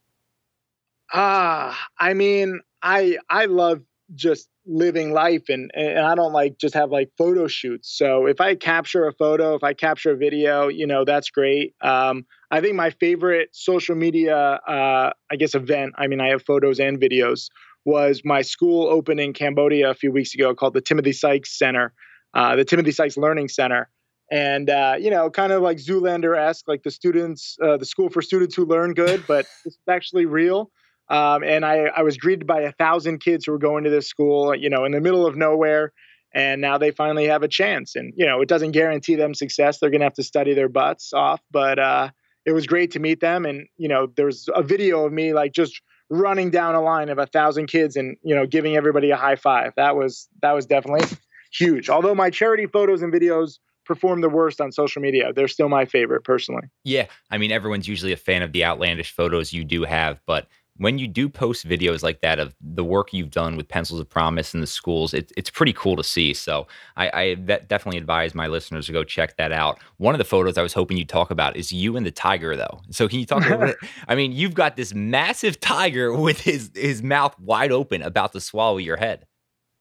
Ah, 1.13 1.69
uh, 1.69 1.75
I 1.99 2.13
mean, 2.13 2.61
I 2.81 3.17
I 3.29 3.45
love 3.45 3.81
just 4.13 4.49
living 4.67 5.11
life 5.11 5.49
and, 5.49 5.71
and 5.73 5.99
I 5.99 6.15
don't 6.15 6.33
like 6.33 6.57
just 6.57 6.73
have 6.75 6.91
like 6.91 7.11
photo 7.17 7.47
shoots. 7.47 7.95
So 7.95 8.25
if 8.27 8.41
I 8.41 8.55
capture 8.55 9.07
a 9.07 9.13
photo, 9.13 9.55
if 9.55 9.63
I 9.63 9.73
capture 9.73 10.11
a 10.11 10.17
video, 10.17 10.67
you 10.67 10.87
know, 10.87 11.05
that's 11.05 11.29
great. 11.29 11.75
Um, 11.81 12.25
I 12.51 12.61
think 12.61 12.75
my 12.75 12.89
favorite 12.89 13.49
social 13.51 13.95
media, 13.95 14.35
uh, 14.35 15.11
I 15.31 15.35
guess, 15.37 15.55
event, 15.55 15.93
I 15.97 16.07
mean, 16.07 16.19
I 16.19 16.29
have 16.29 16.43
photos 16.43 16.79
and 16.79 16.99
videos, 16.99 17.49
was 17.85 18.21
my 18.25 18.41
school 18.41 18.87
opened 18.87 19.19
in 19.19 19.33
Cambodia 19.33 19.91
a 19.91 19.93
few 19.93 20.11
weeks 20.11 20.33
ago 20.33 20.55
called 20.55 20.73
the 20.73 20.81
Timothy 20.81 21.13
Sykes 21.13 21.57
Center, 21.57 21.93
uh, 22.33 22.55
the 22.55 22.65
Timothy 22.65 22.91
Sykes 22.91 23.17
Learning 23.17 23.47
Center. 23.47 23.89
And, 24.31 24.69
uh, 24.69 24.95
you 24.99 25.11
know, 25.11 25.29
kind 25.29 25.51
of 25.51 25.61
like 25.61 25.77
Zoolander 25.77 26.37
esque, 26.37 26.67
like 26.67 26.83
the 26.83 26.91
students, 26.91 27.57
uh, 27.63 27.77
the 27.77 27.85
school 27.85 28.09
for 28.09 28.21
students 28.21 28.55
who 28.55 28.65
learn 28.65 28.93
good, 28.93 29.23
but 29.27 29.45
it's 29.65 29.77
actually 29.87 30.25
real. 30.25 30.71
Um, 31.09 31.43
and 31.43 31.63
I, 31.63 31.85
I 31.95 32.01
was 32.01 32.17
greeted 32.17 32.47
by 32.47 32.61
a 32.61 32.71
thousand 32.71 33.19
kids 33.19 33.45
who 33.45 33.51
were 33.51 33.59
going 33.59 33.83
to 33.83 33.89
this 33.89 34.07
school, 34.07 34.55
you 34.55 34.69
know, 34.69 34.85
in 34.85 34.91
the 34.91 35.01
middle 35.01 35.25
of 35.25 35.35
nowhere. 35.35 35.93
And 36.33 36.59
now 36.59 36.77
they 36.77 36.91
finally 36.91 37.27
have 37.27 37.43
a 37.43 37.47
chance. 37.47 37.95
And, 37.95 38.11
you 38.17 38.25
know, 38.25 38.41
it 38.41 38.49
doesn't 38.49 38.71
guarantee 38.71 39.15
them 39.15 39.33
success. 39.33 39.79
They're 39.79 39.91
going 39.91 40.01
to 40.01 40.05
have 40.05 40.15
to 40.15 40.23
study 40.23 40.53
their 40.53 40.67
butts 40.67 41.13
off. 41.13 41.39
But 41.51 41.79
uh, 41.79 42.09
it 42.45 42.51
was 42.51 42.67
great 42.67 42.91
to 42.91 42.99
meet 42.99 43.21
them. 43.21 43.45
And, 43.45 43.67
you 43.77 43.87
know, 43.87 44.07
there's 44.17 44.49
a 44.53 44.63
video 44.63 45.05
of 45.05 45.13
me 45.13 45.33
like 45.33 45.53
just 45.53 45.79
running 46.09 46.49
down 46.49 46.75
a 46.75 46.81
line 46.81 47.09
of 47.09 47.19
a 47.19 47.25
thousand 47.27 47.67
kids 47.67 47.95
and, 47.95 48.17
you 48.23 48.35
know, 48.35 48.45
giving 48.45 48.75
everybody 48.75 49.11
a 49.11 49.15
high 49.15 49.35
five. 49.35 49.73
That 49.77 49.95
was, 49.95 50.27
that 50.41 50.51
was 50.51 50.65
definitely 50.65 51.07
huge. 51.53 51.89
Although 51.89 52.15
my 52.15 52.31
charity 52.31 52.65
photos 52.65 53.01
and 53.01 53.13
videos 53.13 53.59
perform 53.85 54.21
the 54.21 54.29
worst 54.29 54.59
on 54.59 54.71
social 54.71 55.01
media. 55.01 55.31
They're 55.33 55.47
still 55.47 55.69
my 55.69 55.85
favorite 55.85 56.23
personally. 56.23 56.63
Yeah. 56.83 57.07
I 57.31 57.37
mean, 57.37 57.51
everyone's 57.51 57.87
usually 57.87 58.11
a 58.11 58.17
fan 58.17 58.41
of 58.41 58.51
the 58.51 58.65
outlandish 58.65 59.11
photos 59.11 59.53
you 59.53 59.63
do 59.63 59.83
have, 59.83 60.19
but 60.25 60.47
when 60.77 60.97
you 60.97 61.07
do 61.07 61.29
post 61.29 61.65
videos 61.65 62.03
like 62.03 62.19
that 62.19 62.37
of 62.37 62.53
the 62.59 62.83
work 62.83 63.13
you've 63.13 63.31
done 63.31 63.55
with 63.55 63.67
Pencils 63.67 63.99
of 63.99 64.09
Promise 64.09 64.53
in 64.53 64.59
the 64.59 64.67
schools, 64.67 65.13
it, 65.13 65.31
it's 65.37 65.49
pretty 65.49 65.71
cool 65.71 65.95
to 65.95 66.03
see. 66.03 66.33
So 66.33 66.67
I, 66.97 67.09
I 67.13 67.33
definitely 67.35 67.97
advise 67.97 68.35
my 68.35 68.47
listeners 68.47 68.87
to 68.87 68.91
go 68.91 69.03
check 69.03 69.37
that 69.37 69.53
out. 69.53 69.79
One 69.97 70.13
of 70.13 70.19
the 70.19 70.25
photos 70.25 70.57
I 70.57 70.61
was 70.61 70.73
hoping 70.73 70.97
you'd 70.97 71.07
talk 71.07 71.31
about 71.31 71.55
is 71.55 71.71
you 71.71 71.95
and 71.95 72.05
the 72.05 72.11
tiger, 72.11 72.57
though. 72.57 72.81
So 72.89 73.07
can 73.07 73.19
you 73.19 73.25
talk 73.25 73.45
a 73.45 73.49
little 73.49 73.65
bit? 73.67 73.77
I 74.07 74.15
mean, 74.15 74.33
you've 74.33 74.53
got 74.53 74.75
this 74.75 74.93
massive 74.93 75.59
tiger 75.61 76.13
with 76.13 76.41
his 76.41 76.71
his 76.75 77.01
mouth 77.01 77.39
wide 77.39 77.71
open, 77.71 78.01
about 78.01 78.33
to 78.33 78.41
swallow 78.41 78.77
your 78.77 78.97
head 78.97 79.25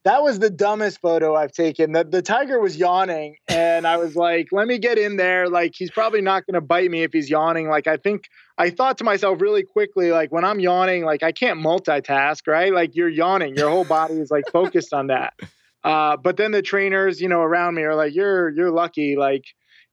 that 0.04 0.22
was 0.22 0.38
the 0.38 0.50
dumbest 0.50 1.00
photo 1.00 1.34
I've 1.34 1.52
taken. 1.52 1.92
The, 1.92 2.04
the 2.04 2.22
tiger 2.22 2.60
was 2.60 2.76
yawning, 2.76 3.36
and 3.48 3.86
I 3.86 3.96
was 3.96 4.14
like, 4.26 4.48
let 4.52 4.66
me 4.66 4.78
get 4.78 4.98
in 4.98 5.16
there. 5.16 5.48
Like, 5.48 5.74
he's 5.74 5.90
probably 5.90 6.20
not 6.20 6.46
going 6.46 6.54
to 6.54 6.60
bite 6.60 6.90
me 6.90 7.02
if 7.02 7.12
he's 7.12 7.30
yawning. 7.30 7.68
Like, 7.68 7.86
I 7.86 7.96
think 7.96 8.28
I 8.58 8.70
thought 8.70 8.98
to 8.98 9.04
myself 9.04 9.40
really 9.40 9.62
quickly, 9.62 10.12
like, 10.12 10.30
when 10.30 10.44
I'm 10.44 10.60
yawning, 10.60 11.04
like, 11.04 11.22
I 11.22 11.32
can't 11.32 11.58
multitask, 11.58 12.46
right? 12.46 12.72
Like, 12.72 12.94
you're 12.94 13.08
yawning, 13.08 13.56
your 13.56 13.70
whole 13.70 13.84
body 13.84 14.14
is 14.14 14.30
like 14.30 14.44
focused 14.52 14.92
on 14.92 15.08
that. 15.08 15.34
Uh, 15.84 16.16
but 16.16 16.38
then 16.38 16.50
the 16.50 16.62
trainers, 16.62 17.20
you 17.20 17.28
know, 17.28 17.42
around 17.42 17.74
me 17.74 17.82
are 17.82 17.94
like, 17.94 18.14
you're, 18.14 18.48
you're 18.48 18.70
lucky. 18.70 19.16
Like, 19.16 19.44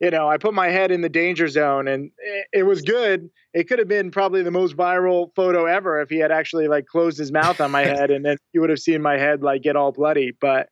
you 0.01 0.09
know, 0.09 0.27
I 0.27 0.37
put 0.37 0.55
my 0.55 0.69
head 0.69 0.91
in 0.91 1.01
the 1.01 1.09
danger 1.09 1.47
zone 1.47 1.87
and 1.87 2.11
it, 2.17 2.47
it, 2.51 2.63
was 2.63 2.81
good. 2.81 3.29
It 3.53 3.69
could 3.69 3.77
have 3.77 3.87
been 3.87 4.09
probably 4.09 4.41
the 4.41 4.51
most 4.51 4.75
viral 4.75 5.29
photo 5.35 5.65
ever 5.65 6.01
if 6.01 6.09
he 6.09 6.17
had 6.17 6.31
actually 6.31 6.67
like 6.67 6.87
closed 6.87 7.19
his 7.19 7.31
mouth 7.31 7.61
on 7.61 7.69
my 7.69 7.81
head 7.85 8.09
and 8.09 8.25
then 8.25 8.37
you 8.51 8.61
would 8.61 8.71
have 8.71 8.79
seen 8.79 9.01
my 9.03 9.17
head 9.17 9.43
like 9.43 9.61
get 9.61 9.75
all 9.75 9.91
bloody. 9.91 10.31
But 10.31 10.69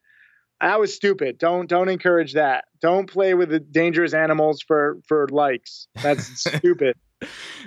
I 0.59 0.77
was 0.77 0.93
stupid. 0.93 1.37
Don't 1.37 1.69
don't 1.69 1.89
encourage 1.89 2.33
that. 2.33 2.65
Don't 2.81 3.09
play 3.09 3.35
with 3.35 3.49
the 3.49 3.59
dangerous 3.59 4.13
animals 4.13 4.61
for 4.61 4.97
for 5.07 5.27
likes. 5.29 5.87
That's 6.01 6.25
stupid. 6.57 6.95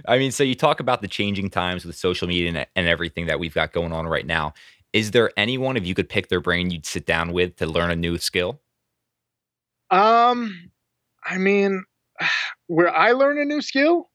I 0.07 0.19
mean, 0.19 0.33
so 0.33 0.43
you 0.43 0.55
talk 0.55 0.81
about 0.81 1.01
the 1.01 1.09
changing 1.09 1.51
times 1.51 1.85
with 1.85 1.95
social 1.95 2.27
media 2.27 2.49
and, 2.49 2.67
and 2.75 2.89
everything 2.89 3.27
that 3.27 3.39
we've 3.39 3.55
got 3.55 3.73
going 3.73 3.93
on 3.93 4.07
right 4.07 4.27
now. 4.27 4.55
Is 4.93 5.13
there 5.13 5.31
anyone, 5.37 5.77
if 5.77 5.87
you 5.87 5.95
could 5.95 6.09
pick 6.09 6.29
their 6.29 6.41
brain, 6.41 6.71
you'd 6.71 6.85
sit 6.85 7.07
down 7.07 7.33
with 7.33 7.57
to 7.57 7.67
learn 7.67 7.91
a 7.91 7.97
new 7.97 8.19
skill? 8.19 8.61
Um, 9.91 10.72
I 11.25 11.39
mean, 11.39 11.85
where 12.67 12.95
I 12.95 13.13
learn 13.13 13.39
a 13.39 13.45
new 13.45 13.61
skill? 13.61 14.11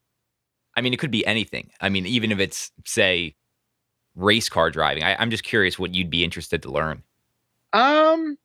I 0.75 0.81
mean, 0.81 0.93
it 0.93 0.99
could 0.99 1.11
be 1.11 1.25
anything. 1.25 1.71
I 1.81 1.89
mean, 1.89 2.05
even 2.05 2.31
if 2.31 2.39
it's, 2.39 2.71
say, 2.85 3.35
race 4.17 4.49
car 4.49 4.69
driving. 4.69 5.03
I, 5.03 5.21
am 5.21 5.29
just 5.29 5.43
curious 5.43 5.79
what 5.79 5.95
you'd 5.95 6.09
be 6.09 6.23
interested 6.23 6.63
to 6.63 6.71
learn. 6.71 7.03
Um, 7.73 8.37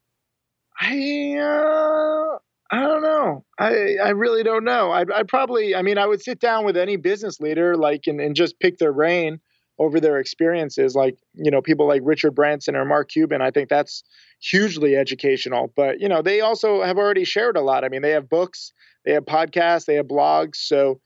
I, 0.80 1.36
uh, 1.38 2.38
I 2.70 2.80
don't 2.80 3.02
know. 3.02 3.44
I, 3.58 3.96
I 4.02 4.10
really 4.10 4.42
don't 4.42 4.64
know. 4.64 4.92
I'd, 4.92 5.10
I'd 5.10 5.28
probably, 5.28 5.74
I 5.74 5.82
mean, 5.82 5.98
I 5.98 6.06
would 6.06 6.22
sit 6.22 6.40
down 6.40 6.64
with 6.64 6.76
any 6.76 6.96
business 6.96 7.40
leader, 7.40 7.76
like, 7.76 8.06
and, 8.06 8.20
and 8.20 8.36
just 8.36 8.58
pick 8.60 8.78
their 8.78 8.92
brain 8.92 9.40
over 9.78 10.00
their 10.00 10.18
experiences. 10.18 10.94
Like, 10.94 11.16
you 11.34 11.50
know, 11.50 11.62
people 11.62 11.86
like 11.86 12.02
Richard 12.04 12.34
Branson 12.34 12.76
or 12.76 12.84
Mark 12.84 13.10
Cuban. 13.10 13.42
I 13.42 13.50
think 13.50 13.68
that's 13.68 14.04
hugely 14.42 14.96
educational. 14.96 15.72
But 15.74 16.00
you 16.00 16.08
know, 16.08 16.22
they 16.22 16.40
also 16.40 16.82
have 16.82 16.98
already 16.98 17.24
shared 17.24 17.56
a 17.56 17.60
lot. 17.60 17.84
I 17.84 17.88
mean, 17.88 18.02
they 18.02 18.10
have 18.10 18.28
books, 18.28 18.72
they 19.04 19.12
have 19.12 19.24
podcasts, 19.24 19.86
they 19.86 19.94
have 19.94 20.06
blogs. 20.06 20.56
So 20.56 21.00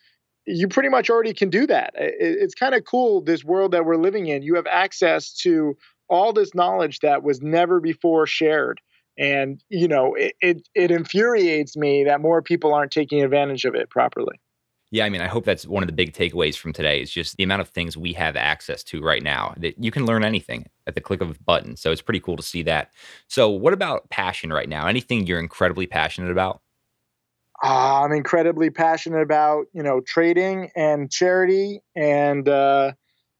you 0.46 0.68
pretty 0.68 0.88
much 0.88 1.11
already 1.11 1.35
can 1.35 1.51
do 1.51 1.66
that. 1.66 1.92
It's 1.96 2.55
kind 2.55 2.75
of 2.75 2.85
cool 2.85 3.20
this 3.20 3.44
world 3.44 3.72
that 3.72 3.85
we're 3.85 3.96
living 3.96 4.27
in. 4.27 4.42
You 4.42 4.55
have 4.55 4.66
access 4.66 5.33
to 5.38 5.77
all 6.09 6.33
this 6.33 6.55
knowledge 6.55 7.01
that 7.01 7.22
was 7.25 7.42
never 7.42 7.81
before 7.81 8.27
shared. 8.27 8.81
And 9.18 9.62
you 9.68 9.88
know, 9.88 10.14
it, 10.14 10.35
it, 10.40 10.68
it 10.75 10.90
infuriates 10.90 11.77
me 11.77 12.05
that 12.05 12.20
more 12.20 12.42
people 12.42 12.75
aren't 12.75 12.92
taking 12.92 13.22
advantage 13.22 13.64
of 13.64 13.75
it 13.75 13.90
properly. 13.90 14.40
Yeah, 14.96 15.04
I 15.04 15.11
mean, 15.11 15.20
I 15.20 15.26
hope 15.26 15.44
that's 15.44 15.66
one 15.66 15.82
of 15.82 15.88
the 15.88 15.92
big 15.92 16.14
takeaways 16.14 16.56
from 16.56 16.72
today 16.72 17.02
is 17.02 17.11
just 17.11 17.37
the 17.37 17.42
amount 17.42 17.61
of 17.61 17.68
things 17.68 17.98
we 17.98 18.14
have 18.14 18.35
access 18.35 18.82
to 18.85 19.02
right 19.02 19.22
now 19.22 19.52
that 19.59 19.78
you 19.78 19.90
can 19.90 20.06
learn 20.06 20.24
anything 20.24 20.70
at 20.87 20.94
the 20.94 21.02
click 21.02 21.20
of 21.20 21.30
a 21.32 21.35
button. 21.44 21.76
So 21.76 21.92
it's 21.92 22.00
pretty 22.00 22.18
cool 22.18 22.38
to 22.38 22.42
see 22.42 22.62
that. 22.62 22.92
So, 23.28 23.50
what 23.50 23.74
about 23.74 24.09
passion 24.09 24.50
right 24.50 24.70
now? 24.70 24.87
Anything 24.87 25.26
you're 25.26 25.38
incredibly 25.38 25.87
passionate 25.87 26.30
about? 26.30 26.62
Uh, 27.62 28.04
I'm 28.04 28.12
incredibly 28.12 28.70
passionate 28.70 29.20
about, 29.20 29.66
you 29.74 29.82
know, 29.82 30.00
trading 30.00 30.70
and 30.74 31.11
charity 31.11 31.82
and, 31.94 32.48
uh, 32.48 32.92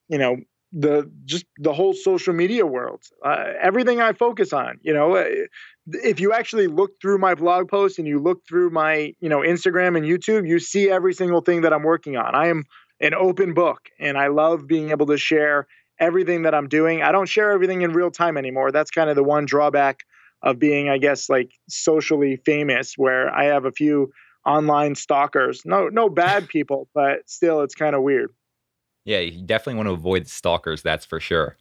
you 0.09 0.19
know, 0.19 0.37
the 0.79 1.11
just 1.25 1.47
the 1.57 1.73
whole 1.73 1.95
social 1.95 2.35
media 2.35 2.67
world. 2.67 3.03
Uh, 3.25 3.45
everything 3.61 4.01
I 4.01 4.13
focus 4.13 4.53
on, 4.53 4.79
you 4.83 4.93
know, 4.93 5.17
uh, 5.17 5.25
if 5.87 6.21
you 6.21 6.35
actually 6.35 6.67
look 6.67 6.91
through 7.01 7.17
my 7.17 7.35
blog 7.35 7.69
posts 7.69 7.99
and 7.99 8.07
you 8.07 8.19
look 8.19 8.47
through 8.47 8.71
my, 8.71 9.15
you 9.19 9.29
know, 9.31 9.39
Instagram 9.39 9.97
and 9.97 10.05
YouTube, 10.05 10.47
you 10.47 10.59
see 10.59 10.91
every 10.91 11.15
single 11.15 11.41
thing 11.41 11.63
that 11.63 11.73
I'm 11.73 11.83
working 11.83 12.19
on. 12.19 12.35
I 12.35 12.49
am 12.49 12.65
an 13.01 13.15
open 13.15 13.55
book 13.55 13.89
and 13.99 14.19
I 14.19 14.29
love 14.29 14.67
being 14.67 14.91
able 14.91 15.07
to 15.07 15.17
share 15.17 15.67
everything 15.99 16.43
that 16.43 16.55
I'm 16.55 16.69
doing. 16.69 17.03
I 17.03 17.11
don't 17.11 17.29
share 17.29 17.53
everything 17.53 17.81
in 17.81 17.93
real 17.93 18.11
time 18.11 18.37
anymore. 18.37 18.71
That's 18.71 18.91
kind 18.91 19.09
of 19.09 19.17
the 19.17 19.25
one 19.25 19.47
drawback 19.47 20.01
of 20.43 20.59
being, 20.59 20.91
I 20.91 20.99
guess, 20.99 21.31
like 21.31 21.53
socially 21.71 22.37
famous, 22.45 22.95
where 22.99 23.35
I 23.35 23.45
have 23.45 23.65
a 23.65 23.73
few 23.73 24.11
online 24.45 24.95
stalkers. 24.95 25.63
No, 25.65 25.89
no 25.89 26.11
bad 26.11 26.49
people, 26.49 26.89
but 26.95 27.29
still, 27.29 27.63
it's 27.63 27.75
kind 27.75 27.97
of 27.97 28.03
weird. 28.03 28.31
Yeah, 29.07 29.21
you 29.21 29.43
definitely 29.43 29.77
want 29.77 29.87
to 29.87 29.93
avoid 29.93 30.27
stalkers. 30.27 30.83
That's 30.83 31.07
for 31.07 31.21
sure. 31.21 31.57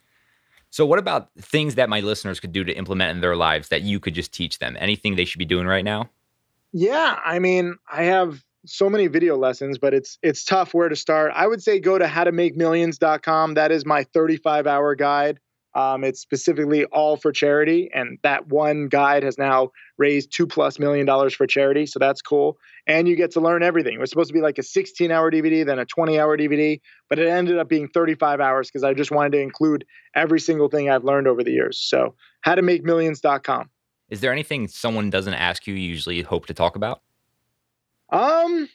So, 0.71 0.85
what 0.85 0.99
about 0.99 1.29
things 1.39 1.75
that 1.75 1.87
my 1.87 2.01
listeners 2.01 2.41
could 2.41 2.51
do 2.51 2.65
to 2.65 2.73
implement 2.73 3.11
in 3.11 3.21
their 3.21 3.37
lives 3.37 3.69
that 3.69 3.83
you 3.83 4.01
could 4.01 4.13
just 4.13 4.33
teach 4.33 4.59
them? 4.59 4.75
Anything 4.77 5.15
they 5.15 5.23
should 5.23 5.39
be 5.39 5.45
doing 5.45 5.67
right 5.67 5.85
now? 5.85 6.09
Yeah, 6.73 7.17
I 7.23 7.39
mean, 7.39 7.75
I 7.89 8.03
have 8.03 8.43
so 8.65 8.89
many 8.89 9.07
video 9.07 9.37
lessons, 9.37 9.77
but 9.77 9.93
it's 9.93 10.17
it's 10.21 10.43
tough 10.43 10.73
where 10.73 10.89
to 10.89 10.95
start. 10.95 11.31
I 11.33 11.47
would 11.47 11.63
say 11.63 11.79
go 11.79 11.97
to 11.97 12.05
howtomakemillions.com. 12.05 13.53
That 13.53 13.71
is 13.71 13.85
my 13.85 14.03
35 14.03 14.67
hour 14.67 14.95
guide. 14.95 15.39
Um, 15.75 16.05
it's 16.05 16.21
specifically 16.21 16.85
all 16.85 17.17
for 17.17 17.33
charity, 17.33 17.89
and 17.93 18.17
that 18.23 18.47
one 18.47 18.87
guide 18.87 19.23
has 19.23 19.37
now 19.37 19.71
raised 19.97 20.31
two 20.33 20.47
plus 20.47 20.79
million 20.79 21.05
dollars 21.05 21.35
for 21.35 21.45
charity, 21.45 21.85
so 21.85 21.99
that's 21.99 22.21
cool. 22.21 22.57
And 22.87 23.09
you 23.09 23.17
get 23.17 23.31
to 23.31 23.41
learn 23.41 23.61
everything. 23.61 23.95
It 23.95 23.99
was 23.99 24.09
supposed 24.09 24.29
to 24.29 24.33
be 24.33 24.39
like 24.39 24.57
a 24.57 24.63
16 24.63 25.11
hour 25.11 25.29
DVD, 25.29 25.65
then 25.65 25.77
a 25.77 25.85
20 25.85 26.17
hour 26.17 26.37
DVD, 26.37 26.79
but 27.09 27.19
it 27.19 27.27
ended 27.27 27.57
up 27.57 27.67
being 27.67 27.89
35 27.89 28.39
hours 28.39 28.69
because 28.69 28.85
I 28.85 28.93
just 28.93 29.11
wanted 29.11 29.33
to 29.33 29.39
include 29.39 29.85
every 30.15 30.39
single 30.39 30.69
thing 30.69 30.89
I've 30.89 31.03
learned 31.03 31.27
over 31.27 31.43
the 31.43 31.51
years. 31.51 31.77
So, 31.77 32.15
howtomakemillions.com. 32.45 33.69
Is 34.09 34.21
there 34.21 34.31
anything 34.31 34.69
someone 34.69 35.09
doesn't 35.09 35.33
ask 35.33 35.67
you, 35.67 35.73
you 35.73 35.89
usually 35.89 36.21
hope 36.21 36.45
to 36.45 36.53
talk 36.53 36.77
about? 36.77 37.01
Um, 38.09 38.69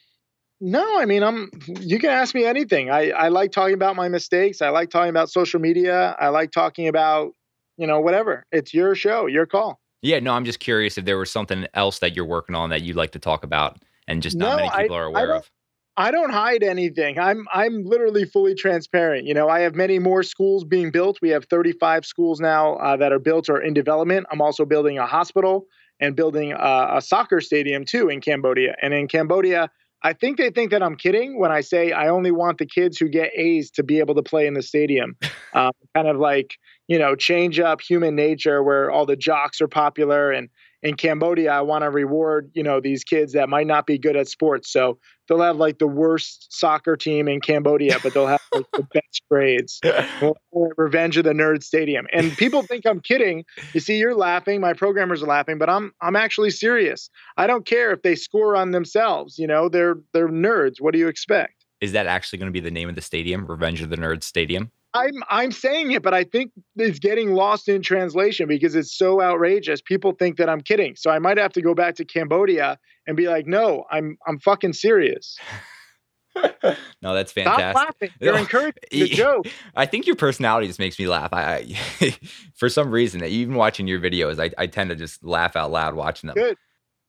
no, 0.60 1.00
I 1.00 1.06
mean, 1.06 1.22
I'm. 1.22 1.50
You 1.66 1.98
can 1.98 2.10
ask 2.10 2.34
me 2.34 2.44
anything. 2.44 2.90
I 2.90 3.10
I 3.10 3.28
like 3.28 3.52
talking 3.52 3.74
about 3.74 3.96
my 3.96 4.08
mistakes. 4.08 4.60
I 4.60 4.68
like 4.68 4.90
talking 4.90 5.10
about 5.10 5.30
social 5.30 5.60
media. 5.60 6.14
I 6.18 6.28
like 6.28 6.50
talking 6.50 6.86
about, 6.86 7.32
you 7.78 7.86
know, 7.86 8.00
whatever. 8.00 8.44
It's 8.52 8.74
your 8.74 8.94
show, 8.94 9.26
your 9.26 9.46
call. 9.46 9.80
Yeah, 10.02 10.18
no, 10.20 10.32
I'm 10.32 10.44
just 10.44 10.60
curious 10.60 10.98
if 10.98 11.04
there 11.04 11.18
was 11.18 11.30
something 11.30 11.66
else 11.74 11.98
that 12.00 12.14
you're 12.14 12.26
working 12.26 12.54
on 12.54 12.70
that 12.70 12.82
you'd 12.82 12.96
like 12.96 13.12
to 13.12 13.18
talk 13.18 13.42
about, 13.42 13.78
and 14.06 14.22
just 14.22 14.36
not 14.36 14.50
no, 14.50 14.56
many 14.56 14.82
people 14.82 14.96
I, 14.96 14.98
are 14.98 15.04
aware 15.04 15.34
of. 15.34 15.50
I 15.96 16.10
don't 16.10 16.30
hide 16.30 16.62
anything. 16.62 17.18
I'm 17.18 17.46
I'm 17.52 17.84
literally 17.84 18.24
fully 18.26 18.54
transparent. 18.54 19.26
You 19.26 19.34
know, 19.34 19.48
I 19.48 19.60
have 19.60 19.74
many 19.74 19.98
more 19.98 20.22
schools 20.22 20.64
being 20.64 20.90
built. 20.90 21.18
We 21.22 21.30
have 21.30 21.46
35 21.46 22.04
schools 22.04 22.40
now 22.40 22.76
uh, 22.76 22.96
that 22.98 23.12
are 23.12 23.18
built 23.18 23.48
or 23.48 23.60
in 23.60 23.72
development. 23.72 24.26
I'm 24.30 24.40
also 24.40 24.64
building 24.64 24.98
a 24.98 25.06
hospital 25.06 25.66
and 26.00 26.16
building 26.16 26.52
a, 26.52 26.96
a 26.96 27.02
soccer 27.02 27.40
stadium 27.40 27.84
too 27.84 28.08
in 28.08 28.20
Cambodia. 28.20 28.74
And 28.80 28.94
in 28.94 29.08
Cambodia, 29.08 29.70
I 30.02 30.14
think 30.14 30.38
they 30.38 30.50
think 30.50 30.70
that 30.70 30.82
I'm 30.82 30.96
kidding 30.96 31.38
when 31.38 31.52
I 31.52 31.60
say 31.60 31.92
I 31.92 32.08
only 32.08 32.30
want 32.30 32.58
the 32.58 32.66
kids 32.66 32.98
who 32.98 33.08
get 33.08 33.30
A's 33.36 33.70
to 33.72 33.82
be 33.82 33.98
able 33.98 34.14
to 34.14 34.22
play 34.22 34.46
in 34.46 34.54
the 34.54 34.62
stadium. 34.62 35.16
um, 35.54 35.72
kind 35.94 36.08
of 36.08 36.16
like, 36.16 36.54
you 36.88 36.98
know, 36.98 37.14
change 37.14 37.60
up 37.60 37.80
human 37.80 38.14
nature 38.14 38.62
where 38.62 38.90
all 38.90 39.04
the 39.04 39.16
jocks 39.16 39.60
are 39.60 39.68
popular. 39.68 40.30
And 40.30 40.48
in 40.82 40.94
Cambodia, 40.94 41.52
I 41.52 41.60
want 41.60 41.82
to 41.82 41.90
reward, 41.90 42.50
you 42.54 42.62
know, 42.62 42.80
these 42.80 43.04
kids 43.04 43.32
that 43.34 43.48
might 43.48 43.66
not 43.66 43.86
be 43.86 43.98
good 43.98 44.16
at 44.16 44.28
sports. 44.28 44.72
So 44.72 44.98
they'll 45.28 45.40
have 45.40 45.56
like 45.56 45.78
the 45.78 45.86
worst 45.86 46.46
soccer 46.50 46.96
team 46.96 47.28
in 47.28 47.40
Cambodia, 47.40 47.98
but 48.02 48.14
they'll 48.14 48.26
have 48.26 48.40
like 48.54 48.66
the 48.72 48.86
best 48.94 49.22
grades. 49.30 49.80
Revenge 50.76 51.16
of 51.16 51.24
the 51.24 51.32
Nerd 51.32 51.62
Stadium. 51.62 52.06
And 52.12 52.32
people 52.36 52.62
think 52.62 52.86
I'm 52.86 53.00
kidding. 53.00 53.44
You 53.74 53.80
see, 53.80 53.98
you're 53.98 54.14
laughing. 54.14 54.60
My 54.60 54.72
programmers 54.72 55.22
are 55.22 55.26
laughing, 55.26 55.58
but 55.58 55.68
I'm 55.68 55.92
I'm 56.00 56.16
actually 56.16 56.50
serious. 56.50 57.10
I 57.36 57.46
don't 57.46 57.66
care 57.66 57.92
if 57.92 58.02
they 58.02 58.14
score 58.14 58.56
on 58.56 58.70
themselves. 58.70 59.38
You 59.38 59.46
know, 59.46 59.68
they're 59.68 59.96
they're 60.12 60.28
nerds. 60.28 60.80
What 60.80 60.92
do 60.92 60.98
you 60.98 61.08
expect? 61.08 61.64
Is 61.80 61.92
that 61.92 62.06
actually 62.06 62.38
going 62.38 62.48
to 62.48 62.52
be 62.52 62.60
the 62.60 62.70
name 62.70 62.88
of 62.88 62.94
the 62.94 63.00
stadium? 63.00 63.46
Revenge 63.46 63.80
of 63.80 63.88
the 63.88 63.96
Nerd 63.96 64.22
Stadium? 64.22 64.70
I'm 64.92 65.22
I'm 65.28 65.52
saying 65.52 65.92
it, 65.92 66.02
but 66.02 66.14
I 66.14 66.24
think 66.24 66.52
it's 66.76 66.98
getting 66.98 67.34
lost 67.34 67.68
in 67.68 67.82
translation 67.82 68.48
because 68.48 68.74
it's 68.74 68.96
so 68.96 69.22
outrageous. 69.22 69.80
People 69.80 70.12
think 70.12 70.36
that 70.38 70.48
I'm 70.48 70.60
kidding. 70.60 70.96
So 70.96 71.10
I 71.10 71.18
might 71.18 71.38
have 71.38 71.52
to 71.52 71.62
go 71.62 71.74
back 71.74 71.94
to 71.96 72.04
Cambodia 72.04 72.78
and 73.06 73.16
be 73.16 73.28
like, 73.28 73.46
no, 73.46 73.84
I'm 73.90 74.18
I'm 74.26 74.38
fucking 74.40 74.72
serious. 74.72 75.38
no, 77.02 77.14
that's 77.14 77.32
fantastic. 77.32 77.70
Stop 77.70 77.74
laughing. 77.74 78.10
You're 78.20 78.38
encouraging 78.38 78.82
the 78.90 79.08
joke. 79.08 79.46
I 79.76 79.86
think 79.86 80.06
your 80.06 80.16
personality 80.16 80.66
just 80.66 80.78
makes 80.78 80.98
me 80.98 81.06
laugh. 81.06 81.32
I, 81.32 81.74
I 82.00 82.16
for 82.54 82.68
some 82.68 82.90
reason, 82.90 83.24
even 83.24 83.54
watching 83.54 83.86
your 83.86 84.00
videos, 84.00 84.40
I, 84.40 84.50
I 84.60 84.66
tend 84.66 84.90
to 84.90 84.96
just 84.96 85.22
laugh 85.24 85.56
out 85.56 85.70
loud 85.70 85.94
watching 85.94 86.28
them. 86.28 86.34
Good. 86.34 86.56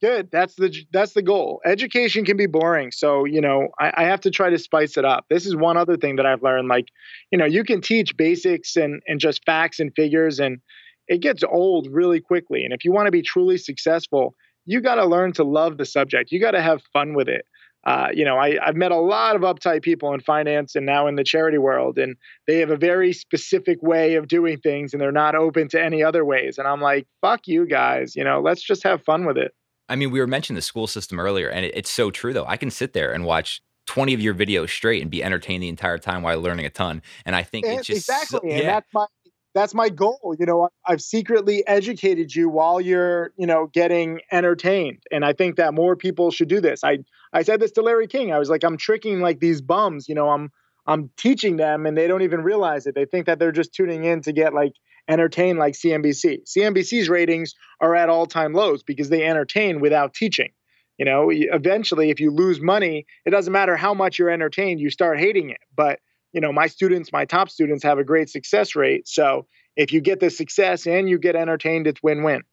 Good. 0.02 0.30
That's 0.32 0.56
the 0.56 0.74
that's 0.92 1.14
the 1.14 1.22
goal. 1.22 1.62
Education 1.66 2.26
can 2.26 2.38
be 2.38 2.48
boring, 2.48 2.92
so 2.92 3.26
you 3.26 3.42
know 3.42 3.70
I, 3.80 3.94
I, 3.98 4.04
have 4.06 4.22
to 4.22 4.32
try 4.32 4.50
to 4.50 4.58
spice 4.58 4.98
it 4.98 5.06
up. 5.06 5.26
This 5.30 5.46
is 5.46 5.56
one 5.56 5.78
other 5.78 5.98
thing 5.98 6.18
that 6.18 6.26
I've 6.26 6.44
learned. 6.44 6.68
Like, 6.68 6.88
you 7.32 7.38
know, 7.38 7.46
you 7.46 7.64
can 7.64 7.82
teach 7.82 8.18
basics 8.18 8.76
and 8.76 9.02
and 9.08 9.20
just 9.20 9.46
facts 9.46 9.80
and 9.80 9.92
figures, 9.96 10.40
and 10.40 10.60
it 11.08 11.22
gets 11.22 11.44
old 11.44 11.88
really 11.92 12.20
quickly. 12.20 12.64
And 12.64 12.74
if 12.74 12.84
you 12.84 12.92
want 12.92 13.08
to 13.08 13.12
be 13.12 13.22
truly 13.22 13.58
successful, 13.58 14.36
you 14.66 14.82
got 14.82 14.96
to 14.96 15.06
learn 15.06 15.34
to 15.34 15.44
love 15.44 15.78
the 15.78 15.86
subject. 15.86 16.32
You 16.32 16.40
got 16.40 16.52
to 16.52 16.62
have 16.62 16.82
fun 16.94 17.14
with 17.14 17.30
it. 17.30 17.46
Uh, 17.84 18.10
you 18.14 18.24
know, 18.24 18.38
I, 18.38 18.58
I've 18.64 18.76
met 18.76 18.92
a 18.92 18.98
lot 18.98 19.36
of 19.36 19.42
uptight 19.42 19.82
people 19.82 20.14
in 20.14 20.20
finance 20.20 20.76
and 20.76 20.86
now 20.86 21.08
in 21.08 21.16
the 21.16 21.24
charity 21.24 21.58
world, 21.58 21.98
and 21.98 22.16
they 22.46 22.60
have 22.60 22.70
a 22.70 22.78
very 22.78 23.12
specific 23.12 23.82
way 23.82 24.16
of 24.16 24.28
doing 24.28 24.60
things, 24.60 24.94
and 24.94 25.02
they're 25.02 25.12
not 25.12 25.34
open 25.34 25.68
to 25.70 25.84
any 25.84 26.04
other 26.04 26.24
ways. 26.24 26.60
And 26.60 26.68
I'm 26.68 26.80
like, 26.80 27.08
fuck 27.22 27.48
you 27.48 27.66
guys. 27.66 28.16
You 28.16 28.24
know, 28.24 28.40
let's 28.40 28.62
just 28.62 28.84
have 28.84 29.04
fun 29.04 29.26
with 29.26 29.38
it. 29.38 29.52
I 29.92 29.96
mean, 29.98 30.10
we 30.10 30.20
were 30.20 30.28
mentioning 30.28 30.56
the 30.56 30.62
school 30.62 30.88
system 30.88 31.20
earlier, 31.20 31.50
and 31.50 31.66
it, 31.66 31.74
it's 31.76 31.90
so 31.90 32.12
true, 32.12 32.34
though. 32.34 32.46
I 32.46 32.58
can 32.58 32.72
sit 32.72 32.94
there 32.94 33.12
and 33.12 33.26
watch 33.26 33.62
20 33.88 34.14
of 34.14 34.22
your 34.22 34.34
videos 34.34 34.70
straight 34.70 35.02
and 35.02 35.12
be 35.12 35.22
entertained 35.22 35.62
the 35.62 35.68
entire 35.68 35.98
time 35.98 36.22
while 36.22 36.40
learning 36.40 36.66
a 36.66 36.70
ton. 36.70 37.02
And 37.26 37.36
I 37.36 37.44
think 37.44 37.66
it's 37.66 37.88
just 37.88 38.10
exactly. 38.10 38.40
So, 38.50 38.56
and 38.56 38.68
that's 38.68 38.88
my 38.94 39.06
that's 39.54 39.74
my 39.74 39.90
goal. 39.90 40.34
You 40.40 40.46
know, 40.46 40.70
I've 40.88 41.02
secretly 41.02 41.68
educated 41.68 42.34
you 42.34 42.48
while 42.48 42.80
you're, 42.80 43.34
you 43.38 43.46
know, 43.46 43.68
getting 43.74 44.22
entertained. 44.32 45.04
And 45.12 45.26
I 45.26 45.34
think 45.34 45.58
that 45.58 45.74
more 45.74 45.98
people 45.98 46.32
should 46.32 46.48
do 46.48 46.62
this. 46.62 46.86
I 46.86 47.00
I 47.34 47.44
said 47.44 47.60
this 47.60 47.72
to 47.74 47.82
Larry 47.82 48.08
King. 48.08 48.32
I 48.32 48.40
was 48.40 48.50
like, 48.50 48.64
I'm 48.64 48.78
tricking 48.78 49.20
like 49.20 49.42
these 49.42 49.62
bums, 49.62 50.08
you 50.08 50.16
know, 50.16 50.30
I'm 50.30 50.52
I'm 50.88 51.10
teaching 51.18 51.58
them 51.58 51.86
and 51.86 51.98
they 51.98 52.08
don't 52.08 52.22
even 52.22 52.42
realize 52.42 52.88
it. 52.88 52.96
They 52.96 53.06
think 53.06 53.26
that 53.26 53.40
they're 53.40 53.52
just 53.52 53.74
tuning 53.74 54.06
in 54.06 54.22
to 54.22 54.32
get 54.32 54.54
like 54.54 54.74
entertain 55.12 55.58
like 55.58 55.74
CNBC. 55.74 56.40
CNBC's 56.48 57.10
ratings 57.10 57.54
are 57.82 57.96
at 57.96 58.10
all 58.10 58.26
time 58.26 58.54
lows 58.54 58.84
because 58.84 59.10
they 59.10 59.24
entertain 59.24 59.82
without 59.82 60.14
teaching. 60.14 60.50
You 60.98 61.06
know, 61.06 61.30
eventually, 61.32 62.12
if 62.12 62.20
you 62.20 62.32
lose 62.32 62.62
money, 62.62 63.06
it 63.26 63.32
doesn't 63.32 63.52
matter 63.52 63.76
how 63.76 63.94
much 63.94 64.20
you're 64.20 64.30
entertained, 64.30 64.80
you 64.80 64.90
start 64.90 65.20
hating 65.20 65.50
it. 65.50 65.58
But, 65.76 66.00
you 66.32 66.40
know, 66.40 66.54
my 66.54 66.68
students, 66.68 67.12
my 67.12 67.26
top 67.26 67.50
students 67.50 67.84
have 67.84 67.98
a 67.98 68.04
great 68.04 68.30
success 68.30 68.76
rate. 68.76 69.08
So 69.08 69.48
if 69.76 69.92
you 69.92 70.00
get 70.00 70.20
the 70.20 70.30
success 70.30 70.86
and 70.86 71.10
you 71.10 71.18
get 71.18 71.36
entertained, 71.36 71.88
it's 71.88 72.04
win 72.04 72.24
win. 72.24 72.44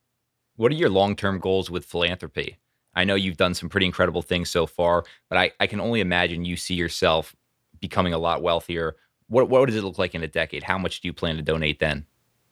What 0.56 0.72
are 0.72 0.76
your 0.76 0.88
long 0.88 1.14
term 1.14 1.38
goals 1.40 1.70
with 1.70 1.84
philanthropy? 1.84 2.58
I 2.94 3.04
know 3.04 3.14
you've 3.14 3.36
done 3.36 3.54
some 3.54 3.68
pretty 3.68 3.86
incredible 3.86 4.22
things 4.22 4.48
so 4.48 4.66
far, 4.66 5.04
but 5.28 5.38
I, 5.38 5.52
I 5.60 5.66
can 5.66 5.80
only 5.80 6.00
imagine 6.00 6.44
you 6.44 6.56
see 6.56 6.74
yourself 6.74 7.36
becoming 7.80 8.12
a 8.12 8.18
lot 8.18 8.42
wealthier. 8.42 8.96
What, 9.28 9.48
what 9.50 9.66
does 9.66 9.76
it 9.76 9.84
look 9.84 9.98
like 9.98 10.14
in 10.14 10.22
a 10.22 10.28
decade? 10.28 10.62
How 10.62 10.78
much 10.78 11.00
do 11.00 11.08
you 11.08 11.12
plan 11.12 11.36
to 11.36 11.42
donate 11.42 11.78
then? 11.78 12.06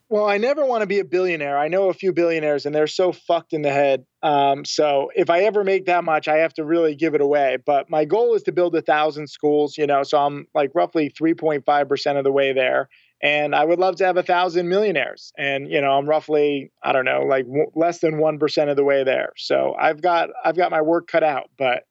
Well, 0.09 0.25
I 0.25 0.37
never 0.37 0.65
want 0.65 0.83
to 0.83 0.87
be 0.87 0.99
a 0.99 1.05
billionaire. 1.05 1.57
I 1.57 1.67
know 1.67 1.89
a 1.89 1.93
few 1.93 2.13
billionaires 2.13 2.65
and 2.65 2.73
they're 2.73 2.87
so 2.87 3.11
fucked 3.11 3.51
in 3.51 3.61
the 3.61 3.71
head. 3.71 4.05
Um, 4.23 4.63
so 4.63 5.11
if 5.13 5.29
I 5.29 5.41
ever 5.41 5.65
make 5.65 5.85
that 5.87 6.05
much, 6.05 6.29
I 6.29 6.37
have 6.37 6.53
to 6.53 6.63
really 6.63 6.95
give 6.95 7.13
it 7.13 7.19
away. 7.19 7.57
But 7.65 7.89
my 7.89 8.05
goal 8.05 8.33
is 8.33 8.43
to 8.43 8.53
build 8.53 8.73
a 8.75 8.81
thousand 8.81 9.27
schools, 9.27 9.77
you 9.77 9.85
know, 9.85 10.03
so 10.03 10.17
I'm 10.17 10.47
like 10.55 10.71
roughly 10.73 11.09
3.5% 11.09 12.17
of 12.17 12.23
the 12.23 12.31
way 12.31 12.53
there. 12.53 12.87
And 13.21 13.53
I 13.53 13.65
would 13.65 13.79
love 13.79 13.97
to 13.97 14.05
have 14.05 14.15
a 14.15 14.23
thousand 14.23 14.69
millionaires. 14.69 15.33
And, 15.37 15.69
you 15.69 15.81
know, 15.81 15.91
I'm 15.91 16.07
roughly, 16.07 16.71
I 16.81 16.93
don't 16.93 17.05
know, 17.05 17.23
like 17.23 17.45
w- 17.45 17.71
less 17.75 17.99
than 17.99 18.15
1% 18.15 18.69
of 18.69 18.77
the 18.77 18.85
way 18.85 19.03
there. 19.03 19.33
So 19.35 19.75
I've 19.77 20.01
got, 20.01 20.29
I've 20.45 20.55
got 20.55 20.71
my 20.71 20.81
work 20.83 21.07
cut 21.07 21.23
out, 21.23 21.49
but 21.57 21.83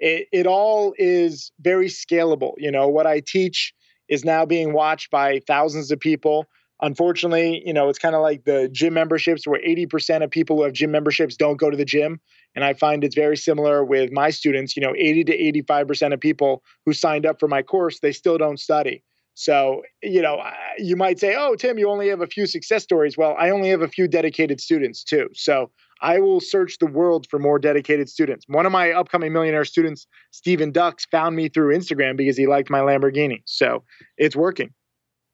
it, 0.00 0.26
it 0.32 0.46
all 0.46 0.94
is 0.98 1.52
very 1.60 1.86
scalable. 1.88 2.54
You 2.56 2.72
know, 2.72 2.88
what 2.88 3.06
I 3.06 3.20
teach 3.20 3.74
is 4.08 4.24
now 4.24 4.44
being 4.44 4.72
watched 4.72 5.10
by 5.10 5.40
thousands 5.46 5.92
of 5.92 6.00
people 6.00 6.46
Unfortunately, 6.82 7.62
you 7.64 7.72
know, 7.74 7.88
it's 7.88 7.98
kind 7.98 8.14
of 8.14 8.22
like 8.22 8.44
the 8.44 8.68
gym 8.72 8.94
memberships 8.94 9.46
where 9.46 9.60
80% 9.60 10.24
of 10.24 10.30
people 10.30 10.56
who 10.56 10.62
have 10.64 10.72
gym 10.72 10.90
memberships 10.90 11.36
don't 11.36 11.58
go 11.58 11.70
to 11.70 11.76
the 11.76 11.84
gym. 11.84 12.20
And 12.54 12.64
I 12.64 12.74
find 12.74 13.04
it's 13.04 13.14
very 13.14 13.36
similar 13.36 13.84
with 13.84 14.10
my 14.12 14.30
students. 14.30 14.76
You 14.76 14.82
know, 14.82 14.94
80 14.96 15.24
to 15.24 15.62
85% 15.62 16.14
of 16.14 16.20
people 16.20 16.62
who 16.86 16.92
signed 16.92 17.26
up 17.26 17.38
for 17.38 17.48
my 17.48 17.62
course, 17.62 18.00
they 18.00 18.12
still 18.12 18.38
don't 18.38 18.58
study. 18.58 19.02
So, 19.34 19.82
you 20.02 20.20
know, 20.20 20.42
you 20.76 20.96
might 20.96 21.18
say, 21.18 21.34
oh, 21.38 21.54
Tim, 21.54 21.78
you 21.78 21.88
only 21.88 22.08
have 22.08 22.20
a 22.20 22.26
few 22.26 22.46
success 22.46 22.82
stories. 22.82 23.16
Well, 23.16 23.36
I 23.38 23.50
only 23.50 23.70
have 23.70 23.80
a 23.80 23.88
few 23.88 24.06
dedicated 24.08 24.60
students 24.60 25.02
too. 25.02 25.28
So 25.34 25.70
I 26.02 26.18
will 26.18 26.40
search 26.40 26.78
the 26.78 26.86
world 26.86 27.26
for 27.30 27.38
more 27.38 27.58
dedicated 27.58 28.08
students. 28.08 28.44
One 28.48 28.66
of 28.66 28.72
my 28.72 28.92
upcoming 28.92 29.32
millionaire 29.32 29.64
students, 29.64 30.06
Steven 30.30 30.72
Dux, 30.72 31.06
found 31.06 31.36
me 31.36 31.48
through 31.48 31.74
Instagram 31.74 32.16
because 32.16 32.36
he 32.36 32.46
liked 32.46 32.70
my 32.70 32.80
Lamborghini. 32.80 33.42
So 33.44 33.84
it's 34.18 34.36
working. 34.36 34.72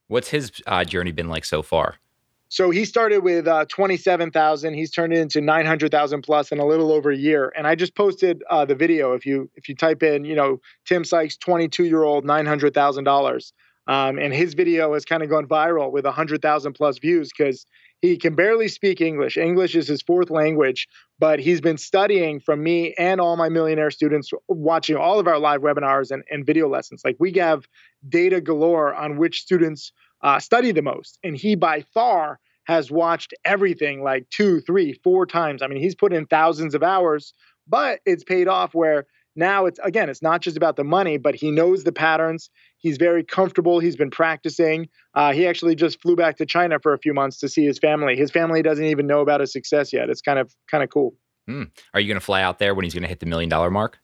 What's 0.08 0.28
his 0.28 0.52
uh, 0.66 0.84
journey 0.84 1.12
been 1.12 1.28
like 1.28 1.44
so 1.44 1.62
far? 1.62 1.96
So 2.48 2.70
he 2.70 2.84
started 2.84 3.24
with 3.24 3.48
uh, 3.48 3.64
27,000. 3.68 4.74
He's 4.74 4.92
turned 4.92 5.12
it 5.12 5.18
into 5.18 5.40
900,000 5.40 6.22
plus 6.22 6.52
in 6.52 6.60
a 6.60 6.64
little 6.64 6.92
over 6.92 7.10
a 7.10 7.16
year. 7.16 7.52
And 7.56 7.66
I 7.66 7.74
just 7.74 7.96
posted 7.96 8.44
uh, 8.48 8.64
the 8.64 8.76
video. 8.76 9.14
If 9.14 9.26
you 9.26 9.50
if 9.56 9.68
you 9.68 9.74
type 9.74 10.02
in, 10.02 10.24
you 10.24 10.36
know, 10.36 10.60
Tim 10.84 11.04
Sykes, 11.04 11.36
22 11.36 11.84
year 11.84 12.04
old, 12.04 12.24
$900,000, 12.24 13.52
um, 13.88 14.18
and 14.18 14.32
his 14.32 14.54
video 14.54 14.94
has 14.94 15.04
kind 15.04 15.22
of 15.22 15.28
gone 15.28 15.46
viral 15.46 15.90
with 15.90 16.04
100,000 16.04 16.72
plus 16.72 16.98
views 16.98 17.30
because 17.36 17.66
he 18.00 18.16
can 18.16 18.34
barely 18.34 18.68
speak 18.68 19.00
English. 19.00 19.36
English 19.36 19.74
is 19.74 19.88
his 19.88 20.02
fourth 20.02 20.30
language, 20.30 20.86
but 21.18 21.38
he's 21.38 21.60
been 21.60 21.78
studying 21.78 22.40
from 22.40 22.62
me 22.62 22.94
and 22.98 23.20
all 23.20 23.36
my 23.36 23.48
millionaire 23.48 23.90
students, 23.90 24.30
watching 24.48 24.96
all 24.96 25.18
of 25.18 25.26
our 25.26 25.38
live 25.38 25.60
webinars 25.62 26.10
and, 26.10 26.22
and 26.30 26.44
video 26.44 26.68
lessons. 26.68 27.02
Like 27.04 27.16
we 27.18 27.32
have 27.34 27.66
data 28.08 28.40
galore 28.40 28.94
on 28.94 29.16
which 29.16 29.40
students 29.40 29.92
uh, 30.22 30.38
study 30.38 30.72
the 30.72 30.82
most. 30.82 31.18
And 31.24 31.36
he 31.36 31.54
by 31.54 31.82
far 31.94 32.38
has 32.64 32.90
watched 32.90 33.32
everything 33.44 34.02
like 34.02 34.28
two, 34.30 34.60
three, 34.60 34.92
four 35.04 35.24
times. 35.24 35.62
I 35.62 35.68
mean, 35.68 35.80
he's 35.80 35.94
put 35.94 36.12
in 36.12 36.26
thousands 36.26 36.74
of 36.74 36.82
hours, 36.82 37.32
but 37.66 38.00
it's 38.04 38.24
paid 38.24 38.48
off 38.48 38.74
where 38.74 39.06
now 39.36 39.66
it's 39.66 39.78
again, 39.82 40.08
it's 40.08 40.22
not 40.22 40.40
just 40.40 40.56
about 40.56 40.76
the 40.76 40.84
money, 40.84 41.18
but 41.18 41.34
he 41.34 41.50
knows 41.50 41.84
the 41.84 41.92
patterns. 41.92 42.50
He's 42.78 42.96
very 42.96 43.24
comfortable. 43.24 43.78
He's 43.78 43.96
been 43.96 44.10
practicing. 44.10 44.88
Uh, 45.14 45.32
he 45.32 45.46
actually 45.46 45.74
just 45.74 46.00
flew 46.00 46.16
back 46.16 46.36
to 46.38 46.46
China 46.46 46.78
for 46.78 46.92
a 46.92 46.98
few 46.98 47.14
months 47.14 47.38
to 47.38 47.48
see 47.48 47.64
his 47.64 47.78
family. 47.78 48.16
His 48.16 48.30
family 48.30 48.62
doesn't 48.62 48.84
even 48.84 49.06
know 49.06 49.20
about 49.20 49.40
his 49.40 49.52
success 49.52 49.92
yet. 49.92 50.08
It's 50.10 50.20
kind 50.20 50.38
of 50.38 50.54
kind 50.70 50.84
of 50.84 50.90
cool. 50.90 51.14
Hmm. 51.46 51.64
Are 51.94 52.00
you 52.00 52.08
going 52.08 52.18
to 52.18 52.24
fly 52.24 52.42
out 52.42 52.58
there 52.58 52.74
when 52.74 52.84
he's 52.84 52.94
going 52.94 53.04
to 53.04 53.08
hit 53.08 53.20
the 53.20 53.26
million 53.26 53.48
dollar 53.48 53.70
mark? 53.70 53.98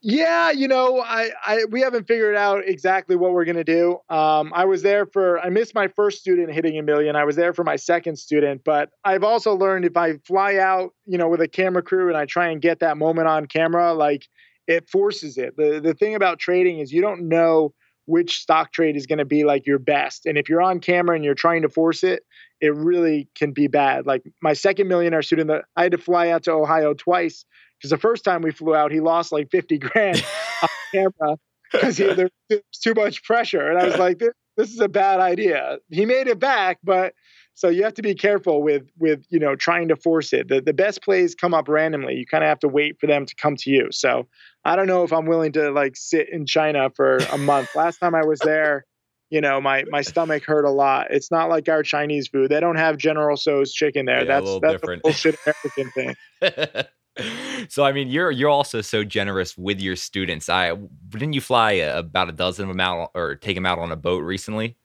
Yeah, 0.00 0.52
you 0.52 0.68
know, 0.68 1.00
I, 1.00 1.30
I 1.44 1.64
we 1.70 1.80
haven't 1.80 2.06
figured 2.06 2.36
out 2.36 2.62
exactly 2.68 3.16
what 3.16 3.32
we're 3.32 3.44
gonna 3.44 3.64
do. 3.64 3.98
Um, 4.08 4.52
I 4.54 4.64
was 4.64 4.82
there 4.82 5.06
for 5.06 5.40
I 5.40 5.48
missed 5.48 5.74
my 5.74 5.88
first 5.88 6.20
student 6.20 6.52
hitting 6.52 6.78
a 6.78 6.82
million. 6.82 7.16
I 7.16 7.24
was 7.24 7.34
there 7.34 7.52
for 7.52 7.64
my 7.64 7.74
second 7.74 8.16
student, 8.16 8.62
but 8.64 8.90
I've 9.04 9.24
also 9.24 9.56
learned 9.56 9.84
if 9.84 9.96
I 9.96 10.18
fly 10.18 10.56
out, 10.56 10.94
you 11.04 11.18
know, 11.18 11.28
with 11.28 11.40
a 11.40 11.48
camera 11.48 11.82
crew 11.82 12.06
and 12.06 12.16
I 12.16 12.26
try 12.26 12.50
and 12.50 12.62
get 12.62 12.78
that 12.78 12.96
moment 12.96 13.26
on 13.26 13.46
camera, 13.46 13.92
like 13.92 14.28
it 14.68 14.88
forces 14.88 15.38
it. 15.38 15.56
The 15.56 15.80
the 15.82 15.94
thing 15.94 16.14
about 16.14 16.38
trading 16.38 16.78
is 16.78 16.92
you 16.92 17.00
don't 17.00 17.28
know 17.28 17.72
which 18.04 18.40
stock 18.40 18.72
trade 18.72 18.96
is 18.96 19.06
going 19.06 19.18
to 19.18 19.24
be 19.24 19.44
like 19.44 19.66
your 19.66 19.78
best. 19.78 20.24
And 20.24 20.38
if 20.38 20.48
you're 20.48 20.62
on 20.62 20.80
camera 20.80 21.14
and 21.14 21.24
you're 21.24 21.34
trying 21.34 21.62
to 21.62 21.68
force 21.68 22.02
it, 22.02 22.22
it 22.60 22.74
really 22.74 23.28
can 23.34 23.52
be 23.52 23.66
bad. 23.66 24.06
Like 24.06 24.22
my 24.42 24.54
second 24.54 24.88
millionaire 24.88 25.20
student 25.20 25.48
that 25.48 25.64
I 25.76 25.82
had 25.82 25.92
to 25.92 25.98
fly 25.98 26.30
out 26.30 26.44
to 26.44 26.52
Ohio 26.52 26.94
twice 26.94 27.44
because 27.78 27.90
the 27.90 27.98
first 27.98 28.24
time 28.24 28.42
we 28.42 28.50
flew 28.50 28.74
out, 28.74 28.92
he 28.92 29.00
lost 29.00 29.30
like 29.30 29.50
50 29.50 29.78
grand 29.78 30.24
on 30.62 30.68
camera 30.92 31.36
because 31.70 31.96
there 31.98 32.30
was 32.50 32.60
too 32.82 32.94
much 32.94 33.22
pressure. 33.24 33.68
And 33.68 33.78
I 33.78 33.84
was 33.84 33.98
like, 33.98 34.18
this, 34.18 34.32
this 34.56 34.70
is 34.70 34.80
a 34.80 34.88
bad 34.88 35.20
idea. 35.20 35.78
He 35.90 36.06
made 36.06 36.28
it 36.28 36.38
back, 36.38 36.78
but 36.82 37.12
so 37.58 37.68
you 37.68 37.82
have 37.82 37.94
to 37.94 38.02
be 38.02 38.14
careful 38.14 38.62
with 38.62 38.84
with 38.98 39.24
you 39.30 39.40
know 39.40 39.56
trying 39.56 39.88
to 39.88 39.96
force 39.96 40.32
it. 40.32 40.46
The 40.46 40.60
the 40.60 40.72
best 40.72 41.02
plays 41.02 41.34
come 41.34 41.54
up 41.54 41.68
randomly. 41.68 42.14
You 42.14 42.24
kind 42.24 42.44
of 42.44 42.48
have 42.48 42.60
to 42.60 42.68
wait 42.68 43.00
for 43.00 43.08
them 43.08 43.26
to 43.26 43.34
come 43.34 43.56
to 43.56 43.70
you. 43.70 43.88
So 43.90 44.28
I 44.64 44.76
don't 44.76 44.86
know 44.86 45.04
if 45.04 45.12
I'm 45.12 45.26
willing 45.26 45.52
to 45.52 45.70
like 45.70 45.96
sit 45.96 46.28
in 46.30 46.46
China 46.46 46.90
for 46.94 47.18
a 47.18 47.38
month. 47.38 47.74
Last 47.74 47.98
time 47.98 48.14
I 48.14 48.24
was 48.24 48.38
there, 48.40 48.84
you 49.30 49.40
know, 49.40 49.60
my 49.60 49.84
my 49.90 50.02
stomach 50.02 50.44
hurt 50.44 50.64
a 50.64 50.70
lot. 50.70 51.08
It's 51.10 51.30
not 51.30 51.48
like 51.48 51.68
our 51.68 51.82
Chinese 51.82 52.28
food. 52.28 52.50
They 52.50 52.60
don't 52.60 52.76
have 52.76 52.96
General 52.96 53.36
Tso's 53.36 53.72
chicken 53.72 54.06
there. 54.06 54.20
Yeah, 54.20 54.40
that's 54.40 54.48
a 54.48 54.58
that's 54.60 54.74
different. 54.74 55.00
a 55.00 55.02
bullshit 55.02 55.36
American 55.46 56.14
thing. 56.44 57.66
so 57.68 57.84
I 57.84 57.92
mean, 57.92 58.08
you're 58.08 58.30
you're 58.30 58.48
also 58.48 58.80
so 58.80 59.04
generous 59.04 59.56
with 59.56 59.80
your 59.80 59.96
students. 59.96 60.48
I 60.48 60.74
didn't 61.10 61.34
you 61.34 61.40
fly 61.40 61.72
about 61.72 62.28
a 62.28 62.32
dozen 62.32 62.64
of 62.64 62.68
them 62.68 62.80
out 62.80 63.10
or 63.14 63.34
take 63.34 63.54
them 63.54 63.66
out 63.66 63.78
on 63.78 63.92
a 63.92 63.96
boat 63.96 64.22
recently? 64.22 64.76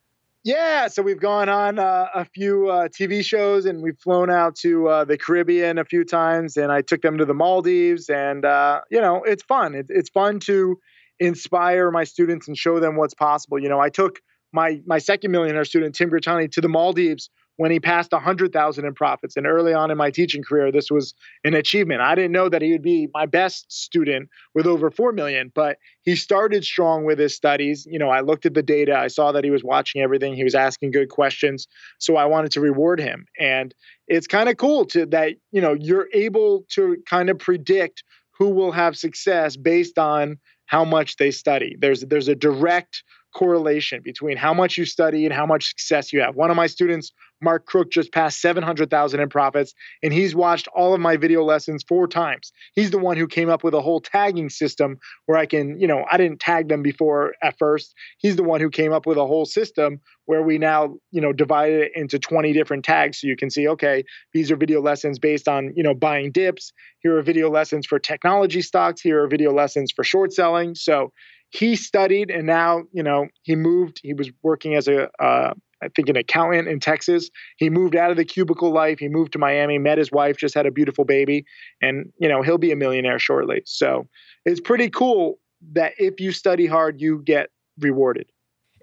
Yeah, 0.46 0.90
so 0.90 1.02
we've 1.02 1.22
gone 1.22 1.48
on 1.48 1.80
uh, 1.80 2.08
a 2.14 2.26
few 2.26 2.70
uh, 2.70 2.90
TV 2.90 3.24
shows 3.24 3.66
and 3.66 3.82
we've 3.82 3.98
flown 3.98 4.30
out 4.30 4.56
to 4.58 4.90
uh, 4.90 5.06
the 5.06 5.18
Caribbean 5.18 5.78
a 5.78 5.86
few 5.86 6.04
times, 6.04 6.58
and 6.58 6.70
I 6.70 6.82
took 6.82 7.02
them 7.02 7.18
to 7.20 7.26
the 7.26 7.34
Maldives, 7.34 8.10
and 8.10 8.44
uh, 8.44 8.82
you 8.92 9.00
know 9.00 9.24
it's 9.24 9.44
fun. 9.44 9.74
It, 9.74 9.86
it's 9.88 10.10
fun 10.10 10.42
to 10.42 10.78
inspire 11.18 11.92
my 11.92 12.04
students 12.04 12.50
and 12.50 12.58
show 12.58 12.82
them 12.82 12.98
what's 12.98 13.14
possible. 13.14 13.58
You 13.58 13.70
know, 13.70 13.80
I 13.80 13.88
took 13.88 14.20
my 14.52 14.82
my 14.86 14.98
second 14.98 15.32
millionaire 15.32 15.64
student 15.64 15.96
Tim 15.96 16.10
Grittani 16.10 16.52
to 16.52 16.62
the 16.62 16.68
Maldives 16.68 17.30
when 17.58 17.72
he 17.72 17.80
passed 17.80 18.12
100,000 18.12 18.86
in 18.86 18.94
profits. 18.94 19.38
And 19.38 19.46
early 19.46 19.74
on 19.74 19.92
in 19.92 19.98
my 19.98 20.10
teaching 20.10 20.44
career, 20.44 20.72
this 20.72 20.90
was 20.90 21.14
an 21.44 21.54
achievement. 21.54 22.02
I 22.02 22.16
didn't 22.16 22.32
know 22.32 22.50
that 22.50 22.62
he 22.62 22.72
would 22.72 22.82
be 22.82 23.08
my 23.14 23.26
best 23.26 23.72
student 23.72 24.30
with 24.56 24.66
over 24.66 24.90
4 24.90 25.12
million, 25.12 25.52
but 25.54 25.78
he 26.02 26.16
started 26.16 26.64
strong 26.64 27.06
with 27.06 27.20
his 27.20 27.36
studies. 27.36 27.88
You 27.90 28.00
know, 28.00 28.10
I 28.10 28.22
looked 28.22 28.46
at 28.46 28.54
the 28.54 28.64
data, 28.64 28.98
I 28.98 29.08
saw 29.08 29.32
that 29.32 29.44
he 29.44 29.52
was 29.52 29.64
watching 29.64 30.02
everything, 30.02 30.36
he 30.36 30.44
was 30.44 30.56
asking 30.56 30.92
good 30.92 31.10
questions, 31.10 31.68
so 32.00 32.16
I 32.16 32.26
wanted 32.26 32.52
to 32.54 32.62
reward 32.62 33.00
him. 33.00 33.26
And 33.40 33.74
it's 34.08 34.28
kind 34.28 34.50
of 34.50 34.58
cool 34.58 34.86
to 34.86 35.06
that, 35.08 35.34
you 35.52 35.62
know, 35.62 35.74
you're 35.74 36.10
able 36.14 36.66
to 36.72 36.98
kind 37.08 37.30
of 37.30 37.38
predict 37.38 38.04
who 38.38 38.50
will 38.50 38.72
have 38.72 38.98
success 38.98 39.56
based 39.56 39.98
on 39.98 40.38
how 40.66 40.84
much 40.84 41.18
they 41.18 41.30
study. 41.30 41.76
There's 41.80 42.02
there's 42.02 42.28
a 42.28 42.36
direct 42.36 43.04
correlation 43.34 44.02
between 44.04 44.38
how 44.38 44.54
much 44.54 44.78
you 44.78 44.86
study 44.86 45.26
and 45.26 45.34
how 45.34 45.46
much 45.46 45.70
success 45.70 46.14
you 46.14 46.22
have. 46.22 46.36
One 46.36 46.52
of 46.52 46.56
my 46.56 46.68
students, 46.68 47.12
Mark 47.42 47.66
Croock, 47.66 47.92
just 47.92 48.14
passed 48.14 48.40
700,000 48.40 49.20
in 49.20 49.30
profits, 49.30 49.74
and 50.02 50.14
he's 50.14 50.36
watched 50.36 50.68
all 50.76 50.94
of 50.94 51.02
my 51.02 51.18
video 51.18 51.44
lessons 51.44 51.84
four 51.88 52.08
times. 52.08 52.52
He's 52.74 52.92
the 52.92 53.00
one 53.00 53.18
who 53.18 53.28
came 53.28 53.50
up 53.50 53.64
with 53.64 53.74
a 53.74 53.82
whole 53.82 54.00
tagging 54.00 54.50
system 54.50 54.98
where 55.26 55.38
I 55.38 55.46
can, 55.46 55.80
you 55.80 55.88
know, 55.88 56.06
I 56.10 56.18
didn't 56.18 56.40
tag 56.40 56.70
them 56.70 56.82
before 56.84 57.34
at 57.42 57.58
first. 57.58 57.94
He's 58.18 58.36
the 58.36 58.44
one 58.44 58.62
who 58.62 58.70
came 58.70 58.94
up 58.94 59.06
with 59.06 59.18
a 59.18 59.28
whole 59.28 59.46
system 59.46 60.00
where 60.26 60.42
we 60.42 60.58
now, 60.58 60.96
you 61.12 61.20
know, 61.20 61.34
divide 61.34 61.74
it 61.74 61.92
into 61.96 62.18
20 62.18 62.54
different 62.54 62.86
tags 62.86 63.20
so 63.20 63.28
you 63.28 63.36
can 63.36 63.50
see, 63.50 63.68
okay, 63.68 64.04
these 64.34 64.52
are 64.52 64.56
video 64.56 64.82
lessons 64.82 65.20
based 65.20 65.48
on, 65.48 65.74
you 65.76 65.84
know, 65.84 65.94
buying 65.94 66.32
dips. 66.32 66.72
Here 67.00 67.18
are 67.18 67.22
video 67.22 67.50
lessons 67.50 67.86
for 67.86 68.00
technology 68.00 68.62
stocks. 68.62 69.02
Here 69.02 69.22
are 69.24 69.28
video 69.28 69.52
lessons 69.52 69.92
for 69.92 70.04
short 70.04 70.32
selling. 70.32 70.76
So 70.76 71.12
he 71.54 71.76
studied 71.76 72.32
and 72.32 72.48
now 72.48 72.84
you 72.92 73.04
know 73.04 73.28
he 73.44 73.56
moved 73.56 74.00
he 74.04 74.14
was 74.14 74.32
working 74.42 74.76
as 74.76 74.88
a 74.88 75.10
uh, 75.24 75.54
I 75.82 75.90
think 75.96 76.08
an 76.10 76.16
accountant 76.16 76.70
in 76.70 76.80
Texas. 76.80 77.30
He 77.58 77.70
moved 77.70 77.96
out 77.96 78.10
of 78.10 78.16
the 78.16 78.24
cubicle 78.24 78.72
life. 78.72 79.00
He 79.00 79.10
moved 79.10 79.34
to 79.34 79.40
Miami, 79.40 79.78
met 79.78 79.98
his 79.98 80.14
wife, 80.14 80.38
just 80.38 80.56
had 80.56 80.66
a 80.66 80.72
beautiful 80.72 81.04
baby, 81.06 81.46
and 81.82 82.12
you 82.18 82.28
know 82.28 82.42
he'll 82.42 82.58
be 82.58 82.72
a 82.72 82.76
millionaire 82.76 83.20
shortly. 83.20 83.62
So 83.66 84.08
it's 84.46 84.60
pretty 84.60 84.90
cool 84.90 85.40
that 85.74 85.94
if 85.98 86.20
you 86.20 86.32
study 86.32 86.66
hard, 86.66 87.00
you 87.00 87.22
get 87.24 87.50
rewarded 87.80 88.28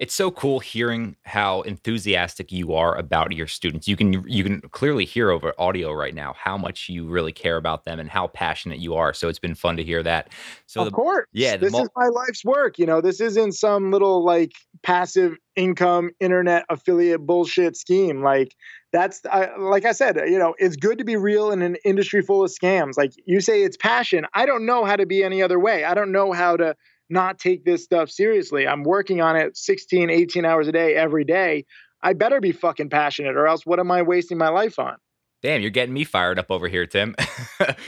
it's 0.01 0.15
so 0.15 0.31
cool 0.31 0.61
hearing 0.61 1.15
how 1.25 1.61
enthusiastic 1.61 2.51
you 2.51 2.73
are 2.73 2.97
about 2.97 3.33
your 3.33 3.47
students. 3.47 3.87
You 3.87 3.97
can 3.97 4.25
you 4.27 4.43
can 4.43 4.63
clearly 4.71 5.05
hear 5.05 5.31
over 5.31 5.53
audio 5.59 5.93
right 5.93 6.15
now 6.15 6.33
how 6.33 6.57
much 6.57 6.89
you 6.89 7.07
really 7.07 7.33
care 7.33 7.59
about 7.59 7.85
them 7.85 8.01
and 8.01 8.09
how 8.09 8.29
passionate 8.29 8.79
you 8.79 8.95
are. 8.95 9.13
So 9.13 9.29
it's 9.29 9.39
been 9.39 9.55
fun 9.55 9.77
to 9.77 9.85
hear 9.85 10.03
that. 10.03 10.31
So 10.65 10.81
of 10.81 10.87
the, 10.87 10.93
course, 10.93 11.27
yeah, 11.33 11.59
this 11.59 11.71
mul- 11.71 11.83
is 11.83 11.91
my 11.95 12.09
life's 12.09 12.43
work. 12.47 12.79
You 12.79 12.87
know, 12.87 13.03
this 13.03 13.21
isn't 13.21 13.53
some 13.53 13.91
little 13.91 14.25
like 14.25 14.53
passive 14.83 15.37
income 15.55 16.13
internet 16.19 16.65
affiliate 16.71 17.27
bullshit 17.27 17.77
scheme. 17.77 18.23
Like 18.23 18.57
that's 18.93 19.21
I, 19.31 19.55
like 19.59 19.85
I 19.85 19.93
said, 19.93 20.17
you 20.27 20.39
know, 20.39 20.55
it's 20.59 20.77
good 20.77 20.97
to 20.97 21.05
be 21.05 21.17
real 21.17 21.51
in 21.51 21.61
an 21.61 21.77
industry 21.85 22.23
full 22.23 22.43
of 22.43 22.51
scams. 22.51 22.97
Like 22.97 23.13
you 23.27 23.43
say, 23.43 23.65
it's 23.65 23.77
passion. 23.77 24.25
I 24.33 24.47
don't 24.47 24.65
know 24.65 24.87
how 24.87 24.97
to 24.97 25.05
be 25.05 25.23
any 25.23 25.43
other 25.43 25.61
way. 25.61 25.85
I 25.85 25.93
don't 25.93 26.11
know 26.11 26.33
how 26.33 26.57
to 26.57 26.75
not 27.11 27.39
take 27.39 27.65
this 27.65 27.85
stuff 27.85 28.11
seriously. 28.11 28.67
I'm 28.67 28.83
working 28.83 29.21
on 29.21 29.37
it 29.37 29.57
16, 29.57 30.11
18 30.11 30.45
hours 30.45 30.69
a 30.69 30.73
day 30.73 30.95
every 30.95 31.25
day. 31.25 31.65
I 32.03 32.15
better 32.15 32.41
be 32.41 32.53
fucking 32.53 32.91
passionate 32.91 33.37
or 33.37 33.47
else 33.47 33.67
what 33.67 33.79
am 33.79 33.91
I 33.91 34.03
wasting 34.03 34.39
my 34.39 34.49
life 34.49 34.79
on? 34.79 34.97
Damn, 35.43 35.63
you're 35.63 35.71
getting 35.71 35.95
me 35.95 36.05
fired 36.05 36.39
up 36.39 36.51
over 36.51 36.69
here, 36.69 36.87
Tim. 36.87 37.15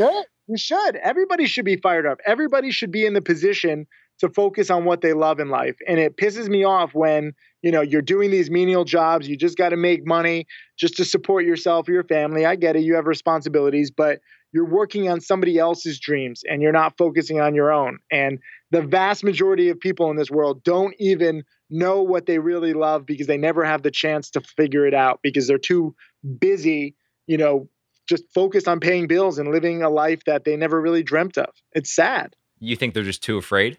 You 0.48 0.58
should. 0.58 0.96
Everybody 0.96 1.46
should 1.46 1.64
be 1.64 1.76
fired 1.76 2.04
up. 2.04 2.18
Everybody 2.26 2.72
should 2.72 2.90
be 2.90 3.06
in 3.06 3.14
the 3.14 3.22
position 3.22 3.86
to 4.18 4.28
focus 4.28 4.70
on 4.70 4.84
what 4.84 5.00
they 5.00 5.12
love 5.12 5.40
in 5.40 5.48
life. 5.48 5.76
And 5.86 5.98
it 5.98 6.16
pisses 6.16 6.48
me 6.48 6.64
off 6.64 6.94
when, 6.94 7.32
you 7.62 7.70
know, 7.70 7.80
you're 7.80 8.02
doing 8.02 8.30
these 8.30 8.50
menial 8.50 8.84
jobs, 8.84 9.28
you 9.28 9.36
just 9.36 9.56
got 9.56 9.70
to 9.70 9.76
make 9.76 10.06
money 10.06 10.46
just 10.78 10.96
to 10.96 11.04
support 11.04 11.44
yourself 11.44 11.88
or 11.88 11.92
your 11.92 12.04
family. 12.04 12.44
I 12.44 12.56
get 12.56 12.76
it, 12.76 12.82
you 12.82 12.94
have 12.96 13.06
responsibilities, 13.06 13.90
but 13.90 14.18
you're 14.52 14.66
working 14.66 15.08
on 15.08 15.20
somebody 15.20 15.58
else's 15.58 15.98
dreams 15.98 16.42
and 16.48 16.62
you're 16.62 16.72
not 16.72 16.96
focusing 16.98 17.40
on 17.40 17.54
your 17.54 17.72
own. 17.72 17.98
And 18.10 18.38
the 18.70 18.82
vast 18.82 19.24
majority 19.24 19.70
of 19.70 19.80
people 19.80 20.10
in 20.10 20.16
this 20.16 20.30
world 20.30 20.62
don't 20.62 20.94
even 20.98 21.42
know 21.70 22.02
what 22.02 22.26
they 22.26 22.38
really 22.38 22.74
love 22.74 23.06
because 23.06 23.26
they 23.26 23.38
never 23.38 23.64
have 23.64 23.82
the 23.82 23.90
chance 23.90 24.30
to 24.30 24.40
figure 24.40 24.86
it 24.86 24.94
out 24.94 25.20
because 25.22 25.46
they're 25.46 25.58
too 25.58 25.94
busy, 26.38 26.94
you 27.26 27.38
know, 27.38 27.68
just 28.06 28.24
focused 28.34 28.68
on 28.68 28.78
paying 28.78 29.06
bills 29.06 29.38
and 29.38 29.50
living 29.50 29.82
a 29.82 29.88
life 29.88 30.22
that 30.26 30.44
they 30.44 30.56
never 30.56 30.80
really 30.80 31.02
dreamt 31.02 31.38
of. 31.38 31.48
It's 31.72 31.94
sad. 31.94 32.36
You 32.58 32.76
think 32.76 32.94
they're 32.94 33.02
just 33.02 33.22
too 33.22 33.38
afraid? 33.38 33.78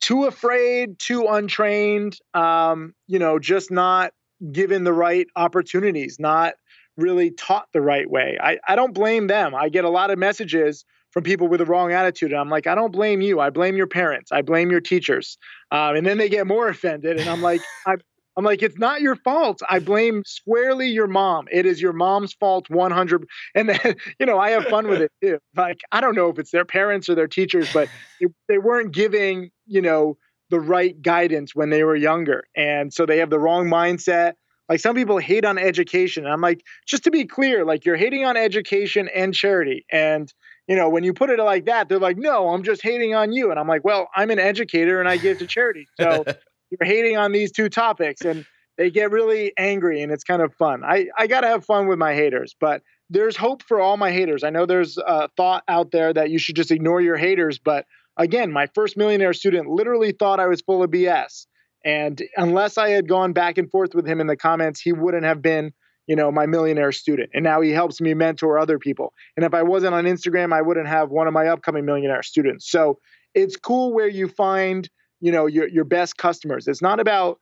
Too 0.00 0.24
afraid, 0.24 0.98
too 0.98 1.26
untrained, 1.28 2.18
um, 2.34 2.94
you 3.06 3.18
know, 3.18 3.38
just 3.38 3.70
not 3.70 4.12
given 4.52 4.84
the 4.84 4.92
right 4.92 5.26
opportunities, 5.36 6.16
not 6.18 6.54
really 6.96 7.30
taught 7.30 7.68
the 7.72 7.80
right 7.80 8.08
way. 8.08 8.38
I, 8.40 8.58
I 8.66 8.76
don't 8.76 8.94
blame 8.94 9.26
them. 9.26 9.54
I 9.54 9.68
get 9.68 9.84
a 9.84 9.90
lot 9.90 10.10
of 10.10 10.18
messages 10.18 10.84
from 11.10 11.22
people 11.22 11.48
with 11.48 11.58
the 11.58 11.66
wrong 11.66 11.92
attitude. 11.92 12.32
And 12.32 12.40
I'm 12.40 12.50
like, 12.50 12.66
I 12.66 12.74
don't 12.74 12.92
blame 12.92 13.20
you. 13.20 13.40
I 13.40 13.50
blame 13.50 13.76
your 13.76 13.86
parents. 13.86 14.32
I 14.32 14.42
blame 14.42 14.70
your 14.70 14.80
teachers. 14.80 15.38
Um, 15.70 15.96
and 15.96 16.06
then 16.06 16.18
they 16.18 16.28
get 16.28 16.46
more 16.46 16.68
offended. 16.68 17.20
And 17.20 17.28
I'm 17.28 17.40
like, 17.40 17.62
I, 17.86 17.94
I'm 18.36 18.44
like, 18.44 18.62
it's 18.62 18.78
not 18.78 19.00
your 19.00 19.14
fault. 19.16 19.60
I 19.68 19.78
blame 19.78 20.22
squarely 20.26 20.88
your 20.88 21.06
mom. 21.06 21.46
It 21.52 21.66
is 21.66 21.80
your 21.80 21.92
mom's 21.92 22.34
fault 22.34 22.68
100. 22.68 23.24
And 23.54 23.68
then, 23.68 23.94
you 24.18 24.26
know, 24.26 24.38
I 24.38 24.50
have 24.50 24.64
fun 24.64 24.88
with 24.88 25.02
it 25.02 25.12
too. 25.22 25.38
Like, 25.56 25.80
I 25.92 26.00
don't 26.00 26.16
know 26.16 26.30
if 26.30 26.38
it's 26.38 26.50
their 26.50 26.64
parents 26.64 27.08
or 27.08 27.14
their 27.14 27.28
teachers, 27.28 27.72
but 27.72 27.88
it, 28.20 28.32
they 28.48 28.58
weren't 28.58 28.92
giving, 28.92 29.50
you 29.66 29.82
know, 29.82 30.16
the 30.50 30.60
right 30.60 31.00
guidance 31.00 31.54
when 31.54 31.70
they 31.70 31.84
were 31.84 31.96
younger. 31.96 32.44
And 32.56 32.92
so 32.92 33.06
they 33.06 33.18
have 33.18 33.30
the 33.30 33.38
wrong 33.38 33.66
mindset. 33.66 34.32
Like 34.68 34.80
some 34.80 34.94
people 34.94 35.18
hate 35.18 35.44
on 35.44 35.58
education. 35.58 36.24
And 36.24 36.32
I'm 36.32 36.40
like, 36.40 36.62
just 36.86 37.04
to 37.04 37.10
be 37.10 37.24
clear, 37.24 37.64
like 37.64 37.84
you're 37.84 37.96
hating 37.96 38.24
on 38.24 38.36
education 38.36 39.08
and 39.14 39.34
charity. 39.34 39.84
And 39.90 40.32
you 40.66 40.76
know, 40.76 40.88
when 40.88 41.04
you 41.04 41.12
put 41.12 41.30
it 41.30 41.38
like 41.38 41.66
that, 41.66 41.88
they're 41.88 41.98
like, 41.98 42.16
no, 42.16 42.48
I'm 42.48 42.62
just 42.62 42.82
hating 42.82 43.14
on 43.14 43.32
you. 43.32 43.50
And 43.50 43.60
I'm 43.60 43.68
like, 43.68 43.84
well, 43.84 44.08
I'm 44.16 44.30
an 44.30 44.38
educator 44.38 44.98
and 45.00 45.08
I 45.08 45.18
give 45.18 45.38
to 45.38 45.46
charity. 45.46 45.86
So 46.00 46.24
you're 46.70 46.86
hating 46.86 47.18
on 47.18 47.32
these 47.32 47.52
two 47.52 47.68
topics. 47.68 48.22
And 48.22 48.46
they 48.78 48.90
get 48.90 49.10
really 49.10 49.52
angry 49.58 50.02
and 50.02 50.10
it's 50.10 50.24
kind 50.24 50.42
of 50.42 50.54
fun. 50.54 50.82
I, 50.82 51.06
I 51.18 51.26
got 51.26 51.42
to 51.42 51.48
have 51.48 51.64
fun 51.64 51.86
with 51.86 51.98
my 51.98 52.14
haters, 52.14 52.56
but 52.58 52.82
there's 53.10 53.36
hope 53.36 53.62
for 53.62 53.80
all 53.80 53.96
my 53.96 54.10
haters. 54.10 54.42
I 54.42 54.50
know 54.50 54.66
there's 54.66 54.96
a 54.98 55.28
thought 55.36 55.64
out 55.68 55.90
there 55.90 56.12
that 56.12 56.30
you 56.30 56.38
should 56.38 56.56
just 56.56 56.70
ignore 56.70 57.00
your 57.00 57.16
haters. 57.16 57.58
But 57.58 57.84
again, 58.16 58.50
my 58.50 58.66
first 58.74 58.96
millionaire 58.96 59.34
student 59.34 59.68
literally 59.68 60.12
thought 60.12 60.40
I 60.40 60.46
was 60.46 60.62
full 60.62 60.82
of 60.82 60.90
BS. 60.90 61.46
And 61.84 62.22
unless 62.36 62.78
I 62.78 62.90
had 62.90 63.08
gone 63.08 63.32
back 63.32 63.58
and 63.58 63.70
forth 63.70 63.94
with 63.94 64.06
him 64.06 64.20
in 64.20 64.26
the 64.26 64.36
comments, 64.36 64.80
he 64.80 64.92
wouldn't 64.92 65.24
have 65.24 65.42
been 65.42 65.72
you 66.06 66.16
know, 66.16 66.30
my 66.30 66.46
millionaire 66.46 66.92
student. 66.92 67.30
And 67.34 67.44
now 67.44 67.60
he 67.60 67.70
helps 67.70 68.00
me 68.00 68.14
mentor 68.14 68.58
other 68.58 68.78
people. 68.78 69.12
And 69.36 69.44
if 69.44 69.54
I 69.54 69.62
wasn't 69.62 69.94
on 69.94 70.04
Instagram, 70.04 70.52
I 70.52 70.62
wouldn't 70.62 70.88
have 70.88 71.10
one 71.10 71.26
of 71.26 71.32
my 71.32 71.46
upcoming 71.48 71.84
millionaire 71.84 72.22
students. 72.22 72.70
So 72.70 72.98
it's 73.34 73.56
cool 73.56 73.92
where 73.92 74.08
you 74.08 74.28
find, 74.28 74.88
you 75.20 75.32
know, 75.32 75.46
your, 75.46 75.68
your 75.68 75.84
best 75.84 76.16
customers. 76.16 76.68
It's 76.68 76.82
not 76.82 77.00
about, 77.00 77.40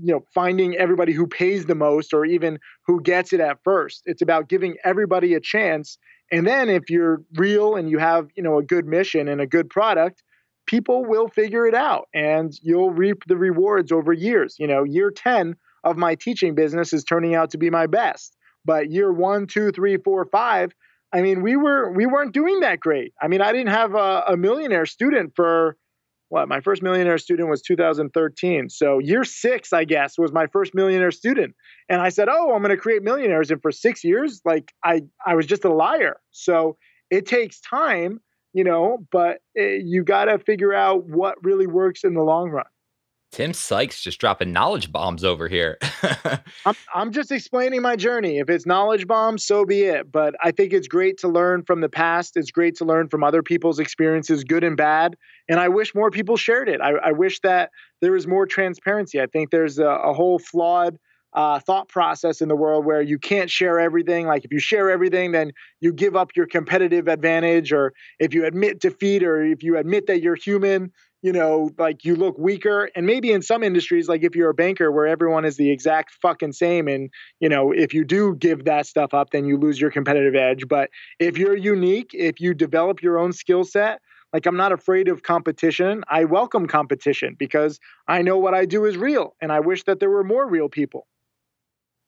you 0.00 0.14
know, 0.14 0.24
finding 0.34 0.76
everybody 0.76 1.12
who 1.12 1.26
pays 1.26 1.66
the 1.66 1.74
most 1.74 2.12
or 2.12 2.24
even 2.24 2.58
who 2.86 3.00
gets 3.00 3.32
it 3.32 3.40
at 3.40 3.58
first. 3.62 4.02
It's 4.06 4.22
about 4.22 4.48
giving 4.48 4.76
everybody 4.84 5.34
a 5.34 5.40
chance. 5.40 5.98
And 6.30 6.46
then 6.46 6.70
if 6.70 6.88
you're 6.88 7.22
real 7.34 7.74
and 7.76 7.90
you 7.90 7.98
have, 7.98 8.28
you 8.36 8.42
know, 8.42 8.58
a 8.58 8.62
good 8.62 8.86
mission 8.86 9.28
and 9.28 9.40
a 9.40 9.46
good 9.46 9.68
product, 9.68 10.22
people 10.66 11.04
will 11.04 11.28
figure 11.28 11.66
it 11.66 11.74
out 11.74 12.08
and 12.14 12.52
you'll 12.62 12.90
reap 12.90 13.24
the 13.26 13.36
rewards 13.36 13.92
over 13.92 14.12
years. 14.12 14.56
You 14.58 14.66
know, 14.66 14.84
year 14.84 15.10
10, 15.10 15.56
of 15.84 15.96
my 15.96 16.14
teaching 16.14 16.54
business 16.54 16.92
is 16.92 17.04
turning 17.04 17.34
out 17.34 17.50
to 17.50 17.58
be 17.58 17.70
my 17.70 17.86
best. 17.86 18.36
But 18.64 18.90
year 18.90 19.12
one, 19.12 19.46
two, 19.46 19.70
three, 19.72 19.96
four, 19.96 20.24
five, 20.26 20.72
I 21.12 21.20
mean, 21.20 21.42
we 21.42 21.56
were 21.56 21.92
we 21.92 22.06
weren't 22.06 22.32
doing 22.32 22.60
that 22.60 22.80
great. 22.80 23.12
I 23.20 23.28
mean, 23.28 23.40
I 23.40 23.52
didn't 23.52 23.72
have 23.72 23.94
a, 23.94 24.22
a 24.28 24.36
millionaire 24.36 24.86
student 24.86 25.32
for 25.34 25.76
what 26.28 26.48
my 26.48 26.60
first 26.60 26.82
millionaire 26.82 27.18
student 27.18 27.50
was 27.50 27.60
2013. 27.60 28.70
So 28.70 28.98
year 28.98 29.22
six, 29.24 29.72
I 29.72 29.84
guess, 29.84 30.16
was 30.16 30.32
my 30.32 30.46
first 30.46 30.74
millionaire 30.74 31.10
student. 31.10 31.54
And 31.90 32.00
I 32.00 32.08
said, 32.08 32.28
"Oh, 32.30 32.54
I'm 32.54 32.62
going 32.62 32.74
to 32.74 32.80
create 32.80 33.02
millionaires." 33.02 33.50
And 33.50 33.60
for 33.60 33.72
six 33.72 34.04
years, 34.04 34.40
like 34.44 34.72
I 34.84 35.02
I 35.26 35.34
was 35.34 35.46
just 35.46 35.64
a 35.64 35.72
liar. 35.72 36.20
So 36.30 36.78
it 37.10 37.26
takes 37.26 37.60
time, 37.60 38.20
you 38.52 38.64
know, 38.64 39.06
but 39.10 39.38
it, 39.54 39.80
eh, 39.80 39.82
you 39.84 40.04
got 40.04 40.26
to 40.26 40.38
figure 40.38 40.74
out 40.74 41.04
what 41.04 41.36
really 41.42 41.66
works 41.66 42.04
in 42.04 42.14
the 42.14 42.22
long 42.22 42.50
run. 42.50 42.64
Tim 43.32 43.54
Sykes 43.54 44.02
just 44.02 44.20
dropping 44.20 44.52
knowledge 44.52 44.92
bombs 44.92 45.24
over 45.24 45.48
here. 45.48 45.78
I'm, 46.66 46.74
I'm 46.94 47.12
just 47.12 47.32
explaining 47.32 47.80
my 47.80 47.96
journey. 47.96 48.38
If 48.38 48.50
it's 48.50 48.66
knowledge 48.66 49.06
bombs, 49.06 49.42
so 49.42 49.64
be 49.64 49.84
it. 49.84 50.12
But 50.12 50.34
I 50.42 50.50
think 50.50 50.74
it's 50.74 50.86
great 50.86 51.16
to 51.20 51.28
learn 51.28 51.64
from 51.64 51.80
the 51.80 51.88
past. 51.88 52.36
It's 52.36 52.50
great 52.50 52.76
to 52.76 52.84
learn 52.84 53.08
from 53.08 53.24
other 53.24 53.42
people's 53.42 53.78
experiences, 53.78 54.44
good 54.44 54.62
and 54.62 54.76
bad. 54.76 55.16
And 55.48 55.58
I 55.58 55.68
wish 55.68 55.94
more 55.94 56.10
people 56.10 56.36
shared 56.36 56.68
it. 56.68 56.82
I, 56.82 56.90
I 56.90 57.12
wish 57.12 57.40
that 57.40 57.70
there 58.02 58.12
was 58.12 58.26
more 58.26 58.44
transparency. 58.44 59.18
I 59.18 59.26
think 59.26 59.50
there's 59.50 59.78
a, 59.78 59.86
a 59.86 60.12
whole 60.12 60.38
flawed 60.38 60.98
uh, 61.34 61.58
thought 61.60 61.88
process 61.88 62.40
in 62.40 62.48
the 62.48 62.56
world 62.56 62.84
where 62.84 63.00
you 63.00 63.18
can't 63.18 63.50
share 63.50 63.80
everything. 63.80 64.26
Like 64.26 64.44
if 64.44 64.52
you 64.52 64.58
share 64.58 64.90
everything, 64.90 65.32
then 65.32 65.52
you 65.80 65.92
give 65.92 66.14
up 66.16 66.30
your 66.36 66.46
competitive 66.46 67.08
advantage, 67.08 67.72
or 67.72 67.92
if 68.18 68.34
you 68.34 68.44
admit 68.44 68.80
defeat, 68.80 69.22
or 69.22 69.42
if 69.42 69.62
you 69.62 69.76
admit 69.78 70.06
that 70.08 70.20
you're 70.20 70.34
human, 70.34 70.92
you 71.22 71.32
know, 71.32 71.70
like 71.78 72.04
you 72.04 72.16
look 72.16 72.36
weaker. 72.38 72.90
And 72.94 73.06
maybe 73.06 73.32
in 73.32 73.42
some 73.42 73.62
industries, 73.62 74.08
like 74.08 74.24
if 74.24 74.34
you're 74.34 74.50
a 74.50 74.54
banker 74.54 74.90
where 74.90 75.06
everyone 75.06 75.44
is 75.44 75.56
the 75.56 75.70
exact 75.70 76.12
fucking 76.20 76.52
same, 76.52 76.88
and, 76.88 77.10
you 77.40 77.48
know, 77.48 77.72
if 77.72 77.94
you 77.94 78.04
do 78.04 78.34
give 78.34 78.64
that 78.64 78.86
stuff 78.86 79.14
up, 79.14 79.30
then 79.30 79.46
you 79.46 79.56
lose 79.56 79.80
your 79.80 79.90
competitive 79.90 80.34
edge. 80.34 80.68
But 80.68 80.90
if 81.18 81.38
you're 81.38 81.56
unique, 81.56 82.10
if 82.12 82.40
you 82.40 82.54
develop 82.54 83.02
your 83.02 83.18
own 83.18 83.32
skill 83.32 83.64
set, 83.64 84.00
like 84.32 84.46
I'm 84.46 84.56
not 84.56 84.72
afraid 84.72 85.08
of 85.08 85.22
competition. 85.22 86.04
I 86.08 86.24
welcome 86.24 86.66
competition 86.66 87.36
because 87.38 87.78
I 88.08 88.22
know 88.22 88.38
what 88.38 88.54
I 88.54 88.64
do 88.64 88.84
is 88.86 88.96
real. 88.96 89.34
And 89.40 89.52
I 89.52 89.60
wish 89.60 89.84
that 89.84 90.00
there 90.00 90.10
were 90.10 90.24
more 90.24 90.48
real 90.48 90.68
people. 90.68 91.06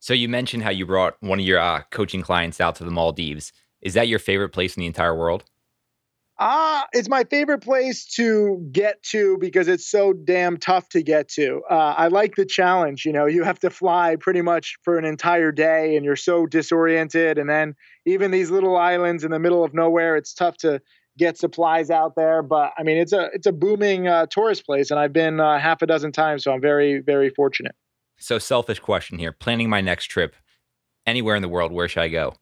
So 0.05 0.13
you 0.13 0.29
mentioned 0.29 0.63
how 0.63 0.69
you 0.69 0.85
brought 0.85 1.17
one 1.21 1.41
of 1.41 1.47
your 1.47 1.59
uh, 1.59 1.81
coaching 1.91 2.21
clients 2.21 2.61
out 2.61 2.75
to 2.75 2.85
the 2.85 2.91
Maldives. 2.91 3.55
Is 3.81 3.95
that 3.95 4.07
your 4.07 4.19
favorite 4.19 4.51
place 4.51 4.77
in 4.77 4.83
the 4.83 4.87
entire 4.87 5.17
world? 5.17 5.45
Ah, 6.39 6.83
uh, 6.83 6.87
it's 6.93 7.09
my 7.09 7.25
favorite 7.25 7.63
place 7.63 8.05
to 8.17 8.69
get 8.71 9.03
to 9.05 9.39
because 9.39 9.67
it's 9.67 9.91
so 9.91 10.13
damn 10.13 10.59
tough 10.59 10.91
to 10.91 11.03
get 11.03 11.31
to. 11.31 11.63
Uh, 11.71 11.95
I 11.97 12.09
like 12.09 12.35
the 12.35 12.45
challenge. 12.45 13.07
You 13.07 13.15
know, 13.15 13.25
you 13.25 13.45
have 13.45 13.59
to 13.61 13.71
fly 13.71 14.17
pretty 14.21 14.43
much 14.43 14.77
for 14.83 14.99
an 14.99 15.07
entire 15.07 15.53
day, 15.53 15.97
and 15.97 16.05
you're 16.05 16.17
so 16.17 16.45
disoriented. 16.45 17.39
And 17.39 17.49
then 17.49 17.75
even 18.05 18.31
these 18.31 18.51
little 18.51 18.77
islands 18.77 19.25
in 19.25 19.31
the 19.31 19.39
middle 19.39 19.65
of 19.65 19.73
nowhere, 19.73 20.17
it's 20.17 20.35
tough 20.35 20.59
to 20.59 20.83
get 21.17 21.39
supplies 21.39 21.89
out 21.89 22.15
there. 22.15 22.43
But 22.43 22.75
I 22.77 22.83
mean, 22.83 22.99
it's 22.99 23.15
a 23.15 23.31
it's 23.33 23.47
a 23.47 23.53
booming 23.53 24.07
uh, 24.07 24.27
tourist 24.27 24.67
place, 24.67 24.91
and 24.91 25.01
I've 25.01 25.15
been 25.15 25.41
uh, 25.41 25.59
half 25.59 25.81
a 25.81 25.87
dozen 25.87 26.13
times, 26.13 26.45
so 26.45 26.53
I'm 26.53 26.61
very 26.61 27.01
very 27.01 27.31
fortunate. 27.31 27.75
So, 28.17 28.39
selfish 28.39 28.81
question 28.81 29.19
here: 29.19 29.33
planning 29.33 29.69
my 29.69 29.81
next 29.81 30.07
trip 30.07 30.35
anywhere 31.07 31.37
in 31.37 31.43
the 31.43 31.49
world, 31.49 31.73
where 31.73 31.89
should 31.89 32.03
I 32.03 32.09
go? 32.09 32.35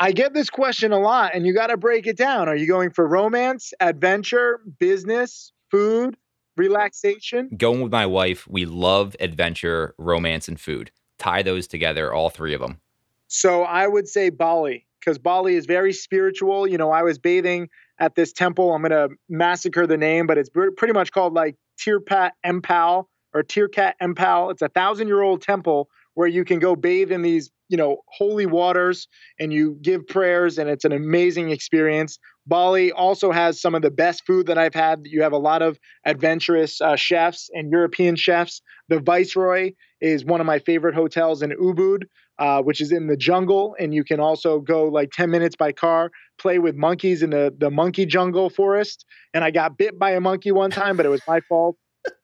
I 0.00 0.10
get 0.12 0.34
this 0.34 0.50
question 0.50 0.92
a 0.92 0.98
lot, 0.98 1.32
and 1.34 1.46
you 1.46 1.54
got 1.54 1.68
to 1.68 1.76
break 1.76 2.06
it 2.06 2.16
down. 2.16 2.48
Are 2.48 2.56
you 2.56 2.66
going 2.66 2.90
for 2.90 3.06
romance, 3.06 3.72
adventure, 3.78 4.60
business, 4.78 5.52
food, 5.70 6.16
relaxation? 6.56 7.50
Going 7.56 7.80
with 7.80 7.92
my 7.92 8.06
wife, 8.06 8.48
we 8.48 8.64
love 8.64 9.14
adventure, 9.20 9.94
romance, 9.98 10.48
and 10.48 10.58
food. 10.58 10.90
Tie 11.18 11.42
those 11.42 11.68
together, 11.68 12.12
all 12.12 12.30
three 12.30 12.52
of 12.52 12.60
them. 12.60 12.80
So 13.28 13.62
I 13.62 13.86
would 13.86 14.08
say 14.08 14.30
Bali, 14.30 14.86
because 14.98 15.18
Bali 15.18 15.54
is 15.54 15.66
very 15.66 15.92
spiritual. 15.92 16.66
You 16.66 16.78
know, 16.78 16.90
I 16.90 17.02
was 17.02 17.18
bathing 17.18 17.68
at 17.98 18.16
this 18.16 18.32
temple. 18.32 18.74
I'm 18.74 18.82
going 18.82 18.90
to 18.90 19.14
massacre 19.28 19.86
the 19.86 19.96
name, 19.96 20.26
but 20.26 20.36
it's 20.36 20.50
pretty 20.50 20.92
much 20.92 21.12
called 21.12 21.32
like 21.32 21.54
Tirpat 21.78 22.32
Empal 22.44 23.06
or 23.34 23.42
Tirkat 23.42 23.94
Empal. 24.02 24.50
It's 24.50 24.62
a 24.62 24.68
thousand 24.68 25.08
year 25.08 25.22
old 25.22 25.42
temple 25.42 25.88
where 26.14 26.28
you 26.28 26.44
can 26.44 26.58
go 26.58 26.76
bathe 26.76 27.10
in 27.10 27.22
these, 27.22 27.50
you 27.68 27.76
know, 27.76 27.98
holy 28.06 28.46
waters 28.46 29.08
and 29.40 29.52
you 29.52 29.78
give 29.80 30.06
prayers 30.06 30.58
and 30.58 30.68
it's 30.68 30.84
an 30.84 30.92
amazing 30.92 31.50
experience. 31.50 32.18
Bali 32.46 32.92
also 32.92 33.30
has 33.32 33.60
some 33.60 33.74
of 33.74 33.82
the 33.82 33.90
best 33.90 34.24
food 34.26 34.46
that 34.46 34.58
I've 34.58 34.74
had. 34.74 35.02
You 35.04 35.22
have 35.22 35.32
a 35.32 35.38
lot 35.38 35.62
of 35.62 35.78
adventurous 36.04 36.80
uh, 36.80 36.96
chefs 36.96 37.48
and 37.54 37.70
European 37.70 38.16
chefs. 38.16 38.60
The 38.88 39.00
Viceroy 39.00 39.72
is 40.00 40.24
one 40.24 40.40
of 40.40 40.46
my 40.46 40.58
favorite 40.58 40.94
hotels 40.94 41.40
in 41.40 41.50
Ubud, 41.50 42.02
uh, 42.38 42.60
which 42.60 42.80
is 42.80 42.90
in 42.90 43.06
the 43.06 43.16
jungle. 43.16 43.76
And 43.78 43.94
you 43.94 44.04
can 44.04 44.18
also 44.20 44.58
go 44.58 44.84
like 44.84 45.10
10 45.12 45.30
minutes 45.30 45.56
by 45.56 45.72
car, 45.72 46.10
play 46.38 46.58
with 46.58 46.74
monkeys 46.74 47.22
in 47.22 47.30
the, 47.30 47.54
the 47.56 47.70
monkey 47.70 48.04
jungle 48.04 48.50
forest. 48.50 49.06
And 49.32 49.44
I 49.44 49.50
got 49.50 49.78
bit 49.78 49.98
by 49.98 50.10
a 50.10 50.20
monkey 50.20 50.50
one 50.50 50.72
time, 50.72 50.96
but 50.96 51.06
it 51.06 51.10
was 51.10 51.22
my 51.26 51.40
fault 51.48 51.76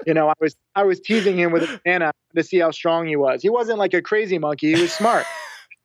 you 0.07 0.15
know, 0.15 0.29
I 0.29 0.35
was 0.41 0.57
I 0.75 0.85
was 0.85 1.01
teasing 1.01 1.39
him 1.39 1.53
with 1.53 1.63
a 1.65 1.81
banana 1.85 2.13
to 2.37 2.43
see 2.43 2.59
how 2.59 2.71
strong 2.71 3.07
he 3.07 3.17
was. 3.17 3.43
He 3.43 3.51
wasn't 3.51 3.79
like 3.79 3.95
a 3.95 4.03
crazy 4.03 4.39
monkey. 4.39 4.75
He 4.75 4.81
was 4.81 4.93
smart. 4.93 5.27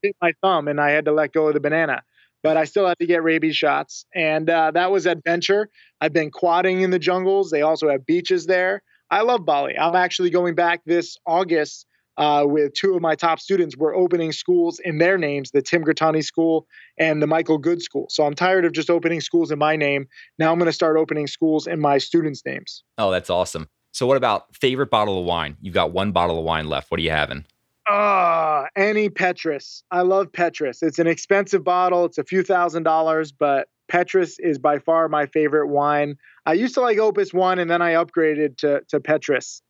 hit 0.03 0.15
my 0.21 0.33
thumb, 0.41 0.67
and 0.67 0.79
I 0.79 0.91
had 0.91 1.05
to 1.05 1.11
let 1.11 1.33
go 1.33 1.47
of 1.47 1.53
the 1.53 1.59
banana. 1.59 2.03
But 2.43 2.57
I 2.57 2.65
still 2.65 2.85
had 2.85 2.99
to 2.99 3.05
get 3.05 3.23
rabies 3.23 3.55
shots, 3.55 4.05
and 4.13 4.49
uh, 4.49 4.71
that 4.71 4.91
was 4.91 5.05
adventure. 5.05 5.69
I've 6.01 6.11
been 6.11 6.29
quadding 6.29 6.81
in 6.81 6.91
the 6.91 6.99
jungles. 6.99 7.51
They 7.51 7.61
also 7.61 7.89
have 7.89 8.05
beaches 8.05 8.45
there. 8.45 8.83
I 9.09 9.21
love 9.21 9.45
Bali. 9.45 9.77
I'm 9.77 9.95
actually 9.95 10.29
going 10.29 10.53
back 10.53 10.81
this 10.85 11.17
August 11.25 11.85
uh, 12.17 12.43
with 12.45 12.73
two 12.73 12.95
of 12.95 13.01
my 13.01 13.15
top 13.15 13.39
students. 13.39 13.77
We're 13.77 13.95
opening 13.95 14.33
schools 14.33 14.79
in 14.83 14.97
their 14.97 15.17
names, 15.17 15.51
the 15.51 15.61
Tim 15.61 15.83
Grittani 15.83 16.23
School 16.23 16.67
and 16.97 17.21
the 17.21 17.27
Michael 17.27 17.57
Goode 17.57 17.81
School. 17.81 18.07
So 18.09 18.25
I'm 18.25 18.33
tired 18.33 18.65
of 18.65 18.73
just 18.73 18.89
opening 18.89 19.21
schools 19.21 19.51
in 19.51 19.59
my 19.59 19.75
name. 19.75 20.07
Now 20.37 20.51
I'm 20.51 20.57
going 20.57 20.67
to 20.67 20.73
start 20.73 20.97
opening 20.97 21.27
schools 21.27 21.65
in 21.65 21.79
my 21.79 21.97
students' 21.97 22.41
names. 22.45 22.83
Oh, 22.97 23.11
that's 23.11 23.29
awesome. 23.29 23.69
So, 23.93 24.07
what 24.07 24.17
about 24.17 24.53
favorite 24.55 24.89
bottle 24.89 25.19
of 25.19 25.25
wine? 25.25 25.55
You've 25.61 25.75
got 25.75 25.91
one 25.91 26.11
bottle 26.11 26.39
of 26.39 26.43
wine 26.43 26.67
left. 26.67 26.89
What 26.89 26.99
are 26.99 27.03
you 27.03 27.11
having? 27.11 27.45
Ah, 27.87 28.63
uh, 28.63 28.67
Annie 28.75 29.09
Petrus. 29.09 29.83
I 29.91 30.01
love 30.01 30.31
Petrus. 30.31 30.81
It's 30.81 30.99
an 30.99 31.07
expensive 31.07 31.63
bottle. 31.63 32.05
It's 32.05 32.17
a 32.17 32.23
few 32.23 32.41
thousand 32.41 32.83
dollars, 32.83 33.31
but 33.31 33.67
Petrus 33.87 34.39
is 34.39 34.57
by 34.57 34.79
far 34.79 35.07
my 35.09 35.27
favorite 35.27 35.67
wine. 35.67 36.15
I 36.45 36.53
used 36.53 36.73
to 36.73 36.81
like 36.81 36.97
Opus 36.97 37.33
One, 37.33 37.59
and 37.59 37.69
then 37.69 37.81
I 37.81 37.93
upgraded 37.93 38.57
to 38.57 38.81
to 38.89 38.99
Petrus. 38.99 39.61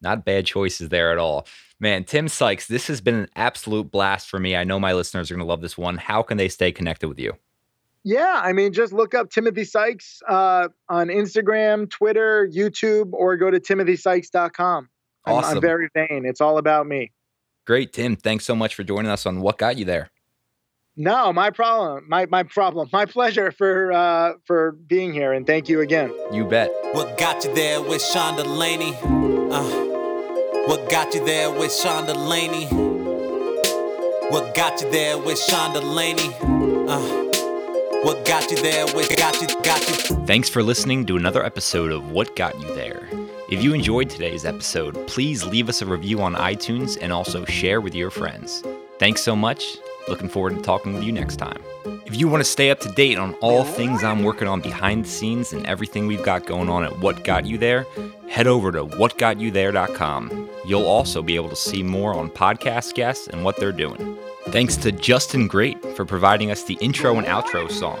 Not 0.00 0.24
bad 0.24 0.46
choices 0.46 0.88
there 0.88 1.12
at 1.12 1.18
all. 1.18 1.46
Man, 1.78 2.04
Tim 2.04 2.28
Sykes, 2.28 2.66
this 2.68 2.86
has 2.86 3.02
been 3.02 3.14
an 3.14 3.28
absolute 3.36 3.90
blast 3.90 4.28
for 4.28 4.38
me. 4.38 4.56
I 4.56 4.64
know 4.64 4.80
my 4.80 4.94
listeners 4.94 5.30
are 5.30 5.34
going 5.34 5.44
to 5.44 5.48
love 5.48 5.60
this 5.60 5.76
one. 5.76 5.98
How 5.98 6.22
can 6.22 6.38
they 6.38 6.48
stay 6.48 6.72
connected 6.72 7.08
with 7.08 7.18
you? 7.18 7.34
Yeah, 8.06 8.40
I 8.40 8.52
mean, 8.52 8.72
just 8.72 8.92
look 8.92 9.14
up 9.14 9.32
Timothy 9.32 9.64
Sykes 9.64 10.22
uh, 10.28 10.68
on 10.88 11.08
Instagram, 11.08 11.90
Twitter, 11.90 12.48
YouTube, 12.48 13.12
or 13.12 13.36
go 13.36 13.50
to 13.50 13.58
timothysykes.com. 13.58 14.88
I'm, 15.24 15.34
awesome. 15.34 15.56
I'm 15.56 15.60
very 15.60 15.88
vain. 15.92 16.24
It's 16.24 16.40
all 16.40 16.58
about 16.58 16.86
me. 16.86 17.10
Great, 17.66 17.92
Tim. 17.92 18.14
Thanks 18.14 18.44
so 18.44 18.54
much 18.54 18.76
for 18.76 18.84
joining 18.84 19.10
us 19.10 19.26
on 19.26 19.40
What 19.40 19.58
Got 19.58 19.76
You 19.76 19.86
There. 19.86 20.10
No, 20.96 21.32
my 21.32 21.50
problem. 21.50 22.04
My 22.08 22.26
my 22.26 22.44
problem. 22.44 22.88
My 22.92 23.06
pleasure 23.16 23.50
for 23.50 23.92
uh, 23.92 24.34
for 24.44 24.78
being 24.86 25.12
here, 25.12 25.32
and 25.32 25.44
thank 25.44 25.68
you 25.68 25.80
again. 25.80 26.14
You 26.32 26.44
bet. 26.44 26.70
What 26.92 27.18
got 27.18 27.44
you 27.44 27.52
there 27.56 27.82
with 27.82 28.00
Sean 28.00 28.36
Delaney? 28.36 28.94
Uh, 29.02 29.68
what 30.68 30.88
got 30.88 31.12
you 31.12 31.24
there 31.24 31.50
with 31.50 31.74
Sean 31.74 32.06
Delaney? 32.06 32.66
What 34.30 34.54
got 34.54 34.80
you 34.80 34.90
there 34.92 35.18
with 35.18 35.40
Sean 35.40 35.72
Delaney? 35.72 36.32
Uh, 36.88 37.25
what 38.06 38.24
got 38.24 38.48
you 38.52 38.56
there? 38.58 38.86
What 38.86 39.16
got 39.16 39.40
you? 39.40 39.48
Got 39.64 39.88
you. 39.88 40.16
Thanks 40.26 40.48
for 40.48 40.62
listening 40.62 41.06
to 41.06 41.16
another 41.16 41.44
episode 41.44 41.90
of 41.90 42.12
What 42.12 42.36
Got 42.36 42.56
You 42.60 42.72
There. 42.76 43.08
If 43.50 43.64
you 43.64 43.74
enjoyed 43.74 44.08
today's 44.08 44.44
episode, 44.44 45.08
please 45.08 45.44
leave 45.44 45.68
us 45.68 45.82
a 45.82 45.86
review 45.86 46.20
on 46.20 46.36
iTunes 46.36 46.96
and 47.00 47.12
also 47.12 47.44
share 47.46 47.80
with 47.80 47.96
your 47.96 48.12
friends. 48.12 48.62
Thanks 49.00 49.22
so 49.22 49.34
much. 49.34 49.76
Looking 50.06 50.28
forward 50.28 50.54
to 50.54 50.62
talking 50.62 50.94
with 50.94 51.02
you 51.02 51.10
next 51.10 51.38
time. 51.38 51.60
If 52.06 52.14
you 52.14 52.28
want 52.28 52.44
to 52.44 52.48
stay 52.48 52.70
up 52.70 52.78
to 52.82 52.88
date 52.90 53.18
on 53.18 53.34
all 53.40 53.64
things 53.64 54.04
I'm 54.04 54.22
working 54.22 54.46
on 54.46 54.60
behind 54.60 55.04
the 55.04 55.08
scenes 55.08 55.52
and 55.52 55.66
everything 55.66 56.06
we've 56.06 56.22
got 56.22 56.46
going 56.46 56.68
on 56.68 56.84
at 56.84 56.96
What 57.00 57.24
Got 57.24 57.44
You 57.44 57.58
There, 57.58 57.88
head 58.28 58.46
over 58.46 58.70
to 58.70 58.84
whatgotyouthere.com. 58.84 60.48
You'll 60.64 60.86
also 60.86 61.22
be 61.22 61.34
able 61.34 61.48
to 61.48 61.56
see 61.56 61.82
more 61.82 62.14
on 62.14 62.30
podcast 62.30 62.94
guests 62.94 63.26
and 63.26 63.42
what 63.42 63.56
they're 63.56 63.72
doing. 63.72 64.16
Thanks 64.56 64.78
to 64.78 64.90
Justin 64.90 65.48
Great 65.48 65.78
for 65.94 66.06
providing 66.06 66.50
us 66.50 66.64
the 66.64 66.78
intro 66.80 67.18
and 67.18 67.26
outro 67.26 67.70
song. 67.70 68.00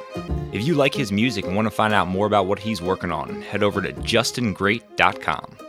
If 0.54 0.66
you 0.66 0.72
like 0.74 0.94
his 0.94 1.12
music 1.12 1.44
and 1.44 1.54
want 1.54 1.66
to 1.66 1.70
find 1.70 1.92
out 1.92 2.08
more 2.08 2.26
about 2.26 2.46
what 2.46 2.58
he's 2.58 2.80
working 2.80 3.12
on, 3.12 3.42
head 3.42 3.62
over 3.62 3.82
to 3.82 3.92
justingreat.com. 3.92 5.65